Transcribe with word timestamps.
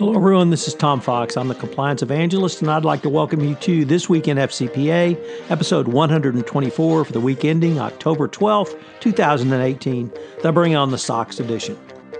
Hello, 0.00 0.14
everyone. 0.14 0.48
This 0.48 0.66
is 0.66 0.72
Tom 0.72 0.98
Fox. 0.98 1.36
I'm 1.36 1.48
the 1.48 1.54
compliance 1.54 2.00
evangelist, 2.00 2.62
and 2.62 2.70
I'd 2.70 2.86
like 2.86 3.02
to 3.02 3.10
welcome 3.10 3.40
you 3.40 3.54
to 3.56 3.84
This 3.84 4.08
Week 4.08 4.28
in 4.28 4.38
FCPA, 4.38 5.50
episode 5.50 5.88
124 5.88 7.04
for 7.04 7.12
the 7.12 7.20
week 7.20 7.44
ending 7.44 7.78
October 7.78 8.26
12th, 8.26 8.82
2018, 9.00 10.10
the 10.42 10.52
Bring 10.52 10.74
On 10.74 10.90
the 10.90 10.96
SOX 10.96 11.38
edition. 11.38 11.78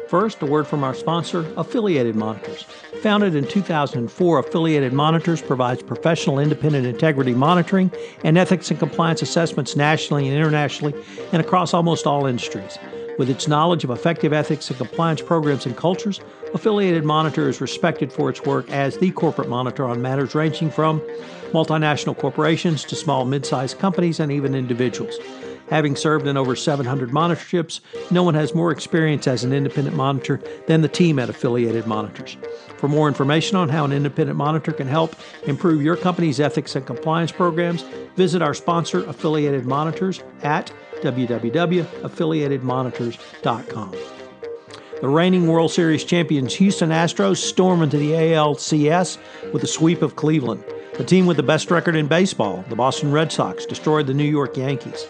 First, 0.09 0.43
a 0.43 0.47
word 0.47 0.67
from 0.67 0.85
our 0.85 0.93
sponsor, 0.93 1.51
Affiliated 1.57 2.17
Monitors. 2.17 2.65
Founded 3.01 3.35
in 3.35 3.49
2004, 3.49 4.39
Affiliated 4.41 4.93
Monitors 4.93 5.41
provides 5.41 5.83
professional 5.83 6.39
independent 6.39 6.87
integrity 6.87 7.33
monitoring 7.33 7.91
and 8.25 8.37
ethics 8.37 8.71
and 8.71 8.79
compliance 8.79 9.23
assessments 9.23 9.75
nationally 9.75 10.29
and 10.29 10.37
internationally 10.37 10.93
and 11.33 11.41
across 11.41 11.73
almost 11.73 12.07
all 12.07 12.27
industries. 12.27 12.79
With 13.21 13.29
its 13.29 13.47
knowledge 13.47 13.85
of 13.85 13.91
effective 13.91 14.33
ethics 14.33 14.71
and 14.71 14.79
compliance 14.79 15.21
programs 15.21 15.67
and 15.67 15.77
cultures, 15.77 16.23
Affiliated 16.55 17.05
Monitor 17.05 17.51
is 17.51 17.61
respected 17.61 18.11
for 18.11 18.31
its 18.31 18.41
work 18.47 18.71
as 18.71 18.97
the 18.97 19.11
corporate 19.11 19.51
monitor 19.51 19.85
on 19.85 20.01
matters 20.01 20.35
ranging 20.35 20.71
from 20.71 21.01
multinational 21.53 22.17
corporations 22.17 22.83
to 22.85 22.97
small 22.97 23.27
mid 23.27 23.45
sized 23.45 23.79
companies 23.79 24.21
and 24.21 24.33
even 24.33 24.55
individuals. 24.55 25.19
Having 25.69 25.97
served 25.97 26.27
in 26.27 26.39
over 26.39 26.57
700 26.57 27.11
monitorships, 27.11 27.81
no 28.11 28.23
one 28.23 28.33
has 28.33 28.55
more 28.55 28.73
experience 28.73 29.27
as 29.27 29.45
an 29.45 29.53
independent 29.53 29.95
monitor 29.95 30.41
than 30.67 30.81
the 30.81 30.89
team 30.89 31.19
at 31.19 31.29
Affiliated 31.29 31.87
Monitors. 31.87 32.39
For 32.79 32.89
more 32.89 33.07
information 33.07 33.59
on 33.59 33.69
how 33.69 33.85
an 33.85 33.93
independent 33.93 34.39
monitor 34.39 34.73
can 34.73 34.89
help 34.89 35.15
improve 35.47 35.83
your 35.83 35.97
company's 35.97 36.41
ethics 36.41 36.75
and 36.75 36.87
compliance 36.87 37.33
programs, 37.33 37.83
visit 38.17 38.41
our 38.41 38.55
sponsor, 38.55 39.05
Affiliated 39.05 39.67
Monitors, 39.67 40.23
at 40.43 40.73
www.affiliatedmonitors.com. 41.03 43.95
The 45.01 45.09
reigning 45.09 45.47
World 45.47 45.73
Series 45.73 46.05
champions 46.05 46.55
Houston 46.57 46.91
Astros 46.91 47.39
storm 47.39 47.83
into 47.83 47.97
the 47.97 48.11
ALCS 48.11 49.17
with 49.51 49.65
a 49.65 49.67
sweep 49.67 50.03
of 50.03 50.17
Cleveland. 50.17 50.63
The 50.99 51.05
team 51.05 51.25
with 51.25 51.39
the 51.39 51.43
best 51.43 51.71
record 51.71 51.97
in 51.97 52.07
baseball, 52.07 52.63
the 52.69 52.77
Boston 52.77 53.11
Red 53.11 53.33
Sox, 53.33 53.65
destroyed 53.65 54.07
the 54.07 54.13
New 54.13 54.25
York 54.25 54.59
Yankees. 54.59 55.07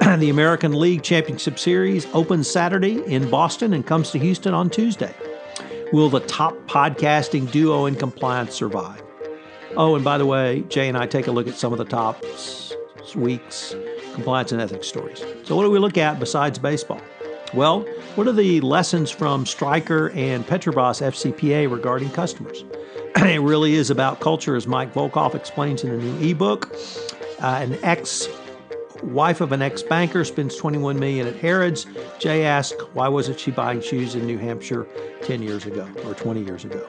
the 0.18 0.30
American 0.30 0.72
League 0.72 1.02
Championship 1.02 1.58
Series 1.58 2.06
opens 2.14 2.48
Saturday 2.48 3.04
in 3.04 3.28
Boston 3.28 3.74
and 3.74 3.86
comes 3.86 4.12
to 4.12 4.18
Houston 4.18 4.54
on 4.54 4.70
Tuesday. 4.70 5.14
Will 5.92 6.08
the 6.08 6.20
top 6.20 6.54
podcasting 6.66 7.50
duo 7.50 7.84
in 7.84 7.96
compliance 7.96 8.54
survive? 8.54 9.02
Oh, 9.76 9.94
and 9.94 10.04
by 10.04 10.16
the 10.16 10.24
way, 10.24 10.62
Jay 10.68 10.88
and 10.88 10.96
I 10.96 11.06
take 11.06 11.26
a 11.26 11.32
look 11.32 11.46
at 11.46 11.54
some 11.54 11.72
of 11.72 11.78
the 11.78 11.84
top 11.84 12.24
weeks 13.14 13.74
compliance 14.14 14.52
and 14.52 14.60
ethics 14.60 14.86
stories. 14.86 15.24
So, 15.44 15.56
what 15.56 15.64
do 15.64 15.70
we 15.70 15.78
look 15.78 15.98
at 15.98 16.18
besides 16.18 16.58
baseball? 16.58 17.00
Well, 17.54 17.80
what 18.14 18.28
are 18.28 18.32
the 18.32 18.60
lessons 18.60 19.10
from 19.10 19.46
Stryker 19.46 20.10
and 20.10 20.46
Petrobras 20.46 21.00
FCPA 21.00 21.70
regarding 21.70 22.10
customers? 22.10 22.64
it 23.16 23.40
really 23.40 23.74
is 23.74 23.90
about 23.90 24.20
culture, 24.20 24.54
as 24.54 24.66
Mike 24.66 24.92
Volkov 24.92 25.34
explains 25.34 25.82
in 25.82 25.90
a 25.90 25.96
new 25.96 26.30
ebook. 26.30 26.70
Uh, 27.40 27.60
an 27.62 27.78
ex 27.82 28.28
wife 29.02 29.40
of 29.40 29.52
an 29.52 29.62
ex 29.62 29.82
banker 29.82 30.24
spends 30.24 30.56
21 30.56 30.98
million 30.98 31.26
at 31.26 31.36
Harrods. 31.36 31.86
Jay 32.18 32.44
asks, 32.44 32.82
why 32.92 33.08
wasn't 33.08 33.38
she 33.38 33.50
buying 33.50 33.80
shoes 33.80 34.14
in 34.14 34.26
New 34.26 34.38
Hampshire 34.38 34.86
10 35.22 35.42
years 35.42 35.66
ago 35.66 35.88
or 36.04 36.14
20 36.14 36.42
years 36.42 36.64
ago? 36.64 36.86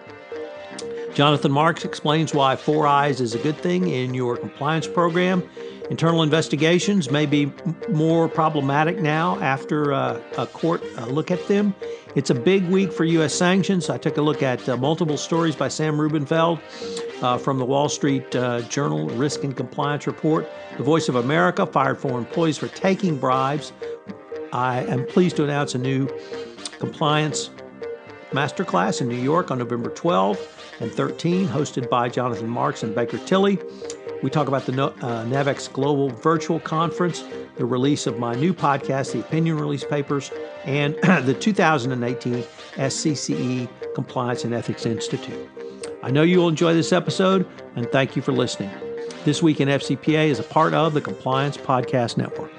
Jonathan 1.13 1.51
Marks 1.51 1.83
explains 1.85 2.33
why 2.33 2.55
Four 2.55 2.87
Eyes 2.87 3.19
is 3.19 3.35
a 3.35 3.39
good 3.39 3.57
thing 3.57 3.89
in 3.89 4.13
your 4.13 4.37
compliance 4.37 4.87
program. 4.87 5.47
Internal 5.89 6.21
investigations 6.21 7.09
may 7.09 7.25
be 7.25 7.51
more 7.89 8.29
problematic 8.29 8.99
now 8.99 9.39
after 9.39 9.91
uh, 9.91 10.21
a 10.37 10.45
court 10.45 10.83
uh, 10.97 11.05
look 11.07 11.31
at 11.31 11.47
them. 11.47 11.73
It's 12.15 12.29
a 12.29 12.35
big 12.35 12.67
week 12.67 12.93
for 12.93 13.05
U.S. 13.05 13.33
sanctions. 13.33 13.89
I 13.89 13.97
took 13.97 14.17
a 14.17 14.21
look 14.21 14.43
at 14.43 14.67
uh, 14.69 14.77
multiple 14.77 15.17
stories 15.17 15.55
by 15.55 15.67
Sam 15.67 15.99
Rubenfeld 15.99 16.59
uh, 17.21 17.39
from 17.39 17.57
the 17.57 17.65
Wall 17.65 17.89
Street 17.89 18.35
uh, 18.35 18.61
Journal 18.61 19.09
Risk 19.09 19.43
and 19.43 19.57
Compliance 19.57 20.05
Report. 20.05 20.47
The 20.77 20.83
Voice 20.83 21.09
of 21.09 21.15
America 21.15 21.65
fired 21.65 21.97
four 21.97 22.19
employees 22.19 22.57
for 22.59 22.67
taking 22.67 23.17
bribes. 23.17 23.73
I 24.53 24.83
am 24.85 25.07
pleased 25.07 25.37
to 25.37 25.43
announce 25.43 25.73
a 25.73 25.79
new 25.79 26.07
compliance 26.79 27.49
masterclass 28.31 29.01
in 29.01 29.07
New 29.07 29.15
York 29.15 29.49
on 29.49 29.57
November 29.57 29.89
12 29.89 30.75
and 30.81 30.91
13, 30.91 31.47
hosted 31.47 31.89
by 31.89 32.09
Jonathan 32.09 32.47
Marks 32.47 32.83
and 32.83 32.93
Baker 32.93 33.17
Tilly. 33.17 33.59
We 34.21 34.29
talk 34.29 34.49
about 34.49 34.65
the 34.65 34.83
uh, 34.83 35.23
NAVEX 35.25 35.71
Global 35.71 36.09
Virtual 36.09 36.59
Conference, 36.59 37.23
the 37.55 37.63
release 37.63 38.05
of 38.05 38.19
my 38.19 38.35
new 38.35 38.53
podcast, 38.53 39.13
The 39.13 39.21
Opinion 39.21 39.57
Release 39.57 39.85
Papers, 39.85 40.29
and 40.65 40.95
the 41.25 41.33
2018 41.33 42.43
SCCE 42.75 43.69
Compliance 43.95 44.43
and 44.43 44.53
Ethics 44.53 44.85
Institute. 44.85 45.49
I 46.03 46.11
know 46.11 46.23
you 46.23 46.39
will 46.39 46.49
enjoy 46.49 46.73
this 46.73 46.91
episode, 46.91 47.47
and 47.77 47.89
thank 47.91 48.17
you 48.17 48.21
for 48.21 48.33
listening. 48.33 48.71
This 49.23 49.41
Week 49.41 49.61
in 49.61 49.69
FCPA 49.69 50.27
is 50.27 50.39
a 50.39 50.43
part 50.43 50.73
of 50.73 50.93
the 50.93 51.01
Compliance 51.01 51.55
Podcast 51.55 52.17
Network. 52.17 52.51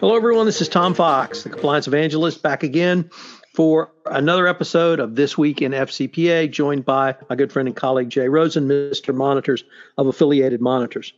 Hello, 0.00 0.14
everyone. 0.16 0.44
This 0.44 0.60
is 0.60 0.68
Tom 0.68 0.92
Fox, 0.92 1.44
the 1.44 1.48
Compliance 1.48 1.86
Evangelist, 1.86 2.42
back 2.42 2.62
again 2.62 3.10
for 3.58 3.90
another 4.06 4.46
episode 4.46 5.00
of 5.00 5.16
This 5.16 5.36
Week 5.36 5.60
in 5.60 5.72
FCPA, 5.72 6.48
joined 6.48 6.84
by 6.84 7.16
my 7.28 7.34
good 7.34 7.50
friend 7.50 7.66
and 7.66 7.74
colleague 7.76 8.08
Jay 8.08 8.28
Rosen, 8.28 8.68
Mr. 8.68 9.12
Monitors 9.12 9.64
of 9.96 10.06
Affiliated 10.06 10.60
Monitors. 10.60 11.12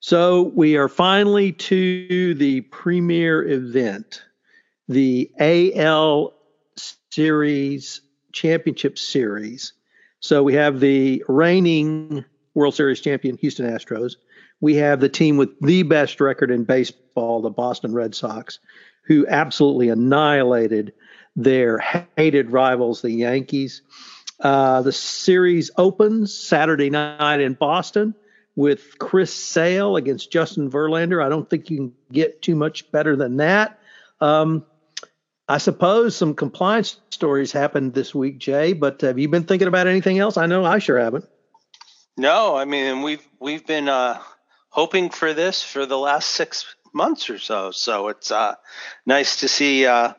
So 0.00 0.50
we 0.56 0.76
are 0.76 0.88
finally 0.88 1.52
to 1.52 2.34
the 2.34 2.62
premier 2.62 3.44
event, 3.48 4.20
the 4.88 5.30
AL 5.38 6.34
Series 7.12 8.00
Championship 8.32 8.98
Series. 8.98 9.72
So 10.18 10.42
we 10.42 10.54
have 10.54 10.80
the 10.80 11.22
reigning 11.28 12.24
World 12.54 12.74
Series 12.74 13.00
champion 13.00 13.36
Houston 13.36 13.70
Astros. 13.70 14.16
We 14.60 14.74
have 14.74 14.98
the 14.98 15.08
team 15.08 15.36
with 15.36 15.50
the 15.60 15.84
best 15.84 16.20
record 16.20 16.50
in 16.50 16.64
baseball, 16.64 17.40
the 17.40 17.50
Boston 17.50 17.94
Red 17.94 18.16
Sox, 18.16 18.58
who 19.04 19.24
absolutely 19.28 19.88
annihilated 19.88 20.94
their 21.36 21.78
hated 22.16 22.50
rivals, 22.50 23.02
the 23.02 23.10
Yankees. 23.10 23.82
Uh, 24.40 24.82
the 24.82 24.92
series 24.92 25.70
opens 25.76 26.34
Saturday 26.34 26.90
night 26.90 27.40
in 27.40 27.54
Boston 27.54 28.14
with 28.56 28.98
Chris 28.98 29.32
Sale 29.32 29.96
against 29.96 30.32
Justin 30.32 30.70
Verlander. 30.70 31.24
I 31.24 31.28
don't 31.28 31.48
think 31.48 31.70
you 31.70 31.76
can 31.76 31.92
get 32.12 32.42
too 32.42 32.54
much 32.54 32.90
better 32.90 33.16
than 33.16 33.36
that. 33.38 33.78
Um, 34.20 34.64
I 35.48 35.58
suppose 35.58 36.16
some 36.16 36.34
compliance 36.34 37.00
stories 37.10 37.52
happened 37.52 37.92
this 37.92 38.14
week, 38.14 38.38
Jay. 38.38 38.72
But 38.72 39.00
have 39.00 39.18
you 39.18 39.28
been 39.28 39.44
thinking 39.44 39.68
about 39.68 39.88
anything 39.88 40.18
else? 40.18 40.36
I 40.36 40.46
know 40.46 40.64
I 40.64 40.78
sure 40.78 40.98
haven't. 40.98 41.28
No, 42.16 42.56
I 42.56 42.64
mean 42.64 43.02
we've 43.02 43.26
we've 43.40 43.66
been 43.66 43.88
uh, 43.88 44.20
hoping 44.68 45.10
for 45.10 45.34
this 45.34 45.62
for 45.62 45.86
the 45.86 45.98
last 45.98 46.30
six 46.30 46.64
months 46.92 47.30
or 47.30 47.38
so. 47.38 47.70
So 47.70 48.08
it's 48.08 48.30
uh, 48.30 48.54
nice 49.06 49.40
to 49.40 49.48
see 49.48 49.86
uh, 49.86 50.12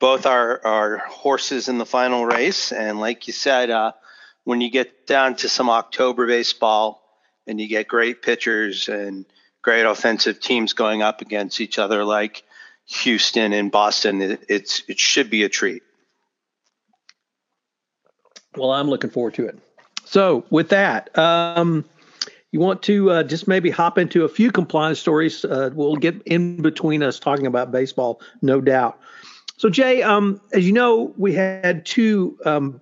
both 0.00 0.26
our, 0.26 0.64
our 0.64 0.98
horses 0.98 1.68
in 1.68 1.78
the 1.78 1.86
final 1.86 2.26
race. 2.26 2.72
And 2.72 3.00
like 3.00 3.26
you 3.26 3.32
said, 3.32 3.70
uh, 3.70 3.92
when 4.44 4.60
you 4.60 4.70
get 4.70 5.06
down 5.06 5.36
to 5.36 5.48
some 5.48 5.70
October 5.70 6.26
baseball 6.26 7.02
and 7.46 7.60
you 7.60 7.68
get 7.68 7.88
great 7.88 8.22
pitchers 8.22 8.88
and 8.88 9.24
great 9.62 9.84
offensive 9.84 10.40
teams 10.40 10.72
going 10.72 11.02
up 11.02 11.20
against 11.20 11.60
each 11.60 11.78
other, 11.78 12.04
like 12.04 12.42
Houston 12.86 13.52
and 13.52 13.70
Boston, 13.70 14.20
it, 14.20 14.44
it's 14.48 14.82
it 14.88 14.98
should 14.98 15.30
be 15.30 15.44
a 15.44 15.48
treat. 15.48 15.82
Well, 18.56 18.70
I'm 18.70 18.88
looking 18.88 19.10
forward 19.10 19.34
to 19.34 19.46
it. 19.46 19.58
So, 20.04 20.44
with 20.50 20.68
that, 20.68 21.16
um, 21.18 21.84
you 22.52 22.60
want 22.60 22.82
to 22.84 23.10
uh, 23.10 23.22
just 23.24 23.48
maybe 23.48 23.70
hop 23.70 23.98
into 23.98 24.24
a 24.24 24.28
few 24.28 24.52
compliance 24.52 25.00
stories. 25.00 25.44
Uh, 25.44 25.70
we'll 25.74 25.96
get 25.96 26.22
in 26.24 26.62
between 26.62 27.02
us 27.02 27.18
talking 27.18 27.46
about 27.46 27.72
baseball, 27.72 28.20
no 28.42 28.60
doubt. 28.60 28.98
So, 29.56 29.70
Jay, 29.70 30.02
um, 30.02 30.40
as 30.52 30.66
you 30.66 30.72
know, 30.72 31.14
we 31.16 31.32
had 31.32 31.86
two 31.86 32.38
um, 32.44 32.80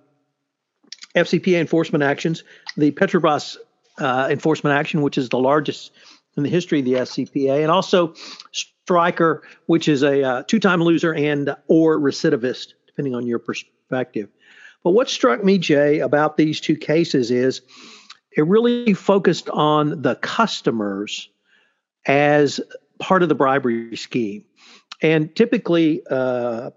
FCPA 1.15 1.59
enforcement 1.59 2.03
actions 2.03 2.43
the 2.75 2.91
Petrobras 2.91 3.57
uh, 3.99 4.27
enforcement 4.31 4.75
action, 4.75 5.01
which 5.01 5.17
is 5.17 5.29
the 5.29 5.37
largest 5.37 5.91
in 6.35 6.43
the 6.43 6.49
history 6.49 6.79
of 6.79 6.85
the 6.85 6.93
FCPA, 6.93 7.61
and 7.61 7.69
also 7.69 8.15
Stryker, 8.51 9.43
which 9.67 9.87
is 9.87 10.01
a 10.01 10.23
uh, 10.23 10.43
two-time 10.43 10.81
loser 10.81 11.13
and 11.13 11.55
or 11.67 11.99
recidivist, 11.99 12.73
depending 12.87 13.13
on 13.13 13.27
your 13.27 13.39
perspective. 13.39 14.29
But 14.83 14.91
what 14.91 15.09
struck 15.09 15.43
me, 15.43 15.59
Jay, 15.59 15.99
about 15.99 16.37
these 16.37 16.59
two 16.59 16.75
cases 16.75 17.29
is 17.29 17.61
it 18.35 18.45
really 18.47 18.93
focused 18.93 19.49
on 19.49 20.01
the 20.01 20.15
customers 20.15 21.29
as 22.05 22.59
part 22.99 23.23
of 23.23 23.29
the 23.29 23.35
bribery 23.35 23.95
scheme. 23.95 24.43
And 25.01 25.35
typically, 25.35 26.01
uh, 26.09 26.71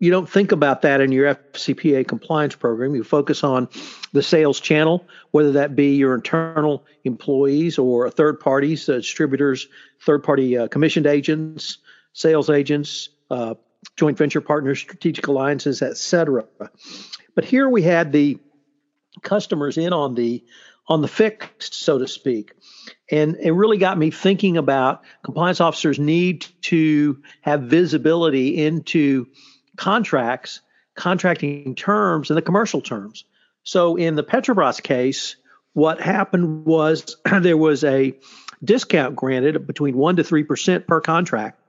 you 0.00 0.10
don't 0.10 0.28
think 0.28 0.52
about 0.52 0.82
that 0.82 1.00
in 1.00 1.12
your 1.12 1.34
FCPA 1.34 2.06
compliance 2.06 2.54
program. 2.54 2.94
You 2.94 3.04
focus 3.04 3.42
on 3.42 3.68
the 4.12 4.22
sales 4.22 4.60
channel, 4.60 5.06
whether 5.30 5.52
that 5.52 5.74
be 5.74 5.94
your 5.96 6.14
internal 6.14 6.84
employees 7.04 7.78
or 7.78 8.10
third 8.10 8.38
parties, 8.38 8.88
uh, 8.88 8.96
distributors, 8.96 9.66
third 10.02 10.22
party 10.22 10.58
uh, 10.58 10.68
commissioned 10.68 11.06
agents, 11.06 11.78
sales 12.12 12.50
agents, 12.50 13.08
uh, 13.30 13.54
joint 13.96 14.18
venture 14.18 14.40
partners, 14.40 14.80
strategic 14.80 15.26
alliances, 15.26 15.80
etc. 15.80 16.44
But 17.34 17.44
here 17.44 17.68
we 17.68 17.82
had 17.82 18.12
the 18.12 18.38
customers 19.22 19.78
in 19.78 19.92
on 19.92 20.14
the 20.14 20.44
on 20.88 21.00
the 21.00 21.08
fixed, 21.08 21.74
so 21.74 21.98
to 21.98 22.06
speak. 22.06 22.52
And 23.10 23.36
it 23.36 23.52
really 23.52 23.78
got 23.78 23.98
me 23.98 24.10
thinking 24.10 24.56
about 24.56 25.02
compliance 25.22 25.60
officers 25.60 25.98
need 25.98 26.46
to 26.62 27.22
have 27.42 27.62
visibility 27.62 28.64
into 28.64 29.26
contracts, 29.76 30.60
contracting 30.94 31.74
terms, 31.74 32.30
and 32.30 32.36
the 32.36 32.42
commercial 32.42 32.80
terms. 32.80 33.24
So 33.62 33.96
in 33.96 34.14
the 34.14 34.22
Petrobras 34.22 34.82
case, 34.82 35.36
what 35.72 36.00
happened 36.00 36.66
was 36.66 37.16
there 37.40 37.56
was 37.56 37.82
a 37.84 38.14
discount 38.62 39.16
granted 39.16 39.66
between 39.66 39.94
1% 39.94 40.16
to 40.16 40.22
3% 40.22 40.86
per 40.86 41.00
contract. 41.00 41.60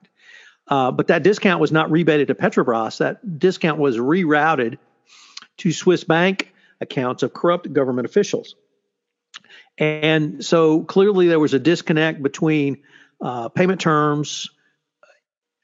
Uh, 0.67 0.91
but 0.91 1.07
that 1.07 1.23
discount 1.23 1.61
was 1.61 1.71
not 1.71 1.91
rebated 1.91 2.27
to 2.27 2.35
Petrobras. 2.35 2.97
That 2.97 3.39
discount 3.39 3.79
was 3.79 3.97
rerouted 3.97 4.77
to 5.57 5.71
Swiss 5.71 6.03
bank 6.03 6.53
accounts 6.81 7.23
of 7.23 7.33
corrupt 7.33 7.71
government 7.71 8.07
officials. 8.07 8.55
And 9.77 10.43
so 10.43 10.83
clearly 10.83 11.27
there 11.27 11.39
was 11.39 11.53
a 11.53 11.59
disconnect 11.59 12.23
between 12.23 12.83
uh, 13.21 13.49
payment 13.49 13.81
terms, 13.81 14.49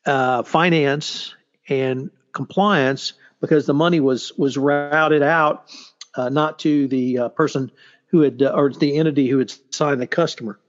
uh, 0.05 0.43
finance, 0.43 1.35
and 1.69 2.11
compliance 2.33 3.13
because 3.39 3.65
the 3.65 3.73
money 3.73 3.99
was 3.99 4.31
was 4.37 4.57
routed 4.57 5.23
out 5.23 5.69
uh, 6.15 6.29
not 6.29 6.59
to 6.59 6.87
the 6.87 7.17
uh, 7.17 7.29
person 7.29 7.71
who 8.07 8.21
had 8.21 8.41
uh, 8.41 8.53
or 8.53 8.71
the 8.71 8.97
entity 8.97 9.27
who 9.27 9.39
had 9.39 9.53
signed 9.71 10.01
the 10.01 10.07
customer. 10.07 10.59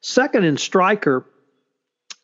Second, 0.00 0.44
in 0.44 0.56
Stryker, 0.56 1.26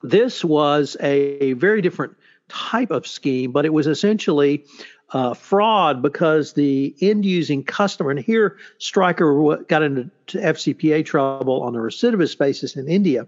this 0.02 0.44
was 0.44 0.96
a 1.00 1.54
very 1.54 1.82
different 1.82 2.16
type 2.48 2.90
of 2.90 3.06
scheme, 3.06 3.52
but 3.52 3.64
it 3.64 3.72
was 3.72 3.86
essentially 3.86 4.64
uh, 5.10 5.34
fraud 5.34 6.02
because 6.02 6.52
the 6.52 6.94
end 7.00 7.24
using 7.24 7.62
customer, 7.62 8.10
and 8.10 8.20
here 8.20 8.58
Stryker 8.78 9.56
got 9.68 9.82
into 9.82 10.10
FCPA 10.28 11.04
trouble 11.04 11.62
on 11.62 11.76
a 11.76 11.78
recidivist 11.78 12.38
basis 12.38 12.76
in 12.76 12.88
India, 12.88 13.26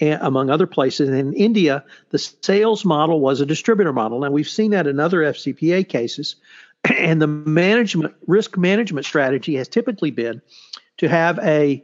among 0.00 0.50
other 0.50 0.66
places. 0.66 1.08
And 1.08 1.18
in 1.18 1.32
India, 1.32 1.84
the 2.10 2.18
sales 2.18 2.84
model 2.84 3.20
was 3.20 3.40
a 3.40 3.46
distributor 3.46 3.92
model. 3.92 4.20
Now 4.20 4.30
we've 4.30 4.48
seen 4.48 4.70
that 4.72 4.86
in 4.86 5.00
other 5.00 5.20
FCPA 5.20 5.88
cases, 5.88 6.36
and 6.84 7.22
the 7.22 7.26
management 7.26 8.14
risk 8.26 8.56
management 8.56 9.06
strategy 9.06 9.54
has 9.56 9.68
typically 9.68 10.10
been 10.10 10.42
to 10.98 11.08
have 11.08 11.38
a 11.38 11.82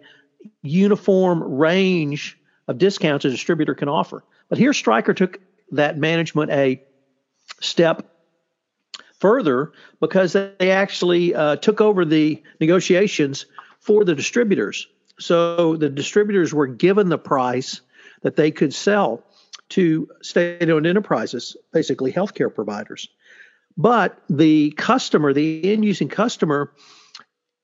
uniform 0.62 1.42
range 1.42 2.38
of 2.68 2.78
discounts 2.78 3.24
a 3.24 3.30
distributor 3.30 3.74
can 3.74 3.88
offer. 3.88 4.24
But 4.48 4.58
here 4.58 4.72
Stryker 4.72 5.14
took 5.14 5.38
that 5.72 5.96
management 5.96 6.50
a 6.50 6.82
step 7.60 8.13
further 9.24 9.72
because 10.00 10.34
they 10.34 10.70
actually 10.70 11.34
uh, 11.34 11.56
took 11.56 11.80
over 11.80 12.04
the 12.04 12.42
negotiations 12.60 13.46
for 13.80 14.04
the 14.04 14.14
distributors. 14.14 14.86
So 15.18 15.76
the 15.76 15.88
distributors 15.88 16.52
were 16.52 16.66
given 16.66 17.08
the 17.08 17.16
price 17.16 17.80
that 18.20 18.36
they 18.36 18.50
could 18.50 18.74
sell 18.74 19.24
to 19.70 20.10
state 20.20 20.68
owned 20.68 20.86
enterprises, 20.86 21.56
basically 21.72 22.12
healthcare 22.12 22.54
providers. 22.54 23.08
But 23.78 24.20
the 24.28 24.72
customer, 24.72 25.32
the 25.32 25.72
end 25.72 25.86
using 25.86 26.10
customer, 26.10 26.74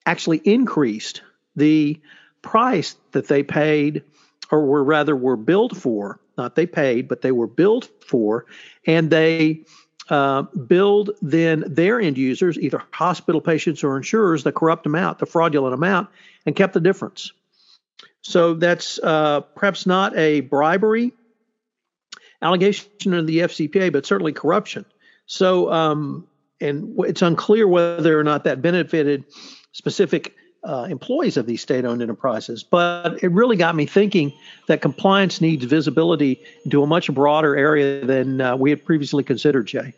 actually 0.06 0.38
increased 0.38 1.20
the 1.56 2.00
price 2.40 2.96
that 3.12 3.28
they 3.28 3.42
paid, 3.42 4.02
or 4.50 4.64
were 4.64 4.82
rather 4.82 5.14
were 5.14 5.36
billed 5.36 5.76
for. 5.76 6.20
Not 6.38 6.56
they 6.56 6.64
paid, 6.64 7.06
but 7.06 7.20
they 7.20 7.32
were 7.32 7.46
billed 7.46 7.90
for, 8.00 8.46
and 8.86 9.10
they 9.10 9.66
uh, 10.08 10.43
billed 10.43 11.11
then 11.23 11.64
their 11.67 12.00
end 12.00 12.19
users, 12.19 12.58
either 12.58 12.82
hospital 12.91 13.41
patients 13.41 13.85
or 13.85 13.97
insurers, 13.97 14.43
the 14.43 14.52
corrupt 14.52 14.87
amount, 14.87 15.19
the 15.19 15.26
fraudulent 15.26 15.75
amount, 15.75 16.08
and 16.47 16.56
kept 16.56 16.75
the 16.75 16.81
difference. 16.81 17.32
So 18.23 18.55
that's 18.55 18.99
uh, 19.02 19.41
perhaps 19.41 19.87
not 19.87 20.17
a 20.17 20.41
bribery 20.41 21.12
allegation 22.43 23.14
of 23.14 23.26
the 23.26 23.38
FCPA, 23.38 23.93
but 23.93 24.06
certainly 24.06 24.32
corruption. 24.32 24.85
So, 25.26 25.70
um, 25.73 26.26
and 26.61 26.94
it's 27.00 27.23
unclear 27.23 27.67
whether 27.69 28.19
or 28.19 28.25
not 28.25 28.44
that 28.44 28.62
benefited 28.62 29.25
specific 29.73 30.35
uh, 30.62 30.86
employees 30.90 31.36
of 31.36 31.46
these 31.46 31.62
state 31.62 31.84
owned 31.84 32.02
enterprises. 32.02 32.62
But 32.62 33.22
it 33.22 33.30
really 33.30 33.56
got 33.56 33.74
me 33.74 33.86
thinking 33.86 34.32
that 34.66 34.82
compliance 34.82 35.40
needs 35.40 35.64
visibility 35.64 36.40
into 36.64 36.82
a 36.82 36.86
much 36.86 37.12
broader 37.12 37.56
area 37.56 38.04
than 38.04 38.40
uh, 38.40 38.56
we 38.56 38.70
had 38.70 38.84
previously 38.84 39.24
considered, 39.24 39.66
Jay. 39.66 39.94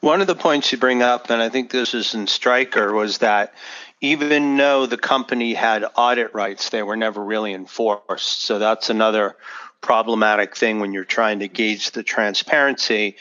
One 0.00 0.20
of 0.20 0.26
the 0.26 0.34
points 0.34 0.72
you 0.72 0.78
bring 0.78 1.00
up, 1.00 1.30
and 1.30 1.40
I 1.40 1.48
think 1.48 1.70
this 1.70 1.94
is 1.94 2.14
in 2.14 2.26
Stryker, 2.26 2.92
was 2.92 3.18
that 3.18 3.54
even 4.00 4.56
though 4.56 4.84
the 4.86 4.98
company 4.98 5.54
had 5.54 5.84
audit 5.96 6.34
rights, 6.34 6.70
they 6.70 6.82
were 6.82 6.96
never 6.96 7.22
really 7.22 7.54
enforced. 7.54 8.42
So 8.42 8.58
that's 8.58 8.90
another 8.90 9.36
problematic 9.80 10.56
thing 10.56 10.80
when 10.80 10.92
you're 10.92 11.04
trying 11.04 11.38
to 11.38 11.48
gauge 11.48 11.92
the 11.92 12.02
transparency 12.02 13.16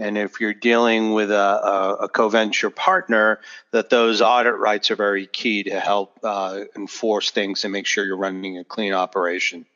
and 0.00 0.16
if 0.16 0.40
you're 0.40 0.54
dealing 0.54 1.12
with 1.12 1.30
a, 1.30 1.34
a, 1.34 1.94
a 2.04 2.08
co-venture 2.08 2.70
partner, 2.70 3.40
that 3.70 3.90
those 3.90 4.22
audit 4.22 4.56
rights 4.56 4.90
are 4.90 4.96
very 4.96 5.26
key 5.26 5.62
to 5.64 5.78
help 5.78 6.18
uh, 6.24 6.60
enforce 6.74 7.30
things 7.30 7.64
and 7.64 7.72
make 7.72 7.86
sure 7.86 8.06
you're 8.06 8.16
running 8.16 8.56
a 8.56 8.64
clean 8.64 8.94
operation. 8.94 9.66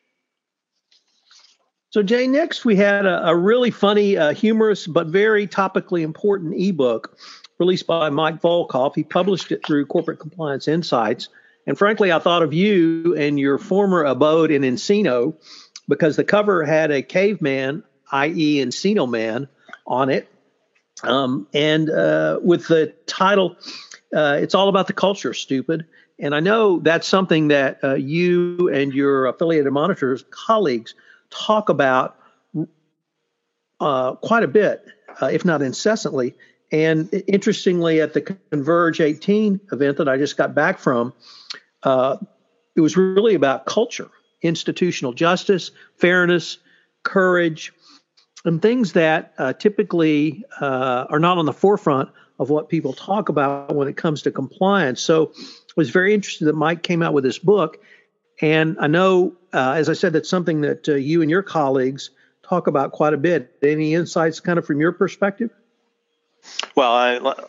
So, 1.91 2.03
Jay, 2.03 2.26
next 2.26 2.65
we 2.65 2.75
had 2.75 3.05
a, 3.05 3.29
a 3.29 3.37
really 3.37 3.71
funny, 3.71 4.17
uh, 4.17 4.32
humorous, 4.32 4.87
but 4.87 5.09
very 5.09 5.47
topically 5.47 6.03
important 6.03 6.55
ebook 6.61 7.17
released 7.59 7.87
by 7.87 8.09
Mike 8.09 8.41
Volkov. 8.41 8.94
He 8.94 9.05
published 9.05 9.53
it 9.53 9.65
through 9.65 9.87
Corporate 9.87 10.19
Compliance 10.19 10.67
Insights. 10.67 11.29
And 11.67 11.79
frankly, 11.79 12.11
I 12.11 12.19
thought 12.19 12.43
of 12.43 12.53
you 12.53 13.15
and 13.17 13.38
your 13.38 13.59
former 13.59 14.03
abode 14.05 14.50
in 14.50 14.62
Encino 14.62 15.37
because 15.87 16.17
the 16.17 16.25
cover 16.25 16.65
had 16.65 16.91
a 16.91 17.03
caveman, 17.03 17.85
i.e., 18.11 18.65
Encino 18.65 19.09
Man, 19.09 19.49
on 19.87 20.11
it. 20.11 20.29
Um, 21.03 21.47
and 21.53 21.91
uh, 21.91 22.39
with 22.43 22.69
the 22.69 22.95
title, 23.07 23.57
uh, 24.15 24.39
it's 24.41 24.55
all 24.55 24.69
about 24.69 24.87
the 24.87 24.93
culture, 24.93 25.35
stupid. 25.35 25.87
And 26.19 26.35
I 26.35 26.41
know 26.41 26.79
that's 26.79 27.09
something 27.09 27.49
that 27.49 27.83
uh, 27.83 27.95
you 27.95 28.69
and 28.73 28.93
your 28.93 29.27
affiliated 29.27 29.73
monitors 29.73 30.25
colleagues 30.31 30.95
talk 31.31 31.69
about 31.69 32.17
uh, 33.81 34.15
quite 34.17 34.45
a 34.45 34.49
bit, 34.49 34.87
uh, 35.21 35.27
if 35.27 35.45
not 35.45 35.63
incessantly. 35.63 36.35
And 36.71 37.09
interestingly, 37.27 38.01
at 38.01 38.15
the 38.15 38.21
Converge 38.51 39.01
18 39.01 39.61
event 39.73 39.97
that 39.99 40.09
I 40.09 40.17
just 40.17 40.37
got 40.37 40.55
back 40.55 40.79
from, 40.79 41.13
uh, 41.83 42.17
it 42.76 42.81
was 42.81 42.97
really 42.97 43.35
about 43.35 43.67
culture, 43.67 44.11
institutional 44.43 45.12
justice, 45.12 45.71
fairness, 45.97 46.59
courage, 47.03 47.73
and 48.45 48.61
things 48.61 48.93
that 48.93 49.35
uh, 49.39 49.53
typically 49.53 50.45
uh, 50.61 51.07
are 51.09 51.19
not 51.19 51.39
on 51.39 51.47
the 51.47 51.53
forefront 51.53 52.11
of 52.39 52.51
what 52.51 52.69
people 52.69 52.93
talk 52.93 53.29
about 53.29 53.75
when 53.75 53.89
it 53.89 53.97
comes 53.97 54.23
to 54.23 54.31
compliance. 54.31 55.01
So 55.01 55.33
I 55.37 55.73
was 55.77 55.91
very 55.91 56.15
interested 56.15 56.47
that 56.47 56.55
Mike 56.55 56.83
came 56.83 57.03
out 57.03 57.13
with 57.13 57.25
this 57.25 57.39
book. 57.39 57.79
And 58.41 58.77
I 58.81 58.89
know, 58.89 59.35
uh, 59.53 59.75
as 59.77 59.89
I 59.89 59.93
said, 59.93 60.13
that's 60.13 60.29
something 60.29 60.63
that 60.63 60.89
uh, 60.89 60.95
you 60.95 61.23
and 61.23 61.31
your 61.31 61.43
colleagues 61.43 62.11
talk 62.43 62.67
about 62.67 62.93
quite 62.93 63.15
a 63.15 63.17
bit. 63.17 63.57
Any 63.63 63.95
insights 63.95 64.41
kind 64.41 64.59
of 64.59 64.67
from 64.67 64.81
your 64.81 64.93
perspective? 64.93 65.51
Well, 66.75 66.93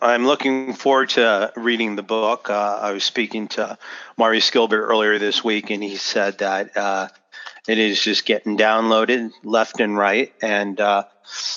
I, 0.00 0.14
am 0.14 0.26
looking 0.26 0.72
forward 0.72 1.10
to 1.10 1.52
reading 1.56 1.96
the 1.96 2.02
book. 2.02 2.48
Uh, 2.48 2.78
I 2.80 2.92
was 2.92 3.04
speaking 3.04 3.48
to 3.48 3.76
Maurice 4.16 4.50
Gilbert 4.50 4.86
earlier 4.86 5.18
this 5.18 5.44
week, 5.44 5.70
and 5.70 5.82
he 5.82 5.96
said 5.96 6.38
that 6.38 6.76
uh, 6.76 7.08
it 7.68 7.78
is 7.78 8.00
just 8.00 8.24
getting 8.24 8.56
downloaded 8.56 9.32
left 9.42 9.80
and 9.80 9.96
right. 9.96 10.32
And, 10.40 10.80
uh, 10.80 11.04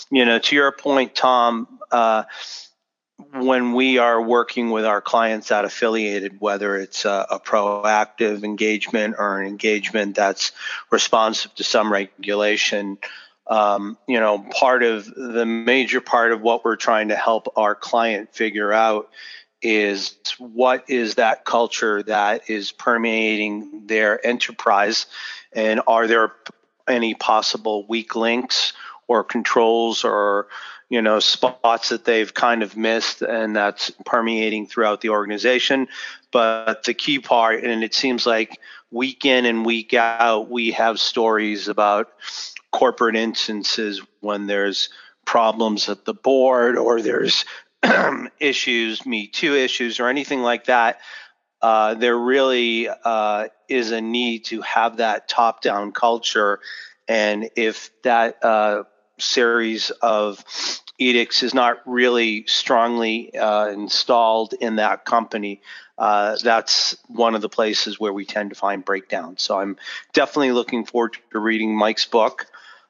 you 0.10 0.26
know, 0.26 0.40
to 0.40 0.56
your 0.56 0.72
point, 0.72 1.16
Tom, 1.16 1.80
uh, 1.92 2.24
when 3.34 3.74
we 3.74 3.98
are 3.98 4.22
working 4.22 4.70
with 4.72 4.86
our 4.86 5.02
clients 5.02 5.52
at 5.52 5.66
affiliated, 5.66 6.40
whether 6.40 6.78
it's 6.78 7.06
a, 7.06 7.28
a, 7.30 7.40
proactive 7.40 8.44
engagement 8.44 9.16
or 9.20 9.42
an 9.42 9.48
engagement 9.48 10.16
that's 10.16 10.54
responsive 10.90 11.54
to 11.56 11.64
some 11.64 11.92
regulation, 11.92 12.98
um, 13.48 13.98
you 14.08 14.20
know, 14.20 14.40
part 14.40 14.84
of 14.84 15.06
the 15.06 15.46
major 15.46 16.00
part 16.00 16.32
of 16.32 16.42
what 16.42 16.64
we're 16.64 16.78
trying 16.78 17.10
to 17.10 17.16
help 17.16 17.52
our 17.58 17.76
client 17.76 18.34
figure 18.34 18.72
out 18.72 19.10
is 19.62 20.16
what 20.38 20.86
is 20.90 21.16
that 21.16 21.44
culture 21.44 22.02
that 22.04 22.50
is 22.50 22.72
permeating 22.72 23.86
their 23.88 24.26
enterprise 24.26 25.08
and 25.54 25.82
are 25.88 26.08
there 26.08 26.34
any 26.88 27.14
possible 27.14 27.86
weak 27.88 28.16
links 28.16 28.74
or 29.08 29.24
controls 29.24 30.04
or 30.04 30.48
you 30.90 31.02
know 31.02 31.20
spots 31.20 31.90
that 31.90 32.06
they've 32.06 32.34
kind 32.34 32.64
of 32.64 32.76
missed 32.76 33.22
and 33.22 33.56
that's 33.56 33.92
permeating 34.06 34.68
throughout 34.68 35.02
the 35.02 35.10
organization? 35.10 35.88
But 36.32 36.84
the 36.84 36.94
key 36.94 37.20
part 37.20 37.64
and 37.64 37.84
it 37.84 37.94
seems 37.94 38.26
like 38.26 38.60
week 38.92 39.26
in 39.26 39.46
and 39.46 39.66
week 39.66 39.94
out 39.94 40.50
we 40.50 40.72
have 40.72 41.00
stories 41.00 41.68
about 41.68 42.12
corporate 42.72 43.16
instances 43.16 44.02
when 44.20 44.48
there's 44.48 44.90
problems 45.26 45.90
at 45.90 46.06
the 46.06 46.14
board 46.14 46.76
or 46.76 47.02
there's 47.02 47.46
issues, 48.40 49.06
Me 49.06 49.28
Too 49.28 49.56
issues, 49.56 50.00
or 50.00 50.08
anything 50.08 50.42
like 50.42 50.66
that, 50.66 51.00
uh, 51.62 51.96
there 51.96 52.18
really 52.18 52.88
uh, 52.90 53.48
is 53.68 53.92
a 53.92 54.02
need 54.02 54.46
to 54.46 54.62
have 54.62 54.98
that 54.98 55.28
top 55.28 55.62
down 55.62 55.92
culture. 55.92 56.60
And 57.08 57.50
if 57.56 57.90
that 58.04 58.44
uh, 58.44 58.84
series 59.18 59.90
of 60.02 60.44
edicts 60.98 61.44
is 61.44 61.54
not 61.54 61.78
really 61.86 62.46
strongly 62.48 63.36
uh, 63.36 63.68
installed 63.70 64.54
in 64.54 64.78
that 64.78 65.06
company, 65.06 65.62
uh, 65.98 66.38
that's 66.42 66.96
one 67.08 67.36
of 67.36 67.42
the 67.42 67.50
places 67.50 68.00
where 68.00 68.14
we 68.14 68.26
tend 68.26 68.52
to 68.52 68.56
find 68.56 68.86
breakdowns. 68.86 69.44
So 69.44 69.60
I'm 69.60 69.78
definitely 70.14 70.54
looking 70.54 70.86
forward 70.86 71.18
to 71.32 71.40
reading 71.40 71.76
Mike's 71.76 72.06
book. 72.06 72.48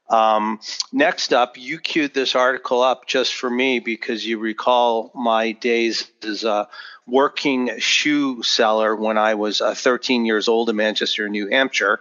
Um, 0.10 0.60
next 0.92 1.34
up, 1.34 1.58
you 1.58 1.80
queued 1.80 2.14
this 2.14 2.36
article 2.36 2.82
up 2.82 3.06
just 3.06 3.36
for 3.36 3.50
me 3.50 3.80
because 3.80 4.26
you 4.26 4.40
recall 4.40 5.12
my 5.14 5.52
days 5.52 6.10
as 6.24 6.44
a 6.44 6.68
working 7.06 7.80
shoe 7.80 8.44
seller 8.44 8.96
when 8.96 9.18
I 9.18 9.34
was 9.34 9.62
uh, 9.62 9.74
13 9.74 10.26
years 10.26 10.48
old 10.48 10.70
in 10.70 10.76
Manchester, 10.76 11.28
New 11.28 11.48
Hampshire. 11.48 12.00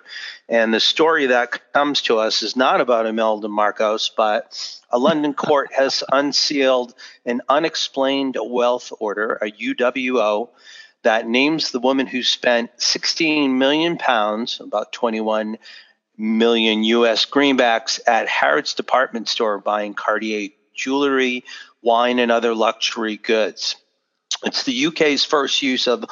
And 0.48 0.72
the 0.72 0.80
story 0.80 1.26
that 1.26 1.72
comes 1.72 2.02
to 2.02 2.18
us 2.18 2.42
is 2.42 2.56
not 2.56 2.80
about 2.80 3.06
Imelda 3.06 3.48
Marcos, 3.48 4.10
but 4.16 4.80
a 4.90 4.98
London 4.98 5.34
court 5.34 5.72
has 5.72 6.04
unsealed 6.10 6.94
an 7.24 7.42
unexplained 7.48 8.36
wealth 8.42 8.92
order, 9.00 9.34
a 9.42 9.50
UWO, 9.50 10.48
that 11.02 11.28
names 11.28 11.70
the 11.70 11.80
woman 11.80 12.06
who 12.06 12.22
spent 12.22 12.70
16 12.78 13.56
million 13.56 13.96
pounds, 13.98 14.60
about 14.60 14.92
21 14.92 15.58
million 16.18 16.82
US 16.84 17.25
greenbacks 17.25 18.00
at 18.06 18.28
Harrods 18.28 18.75
department 18.75 19.28
store 19.28 19.58
buying 19.58 19.94
Cartier 19.94 20.50
jewelry, 20.75 21.44
wine, 21.82 22.18
and 22.18 22.30
other 22.30 22.54
luxury 22.54 23.16
goods. 23.16 23.76
It's 24.44 24.64
the 24.64 24.87
UK's 24.87 25.25
first 25.25 25.62
use 25.62 25.87
of 25.87 26.04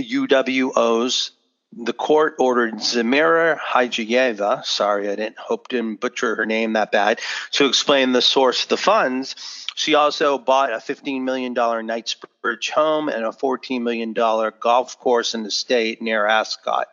UWOs. 0.00 1.30
The 1.76 1.92
court 1.92 2.36
ordered 2.38 2.76
Zamira 2.76 3.58
Hajiyeva, 3.58 4.64
sorry, 4.64 5.10
I 5.10 5.16
didn't 5.16 5.38
hope 5.38 5.68
to 5.68 5.96
butcher 5.96 6.34
her 6.34 6.46
name 6.46 6.72
that 6.72 6.90
bad, 6.90 7.20
to 7.52 7.66
explain 7.66 8.12
the 8.12 8.22
source 8.22 8.62
of 8.62 8.70
the 8.70 8.78
funds. 8.78 9.36
She 9.74 9.94
also 9.94 10.38
bought 10.38 10.72
a 10.72 10.78
$15 10.78 11.22
million 11.22 11.52
Knightsbridge 11.54 12.70
home 12.70 13.08
and 13.08 13.24
a 13.24 13.30
$14 13.30 13.82
million 13.82 14.12
golf 14.12 14.98
course 14.98 15.34
in 15.34 15.44
the 15.44 15.50
state 15.50 16.02
near 16.02 16.26
Ascot. 16.26 16.88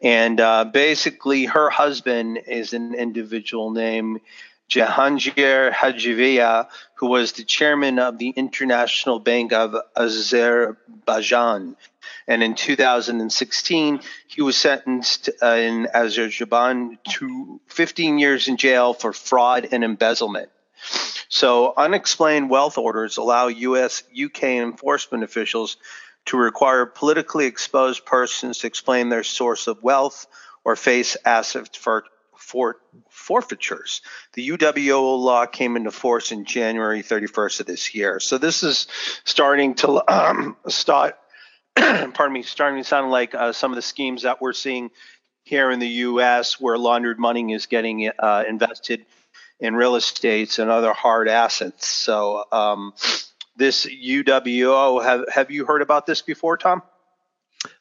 And 0.00 0.40
uh, 0.40 0.64
basically, 0.64 1.44
her 1.44 1.68
husband 1.68 2.38
is 2.46 2.72
an 2.72 2.94
individual 2.94 3.70
named 3.70 4.20
Jahangir 4.70 5.72
Hajivia, 5.72 6.68
who 6.94 7.08
was 7.08 7.32
the 7.32 7.44
chairman 7.44 7.98
of 7.98 8.16
the 8.16 8.30
International 8.30 9.18
Bank 9.18 9.52
of 9.52 9.76
Azerbaijan. 9.94 11.76
And 12.26 12.42
in 12.42 12.54
2016, 12.54 14.00
he 14.26 14.42
was 14.42 14.56
sentenced 14.56 15.30
uh, 15.42 15.46
in 15.46 15.88
Azerbaijan 15.92 16.98
to 17.10 17.60
15 17.68 18.18
years 18.18 18.48
in 18.48 18.56
jail 18.56 18.94
for 18.94 19.12
fraud 19.12 19.68
and 19.72 19.84
embezzlement. 19.84 20.50
So, 21.28 21.72
unexplained 21.76 22.50
wealth 22.50 22.76
orders 22.76 23.16
allow 23.16 23.48
U.S. 23.48 24.02
UK 24.12 24.44
enforcement 24.44 25.24
officials 25.24 25.76
to 26.26 26.36
require 26.36 26.86
politically 26.86 27.46
exposed 27.46 28.04
persons 28.04 28.58
to 28.58 28.66
explain 28.66 29.08
their 29.08 29.24
source 29.24 29.66
of 29.66 29.82
wealth 29.82 30.26
or 30.64 30.76
face 30.76 31.16
asset 31.24 31.76
for, 31.76 32.04
for 32.36 32.76
forfeitures. 33.08 34.02
The 34.34 34.50
UWO 34.50 35.18
law 35.18 35.46
came 35.46 35.76
into 35.76 35.90
force 35.90 36.32
in 36.32 36.44
January 36.44 37.02
31st 37.02 37.60
of 37.60 37.66
this 37.66 37.94
year. 37.94 38.20
So 38.20 38.38
this 38.38 38.62
is 38.62 38.86
starting 39.24 39.74
to 39.76 40.02
um, 40.12 40.56
start. 40.68 41.18
pardon 41.76 42.32
me, 42.32 42.42
starting 42.42 42.78
to 42.82 42.84
sound 42.84 43.10
like 43.10 43.34
uh, 43.34 43.52
some 43.52 43.72
of 43.72 43.76
the 43.76 43.82
schemes 43.82 44.22
that 44.22 44.40
we're 44.40 44.52
seeing 44.52 44.90
here 45.44 45.70
in 45.70 45.80
the 45.80 45.88
U.S., 45.88 46.60
where 46.60 46.78
laundered 46.78 47.18
money 47.18 47.52
is 47.52 47.66
getting 47.66 48.10
uh, 48.18 48.44
invested 48.48 49.04
in 49.58 49.74
real 49.74 49.96
estates 49.96 50.58
and 50.58 50.70
other 50.70 50.92
hard 50.92 51.28
assets. 51.28 51.86
So 51.86 52.44
um, 52.52 52.92
this 53.56 53.86
UWO, 53.86 55.02
have 55.02 55.24
have 55.32 55.50
you 55.50 55.64
heard 55.64 55.82
about 55.82 56.06
this 56.06 56.22
before, 56.22 56.56
Tom? 56.56 56.82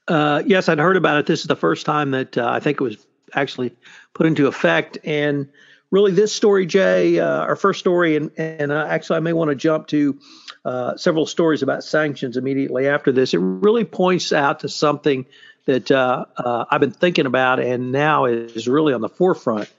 Uh, 0.07 0.43
yes, 0.45 0.69
I'd 0.69 0.79
heard 0.79 0.97
about 0.97 1.17
it. 1.17 1.25
This 1.25 1.41
is 1.41 1.47
the 1.47 1.55
first 1.55 1.85
time 1.85 2.11
that 2.11 2.37
uh, 2.37 2.49
I 2.49 2.59
think 2.59 2.79
it 2.79 2.83
was 2.83 3.05
actually 3.33 3.75
put 4.13 4.25
into 4.25 4.47
effect. 4.47 4.97
And 5.03 5.49
really, 5.91 6.11
this 6.13 6.33
story, 6.33 6.65
Jay, 6.65 7.19
uh, 7.19 7.27
our 7.27 7.55
first 7.55 7.79
story, 7.79 8.15
and, 8.15 8.31
and 8.37 8.71
uh, 8.71 8.85
actually, 8.87 9.17
I 9.17 9.19
may 9.19 9.33
want 9.33 9.49
to 9.49 9.55
jump 9.55 9.87
to 9.87 10.19
uh, 10.65 10.97
several 10.97 11.25
stories 11.25 11.61
about 11.61 11.83
sanctions 11.83 12.37
immediately 12.37 12.87
after 12.87 13.11
this. 13.11 13.33
It 13.33 13.39
really 13.39 13.83
points 13.83 14.33
out 14.33 14.61
to 14.61 14.69
something 14.69 15.25
that 15.65 15.91
uh, 15.91 16.25
I've 16.71 16.81
been 16.81 16.91
thinking 16.91 17.25
about 17.25 17.59
and 17.59 17.91
now 17.91 18.25
is 18.25 18.67
really 18.67 18.93
on 18.93 19.01
the 19.01 19.09
forefront. 19.09 19.69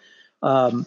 Um, 0.43 0.87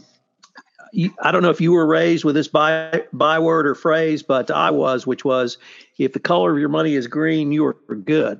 I 1.21 1.31
don't 1.31 1.41
know 1.41 1.49
if 1.49 1.59
you 1.59 1.73
were 1.73 1.85
raised 1.85 2.23
with 2.23 2.35
this 2.35 2.47
by, 2.47 3.03
byword 3.11 3.67
or 3.67 3.75
phrase, 3.75 4.23
but 4.23 4.49
I 4.51 4.71
was, 4.71 5.05
which 5.05 5.25
was 5.25 5.57
if 5.97 6.13
the 6.13 6.19
color 6.19 6.53
of 6.53 6.59
your 6.59 6.69
money 6.69 6.95
is 6.95 7.07
green, 7.07 7.51
you 7.51 7.65
are 7.65 7.73
good. 7.73 8.39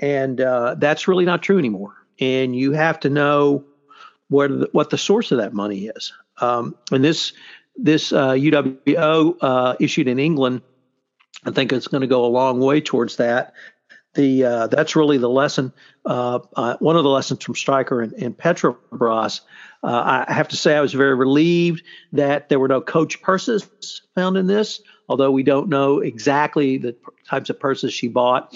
And 0.00 0.40
uh, 0.40 0.74
that's 0.78 1.06
really 1.06 1.24
not 1.24 1.42
true 1.42 1.58
anymore. 1.58 1.94
And 2.18 2.56
you 2.56 2.72
have 2.72 3.00
to 3.00 3.10
know 3.10 3.64
what 4.28 4.48
the, 4.48 4.68
what 4.72 4.90
the 4.90 4.98
source 4.98 5.32
of 5.32 5.38
that 5.38 5.52
money 5.52 5.86
is. 5.86 6.12
Um, 6.40 6.74
and 6.90 7.04
this 7.04 7.32
this 7.76 8.12
uh, 8.12 8.32
UWO 8.32 9.36
uh, 9.40 9.76
issued 9.78 10.08
in 10.08 10.18
England, 10.18 10.62
I 11.44 11.50
think 11.50 11.72
it's 11.72 11.88
going 11.88 12.00
to 12.00 12.06
go 12.06 12.24
a 12.24 12.28
long 12.28 12.60
way 12.60 12.80
towards 12.80 13.16
that. 13.16 13.52
The 14.14 14.44
uh, 14.44 14.66
that's 14.68 14.96
really 14.96 15.18
the 15.18 15.28
lesson. 15.28 15.72
Uh, 16.04 16.40
uh, 16.56 16.76
one 16.78 16.96
of 16.96 17.04
the 17.04 17.10
lessons 17.10 17.44
from 17.44 17.54
Stryker 17.54 18.00
and, 18.00 18.12
and 18.14 18.36
Petrobras 18.36 19.40
uh, 19.86 20.24
I 20.28 20.32
have 20.32 20.48
to 20.48 20.56
say, 20.56 20.76
I 20.76 20.80
was 20.80 20.92
very 20.92 21.14
relieved 21.14 21.84
that 22.12 22.48
there 22.48 22.58
were 22.58 22.66
no 22.66 22.80
coach 22.80 23.22
purses 23.22 24.02
found 24.16 24.36
in 24.36 24.48
this, 24.48 24.80
although 25.08 25.30
we 25.30 25.44
don't 25.44 25.68
know 25.68 26.00
exactly 26.00 26.76
the 26.76 26.96
types 27.28 27.50
of 27.50 27.60
purses 27.60 27.92
she 27.92 28.08
bought 28.08 28.52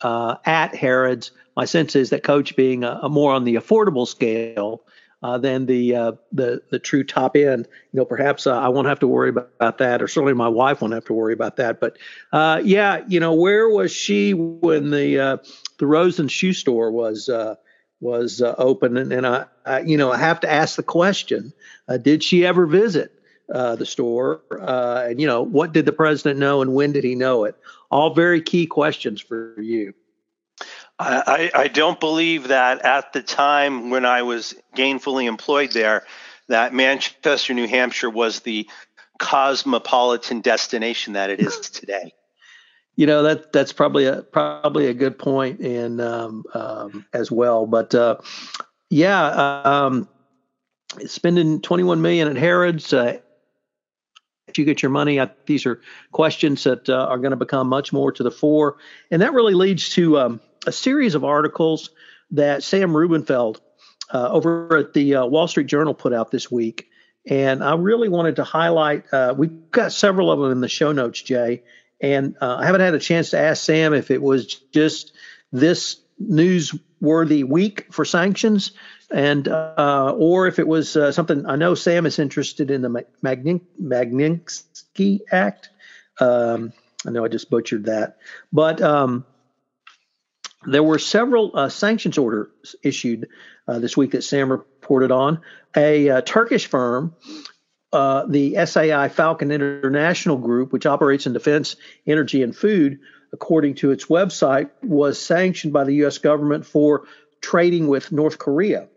uh, 0.00 0.36
at 0.44 0.74
Harrods. 0.74 1.30
My 1.56 1.64
sense 1.64 1.96
is 1.96 2.10
that 2.10 2.22
Coach, 2.22 2.56
being 2.56 2.84
a, 2.84 3.00
a 3.02 3.08
more 3.08 3.32
on 3.32 3.44
the 3.44 3.56
affordable 3.56 4.06
scale 4.06 4.82
uh, 5.22 5.38
than 5.38 5.66
the 5.66 5.94
uh, 5.94 6.12
the 6.30 6.62
the 6.70 6.78
true 6.78 7.02
top 7.02 7.34
end, 7.34 7.66
you 7.92 7.98
know, 7.98 8.04
perhaps 8.04 8.46
uh, 8.46 8.56
I 8.56 8.68
won't 8.68 8.86
have 8.86 9.00
to 9.00 9.08
worry 9.08 9.30
about, 9.30 9.50
about, 9.56 9.78
that, 9.78 10.00
or 10.00 10.06
certainly 10.06 10.34
my 10.34 10.48
wife 10.48 10.80
won't 10.80 10.94
have 10.94 11.06
to 11.06 11.14
worry 11.14 11.32
about 11.32 11.56
that. 11.56 11.80
But 11.80 11.98
uh, 12.32 12.60
yeah, 12.64 13.02
you 13.08 13.18
know, 13.18 13.34
where 13.34 13.68
was 13.68 13.90
she 13.90 14.34
when 14.34 14.90
the 14.90 15.40
the 15.78 15.86
Rosen 15.86 16.28
shoe 16.28 16.52
store 16.52 16.90
was? 16.90 17.28
was 18.00 18.40
uh, 18.40 18.54
open, 18.58 18.96
and, 18.96 19.12
and 19.12 19.26
I, 19.26 19.46
I, 19.66 19.80
you 19.80 19.96
know, 19.96 20.12
I 20.12 20.18
have 20.18 20.40
to 20.40 20.50
ask 20.50 20.76
the 20.76 20.82
question: 20.82 21.52
uh, 21.88 21.96
Did 21.96 22.22
she 22.22 22.46
ever 22.46 22.66
visit 22.66 23.12
uh, 23.52 23.76
the 23.76 23.86
store? 23.86 24.42
Uh, 24.50 25.06
and 25.08 25.20
you 25.20 25.26
know, 25.26 25.42
what 25.42 25.72
did 25.72 25.86
the 25.86 25.92
president 25.92 26.38
know, 26.38 26.62
and 26.62 26.74
when 26.74 26.92
did 26.92 27.04
he 27.04 27.14
know 27.14 27.44
it? 27.44 27.56
All 27.90 28.14
very 28.14 28.42
key 28.42 28.66
questions 28.66 29.20
for 29.20 29.60
you. 29.60 29.94
I, 30.98 31.50
I 31.54 31.68
don't 31.68 32.00
believe 32.00 32.48
that 32.48 32.84
at 32.84 33.12
the 33.12 33.22
time 33.22 33.90
when 33.90 34.04
I 34.04 34.22
was 34.22 34.54
gainfully 34.76 35.26
employed 35.26 35.70
there, 35.70 36.04
that 36.48 36.74
Manchester, 36.74 37.54
New 37.54 37.68
Hampshire 37.68 38.10
was 38.10 38.40
the 38.40 38.68
cosmopolitan 39.20 40.40
destination 40.40 41.12
that 41.12 41.30
it 41.30 41.40
is 41.40 41.70
today 41.70 42.12
you 42.98 43.06
know 43.06 43.22
that 43.22 43.52
that's 43.52 43.72
probably 43.72 44.06
a 44.06 44.22
probably 44.22 44.88
a 44.88 44.92
good 44.92 45.16
point 45.16 45.60
and 45.60 46.00
um, 46.00 46.44
um, 46.52 47.06
as 47.12 47.30
well. 47.30 47.64
But 47.64 47.94
uh, 47.94 48.16
yeah, 48.90 49.62
um, 49.64 50.08
spending 51.06 51.60
21 51.60 52.02
million 52.02 52.26
at 52.26 52.36
Harrods. 52.36 52.92
Uh, 52.92 53.20
you 54.56 54.64
get 54.64 54.82
your 54.82 54.90
money, 54.90 55.20
I, 55.20 55.30
these 55.44 55.66
are 55.66 55.80
questions 56.12 56.64
that 56.64 56.88
uh, 56.88 56.94
are 56.94 57.18
going 57.18 57.32
to 57.32 57.36
become 57.36 57.68
much 57.68 57.92
more 57.92 58.12
to 58.12 58.22
the 58.22 58.30
fore, 58.30 58.76
and 59.10 59.20
that 59.20 59.34
really 59.34 59.54
leads 59.54 59.90
to 59.90 60.18
um, 60.18 60.40
a 60.66 60.72
series 60.72 61.14
of 61.14 61.24
articles 61.24 61.90
that 62.30 62.62
Sam 62.62 62.96
Rubenfeld 62.96 63.60
uh, 64.12 64.28
over 64.30 64.78
at 64.78 64.92
the 64.92 65.16
uh, 65.16 65.26
Wall 65.26 65.48
Street 65.48 65.66
Journal 65.66 65.94
put 65.94 66.12
out 66.12 66.30
this 66.30 66.50
week. 66.50 66.88
And 67.28 67.62
I 67.62 67.74
really 67.74 68.08
wanted 68.08 68.36
to 68.36 68.44
highlight, 68.44 69.12
uh, 69.12 69.34
we've 69.36 69.70
got 69.70 69.92
several 69.92 70.32
of 70.32 70.38
them 70.38 70.50
in 70.52 70.60
the 70.60 70.68
show 70.68 70.92
notes, 70.92 71.20
Jay. 71.20 71.62
And 72.00 72.36
uh, 72.40 72.56
I 72.60 72.66
haven't 72.66 72.80
had 72.80 72.94
a 72.94 73.00
chance 73.00 73.30
to 73.30 73.38
ask 73.38 73.62
Sam 73.62 73.92
if 73.92 74.10
it 74.10 74.22
was 74.22 74.54
just 74.72 75.12
this 75.52 76.00
newsworthy 76.22 77.44
week 77.44 77.92
for 77.92 78.04
sanctions, 78.04 78.72
and 79.10 79.48
uh, 79.48 80.14
or 80.16 80.46
if 80.46 80.58
it 80.58 80.66
was 80.66 80.96
uh, 80.96 81.12
something. 81.12 81.46
I 81.46 81.56
know 81.56 81.74
Sam 81.74 82.06
is 82.06 82.18
interested 82.18 82.70
in 82.70 82.82
the 82.82 83.04
Magnitsky 83.22 85.20
Act. 85.30 85.70
Um, 86.20 86.72
I 87.06 87.10
know 87.10 87.24
I 87.24 87.28
just 87.28 87.50
butchered 87.50 87.84
that, 87.84 88.18
but 88.52 88.82
um, 88.82 89.24
there 90.66 90.82
were 90.82 90.98
several 90.98 91.52
uh, 91.54 91.68
sanctions 91.68 92.18
orders 92.18 92.74
issued 92.82 93.28
uh, 93.66 93.78
this 93.78 93.96
week 93.96 94.12
that 94.12 94.22
Sam 94.22 94.50
reported 94.50 95.12
on. 95.12 95.40
A 95.76 96.08
uh, 96.10 96.20
Turkish 96.22 96.66
firm 96.66 97.14
uh, 97.92 98.26
the 98.26 98.54
SAI 98.66 99.08
Falcon 99.08 99.50
International 99.50 100.36
Group, 100.36 100.72
which 100.72 100.86
operates 100.86 101.26
in 101.26 101.32
defense, 101.32 101.76
energy, 102.06 102.42
and 102.42 102.54
food, 102.54 103.00
according 103.32 103.74
to 103.76 103.90
its 103.90 104.06
website, 104.06 104.70
was 104.82 105.18
sanctioned 105.18 105.72
by 105.72 105.84
the 105.84 105.94
U.S. 105.96 106.18
government 106.18 106.66
for 106.66 107.04
trading 107.40 107.88
with 107.88 108.12
North 108.12 108.38
Korea. 108.38 108.88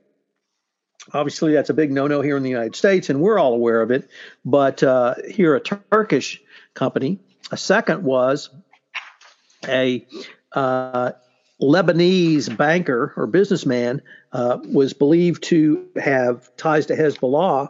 Obviously, 1.14 1.54
that's 1.54 1.70
a 1.70 1.74
big 1.74 1.92
no 1.92 2.08
no 2.08 2.22
here 2.22 2.38
in 2.38 2.44
the 2.44 2.50
United 2.50 2.76
States, 2.76 3.10
and 3.10 3.22
we're 3.22 3.40
all 3.40 3.54
aware 3.54 3.82
of 3.82 3.92
it. 3.92 4.10
But 4.46 4.84
uh, 4.84 5.16
here, 5.30 5.56
a 5.56 5.60
Turkish 5.60 6.42
company. 6.74 7.20
A 7.52 7.58
second 7.58 8.04
was 8.04 8.50
a 9.68 10.06
uh, 10.54 11.12
Lebanese 11.62 12.56
banker 12.56 13.14
or 13.18 13.28
businessman 13.28 14.02
uh, 14.32 14.60
was 14.72 14.94
believed 14.94 15.44
to 15.44 15.88
have 15.96 16.56
ties 16.56 16.88
to 16.88 16.96
Hezbollah, 16.96 17.70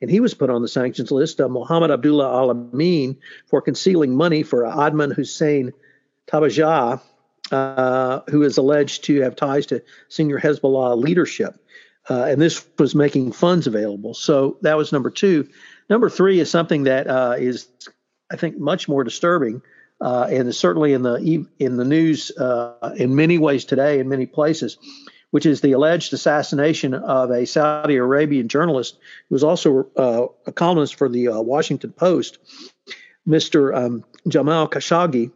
and 0.00 0.10
he 0.10 0.20
was 0.20 0.34
put 0.34 0.50
on 0.50 0.62
the 0.62 0.68
sanctions 0.68 1.10
list. 1.10 1.40
Uh, 1.40 1.48
Mohammed 1.48 1.90
Abdullah 1.90 2.32
Al 2.32 2.50
Amin 2.50 3.18
for 3.46 3.60
concealing 3.60 4.16
money 4.16 4.42
for 4.42 4.62
Adnan 4.62 5.14
Hussein 5.14 5.72
Tabajah, 6.28 7.00
uh, 7.50 8.20
who 8.28 8.42
is 8.42 8.58
alleged 8.58 9.04
to 9.04 9.22
have 9.22 9.36
ties 9.36 9.66
to 9.66 9.82
senior 10.08 10.38
Hezbollah 10.38 10.96
leadership. 11.02 11.58
Uh, 12.08 12.24
and 12.24 12.40
this 12.40 12.64
was 12.78 12.94
making 12.94 13.32
funds 13.32 13.66
available. 13.66 14.14
So 14.14 14.56
that 14.62 14.76
was 14.76 14.92
number 14.92 15.10
two. 15.10 15.48
Number 15.90 16.08
three 16.08 16.40
is 16.40 16.50
something 16.50 16.84
that 16.84 17.06
uh, 17.06 17.34
is, 17.38 17.68
I 18.30 18.36
think, 18.36 18.58
much 18.58 18.88
more 18.88 19.04
disturbing, 19.04 19.62
uh, 20.00 20.26
and 20.30 20.48
is 20.48 20.58
certainly 20.58 20.92
in 20.92 21.02
the 21.02 21.46
in 21.58 21.76
the 21.76 21.84
news 21.84 22.30
uh, 22.36 22.94
in 22.96 23.14
many 23.14 23.38
ways 23.38 23.64
today 23.64 23.98
in 23.98 24.08
many 24.08 24.26
places, 24.26 24.78
which 25.30 25.44
is 25.44 25.60
the 25.60 25.72
alleged 25.72 26.12
assassination 26.12 26.94
of 26.94 27.30
a 27.30 27.46
Saudi 27.46 27.96
Arabian 27.96 28.48
journalist 28.48 28.98
who 29.28 29.34
was 29.34 29.44
also 29.44 29.90
uh, 29.96 30.26
a 30.46 30.52
columnist 30.52 30.94
for 30.94 31.08
the 31.08 31.28
uh, 31.28 31.40
Washington 31.40 31.92
Post, 31.92 32.38
Mr. 33.26 33.74
Um, 33.76 34.04
Jamal 34.26 34.68
Khashoggi. 34.68 35.30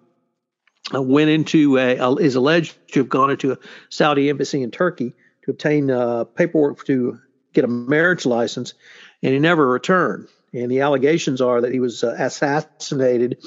Went 0.93 1.31
into 1.31 1.79
a, 1.79 2.17
is 2.17 2.35
alleged 2.35 2.77
to 2.93 3.01
have 3.01 3.09
gone 3.09 3.31
into 3.31 3.53
a 3.53 3.59
Saudi 3.89 4.29
embassy 4.29 4.63
in 4.63 4.71
Turkey 4.71 5.15
to 5.45 5.51
obtain 5.51 5.91
uh, 5.91 6.25
paperwork 6.25 6.85
to 6.87 7.19
get 7.53 7.65
a 7.65 7.69
marriage 7.69 8.27
license, 8.27 8.75
and 9.23 9.33
he 9.33 9.39
never 9.39 9.67
returned. 9.67 10.29
And 10.53 10.71
the 10.71 10.81
allegations 10.81 11.41
are 11.41 11.61
that 11.61 11.73
he 11.73 11.81
was 11.81 12.05
uh, 12.05 12.15
assassinated 12.19 13.39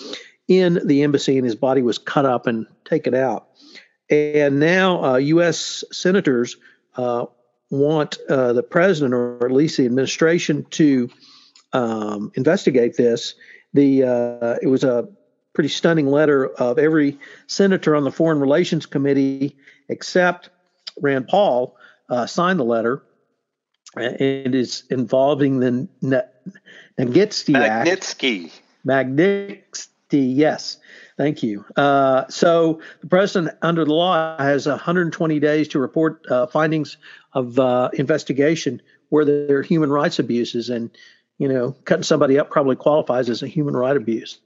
in 0.47 0.79
the 0.85 1.03
embassy 1.03 1.37
and 1.37 1.45
his 1.45 1.55
body 1.55 1.81
was 1.81 1.97
cut 1.97 2.25
up 2.25 2.47
and 2.47 2.67
taken 2.83 3.13
out. 3.13 3.47
And 4.09 4.59
now 4.59 5.03
uh, 5.03 5.17
U.S. 5.17 5.83
senators 5.91 6.57
uh, 6.95 7.25
want 7.69 8.17
uh, 8.29 8.53
the 8.53 8.63
president 8.63 9.13
or 9.13 9.45
at 9.45 9.51
least 9.51 9.77
the 9.77 9.85
administration 9.85 10.65
to 10.71 11.09
um, 11.73 12.31
investigate 12.35 12.97
this. 12.97 13.35
The 13.73 14.03
uh, 14.03 14.55
it 14.61 14.67
was 14.67 14.83
a 14.83 15.09
pretty 15.55 15.69
stunning 15.69 16.07
letter 16.07 16.47
of 16.47 16.77
every 16.77 17.17
senator 17.47 17.95
on 17.95 18.03
the 18.03 18.11
Foreign 18.11 18.39
Relations 18.39 18.85
Committee 18.85 19.55
except 19.89 20.49
Rand 21.01 21.27
Paul 21.27 21.75
uh, 22.09 22.25
signed 22.25 22.59
the 22.59 22.65
letter, 22.65 23.03
and 23.95 24.53
it's 24.53 24.81
involving 24.87 25.59
the 25.59 25.87
Magnitsky 26.99 27.55
Act. 27.55 27.87
Magnitsky. 27.87 28.51
Magnitsky, 28.85 30.35
yes. 30.35 30.77
Thank 31.17 31.43
you. 31.43 31.65
Uh, 31.75 32.27
so 32.27 32.81
the 32.99 33.07
president, 33.07 33.57
under 33.61 33.85
the 33.85 33.93
law, 33.93 34.37
has 34.37 34.67
120 34.67 35.39
days 35.39 35.69
to 35.69 35.79
report 35.79 36.25
uh, 36.29 36.47
findings 36.47 36.97
of 37.33 37.57
uh, 37.57 37.89
investigation 37.93 38.81
where 39.09 39.23
there 39.23 39.57
are 39.57 39.63
human 39.63 39.89
rights 39.89 40.19
abuses, 40.19 40.69
and 40.69 40.91
you 41.37 41.47
know, 41.47 41.75
cutting 41.85 42.03
somebody 42.03 42.37
up 42.39 42.49
probably 42.49 42.75
qualifies 42.75 43.29
as 43.29 43.43
a 43.43 43.47
human 43.47 43.75
right 43.75 43.95
abuse. 43.95 44.39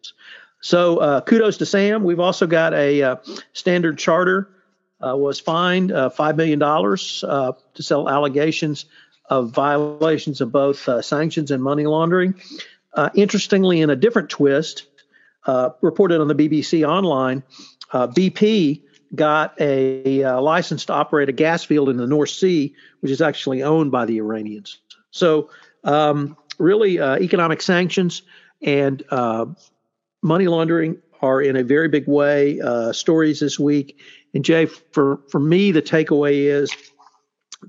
So 0.62 0.98
uh, 0.98 1.22
kudos 1.22 1.58
to 1.58 1.66
Sam. 1.66 2.04
We've 2.04 2.20
also 2.20 2.48
got 2.48 2.74
a 2.74 3.02
uh, 3.02 3.16
standard 3.54 3.98
charter 3.98 4.50
uh, 5.06 5.16
was 5.16 5.40
fined 5.40 5.92
uh, 5.92 6.10
$5 6.10 6.36
million 6.36 6.62
uh, 6.62 7.54
to 7.74 7.84
settle 7.84 8.10
allegations 8.10 8.86
of 9.30 9.52
violations 9.52 10.42
of 10.42 10.52
both 10.52 10.88
uh, 10.90 11.02
sanctions 11.02 11.52
and 11.52 11.64
money 11.64 11.86
laundering. 11.86 12.36
Uh, 12.94 13.10
interestingly, 13.16 13.82
in 13.82 13.90
a 13.90 13.96
different 13.96 14.30
twist, 14.30 14.86
uh, 15.46 15.70
reported 15.82 16.20
on 16.20 16.28
the 16.28 16.36
BBC 16.36 16.88
Online, 16.88 17.44
BP 17.92 18.84
got 19.16 19.60
a, 19.60 20.22
a, 20.22 20.40
license 20.40 20.86
to 20.86 20.94
operate 20.94 21.30
a 21.30 21.32
gas 21.32 21.64
field 21.64 21.90
in 21.90 21.98
the 21.98 22.06
North 22.06 22.30
Sea, 22.30 22.76
which 23.00 23.12
is 23.12 23.22
actually 23.22 23.64
owned 23.64 23.92
by 23.92 24.06
the 24.06 24.18
Iranians. 24.18 24.80
So, 25.12 25.50
um, 25.84 26.38
really, 26.58 27.00
economic 27.00 27.62
sanctions 27.62 28.22
and 28.62 29.02
money 30.22 30.48
laundering 30.48 30.98
are 31.22 31.42
in 31.42 31.56
a 31.56 31.64
very 31.64 31.90
big 31.90 32.08
way. 32.08 32.60
stories 32.94 33.40
this 33.40 33.60
week 33.60 34.00
and 34.34 34.46
Jay, 34.46 34.66
for, 34.66 35.20
for 35.30 35.40
me, 35.40 35.72
the 35.72 35.82
takeaway 35.82 36.46
is 36.46 36.72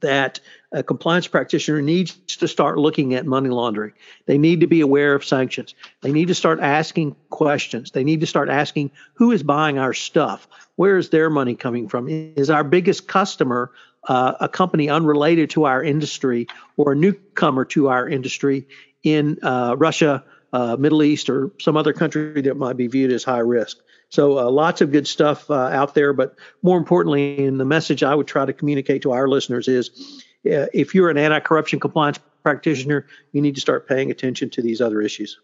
that 0.02 0.40
a 0.72 0.82
compliance 0.82 1.26
practitioner 1.26 1.82
needs 1.82 2.14
to 2.14 2.46
start 2.46 2.78
looking 2.78 3.14
at 3.14 3.26
money 3.26 3.48
laundering. 3.48 3.92
They 4.26 4.38
need 4.38 4.60
to 4.60 4.68
be 4.68 4.80
aware 4.82 5.14
of 5.14 5.24
sanctions. 5.24 5.74
They 6.02 6.12
need 6.12 6.28
to 6.28 6.34
start 6.34 6.60
asking 6.60 7.16
questions. 7.30 7.90
They 7.90 8.04
need 8.04 8.20
to 8.20 8.26
start 8.26 8.48
asking 8.48 8.92
who 9.14 9.32
is 9.32 9.42
buying 9.42 9.78
our 9.78 9.92
stuff? 9.92 10.46
Where 10.76 10.96
is 10.96 11.08
their 11.08 11.28
money 11.28 11.56
coming 11.56 11.88
from? 11.88 12.08
Is 12.08 12.50
our 12.50 12.62
biggest 12.62 13.08
customer 13.08 13.72
uh, 14.08 14.34
a 14.40 14.48
company 14.48 14.88
unrelated 14.88 15.50
to 15.50 15.64
our 15.64 15.82
industry 15.82 16.46
or 16.76 16.92
a 16.92 16.96
newcomer 16.96 17.64
to 17.66 17.88
our 17.88 18.08
industry 18.08 18.66
in 19.02 19.38
uh, 19.42 19.74
Russia, 19.76 20.24
uh, 20.52 20.76
Middle 20.78 21.02
East, 21.02 21.30
or 21.30 21.50
some 21.60 21.76
other 21.76 21.92
country 21.92 22.42
that 22.42 22.56
might 22.56 22.76
be 22.76 22.86
viewed 22.86 23.12
as 23.12 23.24
high 23.24 23.38
risk? 23.38 23.78
So 24.08 24.38
uh, 24.38 24.50
lots 24.50 24.80
of 24.80 24.90
good 24.90 25.06
stuff 25.06 25.50
uh, 25.50 25.54
out 25.54 25.94
there. 25.94 26.12
But 26.12 26.36
more 26.62 26.78
importantly, 26.78 27.44
and 27.44 27.58
the 27.58 27.64
message 27.64 28.02
I 28.02 28.14
would 28.14 28.26
try 28.26 28.44
to 28.44 28.52
communicate 28.52 29.02
to 29.02 29.12
our 29.12 29.28
listeners 29.28 29.68
is 29.68 29.90
uh, 30.46 30.66
if 30.74 30.94
you're 30.94 31.10
an 31.10 31.18
anti 31.18 31.40
corruption 31.40 31.80
compliance 31.80 32.18
practitioner, 32.42 33.06
you 33.32 33.40
need 33.40 33.54
to 33.54 33.60
start 33.60 33.88
paying 33.88 34.10
attention 34.10 34.50
to 34.50 34.62
these 34.62 34.80
other 34.80 35.00
issues. 35.00 35.38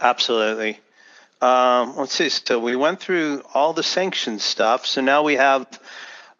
Absolutely. 0.00 0.80
Um, 1.40 1.96
let's 1.96 2.14
see. 2.14 2.28
So 2.30 2.58
we 2.58 2.76
went 2.76 3.00
through 3.00 3.42
all 3.52 3.72
the 3.72 3.82
sanctions 3.82 4.42
stuff. 4.42 4.86
So 4.86 5.00
now 5.00 5.22
we 5.22 5.34
have 5.34 5.66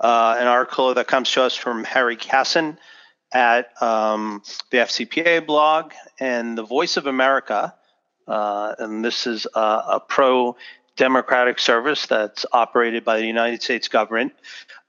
uh, 0.01 0.37
an 0.39 0.47
article 0.47 0.95
that 0.95 1.07
comes 1.07 1.31
to 1.33 1.43
us 1.43 1.55
from 1.55 1.85
Harry 1.85 2.17
Cassin 2.17 2.79
at 3.35 3.83
um, 3.83 4.43
the 4.71 4.79
FCPA 4.79 5.45
blog 5.45 5.93
and 6.19 6.57
the 6.57 6.63
Voice 6.63 6.97
of 6.97 7.07
America 7.07 7.75
uh, 8.27 8.75
and 8.79 9.05
this 9.05 9.27
is 9.27 9.47
a, 9.55 9.61
a 9.61 10.03
pro 10.07 10.57
democratic 10.97 11.59
service 11.59 12.07
that's 12.07 12.47
operated 12.53 13.05
by 13.05 13.19
the 13.19 13.27
United 13.27 13.63
States 13.63 13.89
government, 13.89 14.33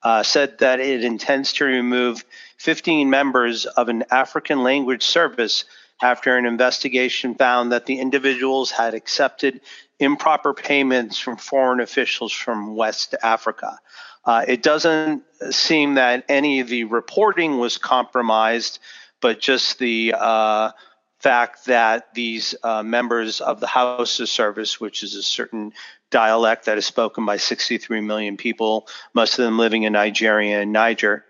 uh, 0.04 0.22
said 0.22 0.58
that 0.60 0.80
it 0.80 1.04
intends 1.04 1.54
to 1.54 1.66
remove 1.66 2.24
15 2.58 3.10
members 3.10 3.66
of 3.66 3.90
an 3.90 4.04
African 4.12 4.64
language 4.64 5.04
service 5.04 5.66
after 6.02 6.38
an 6.38 6.46
investigation 6.46 7.36
found 7.36 7.72
that 7.72 7.86
the 7.86 8.00
individuals 8.00 8.72
had 8.72 8.94
accepted 8.94 9.62
improper 10.00 10.54
payments 10.54 11.18
from 11.18 11.38
foreign 11.38 11.80
officials 11.80 12.32
from 12.32 12.76
West 12.76 13.16
Africa. 13.24 13.80
Uh, 14.26 14.44
it 14.48 14.64
doesn't 14.64 15.24
seem 15.52 15.96
that 15.96 16.26
any 16.28 16.60
of 16.60 16.68
the 16.68 16.84
reporting 16.86 17.60
was 17.60 17.78
compromised, 17.78 18.80
but 19.22 19.40
just 19.40 19.80
the 19.80 20.14
uh, 20.18 20.72
fact 21.20 21.66
that 21.66 22.14
these 22.14 22.56
uh, 22.64 22.84
members 22.84 23.40
of 23.40 23.60
the 23.60 23.68
Hausa 23.68 24.28
Service, 24.28 24.80
which 24.80 25.04
is 25.04 25.16
a 25.16 25.24
certain 25.24 25.74
dialect 26.12 26.66
that 26.66 26.78
is 26.78 26.86
spoken 26.86 27.26
by 27.26 27.38
63 27.38 28.02
million 28.02 28.36
people, 28.38 28.88
most 29.14 29.38
of 29.40 29.46
them 29.46 29.58
living 29.58 29.84
in 29.84 29.94
Nigeria 29.94 30.62
and 30.62 30.74
Niger, 30.74 31.24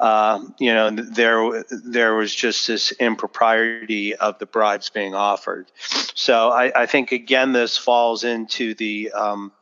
uh, 0.00 0.42
you 0.58 0.72
know, 0.72 0.90
there 0.90 1.62
there 1.70 2.14
was 2.14 2.34
just 2.34 2.66
this 2.66 2.90
impropriety 2.92 4.16
of 4.16 4.38
the 4.38 4.46
bribes 4.46 4.88
being 4.88 5.14
offered. 5.14 5.70
So 6.14 6.48
I, 6.48 6.72
I 6.74 6.86
think 6.86 7.12
again 7.12 7.52
this 7.52 7.76
falls 7.76 8.24
into 8.24 8.74
the 8.74 9.12
um, 9.12 9.52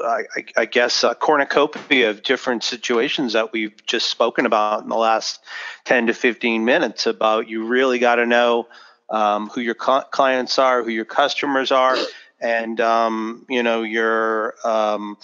I, 0.00 0.22
I, 0.56 0.64
guess, 0.66 1.02
a 1.02 1.14
cornucopia 1.16 2.10
of 2.10 2.22
different 2.22 2.62
situations 2.62 3.32
that 3.32 3.52
we've 3.52 3.74
just 3.84 4.08
spoken 4.08 4.46
about 4.46 4.84
in 4.84 4.88
the 4.88 4.96
last 4.96 5.40
10 5.86 6.06
to 6.06 6.14
15 6.14 6.64
minutes 6.64 7.06
about 7.06 7.48
you 7.48 7.66
really 7.66 7.98
got 7.98 8.16
to 8.16 8.26
know 8.26 8.68
um, 9.10 9.48
who 9.48 9.60
your 9.60 9.74
clients 9.74 10.58
are, 10.58 10.84
who 10.84 10.90
your 10.90 11.04
customers 11.04 11.72
are, 11.72 11.96
and, 12.40 12.80
um, 12.80 13.44
you 13.48 13.64
know, 13.64 13.82
your. 13.82 14.54
Um, 14.64 15.16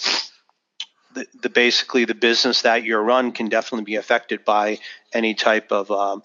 the, 1.14 1.26
the, 1.42 1.48
basically 1.48 2.04
the 2.04 2.14
business 2.14 2.62
that 2.62 2.84
you 2.84 2.96
run 2.98 3.32
can 3.32 3.48
definitely 3.48 3.84
be 3.84 3.96
affected 3.96 4.44
by 4.44 4.78
any 5.12 5.34
type 5.34 5.72
of 5.72 5.90
um, 5.90 6.22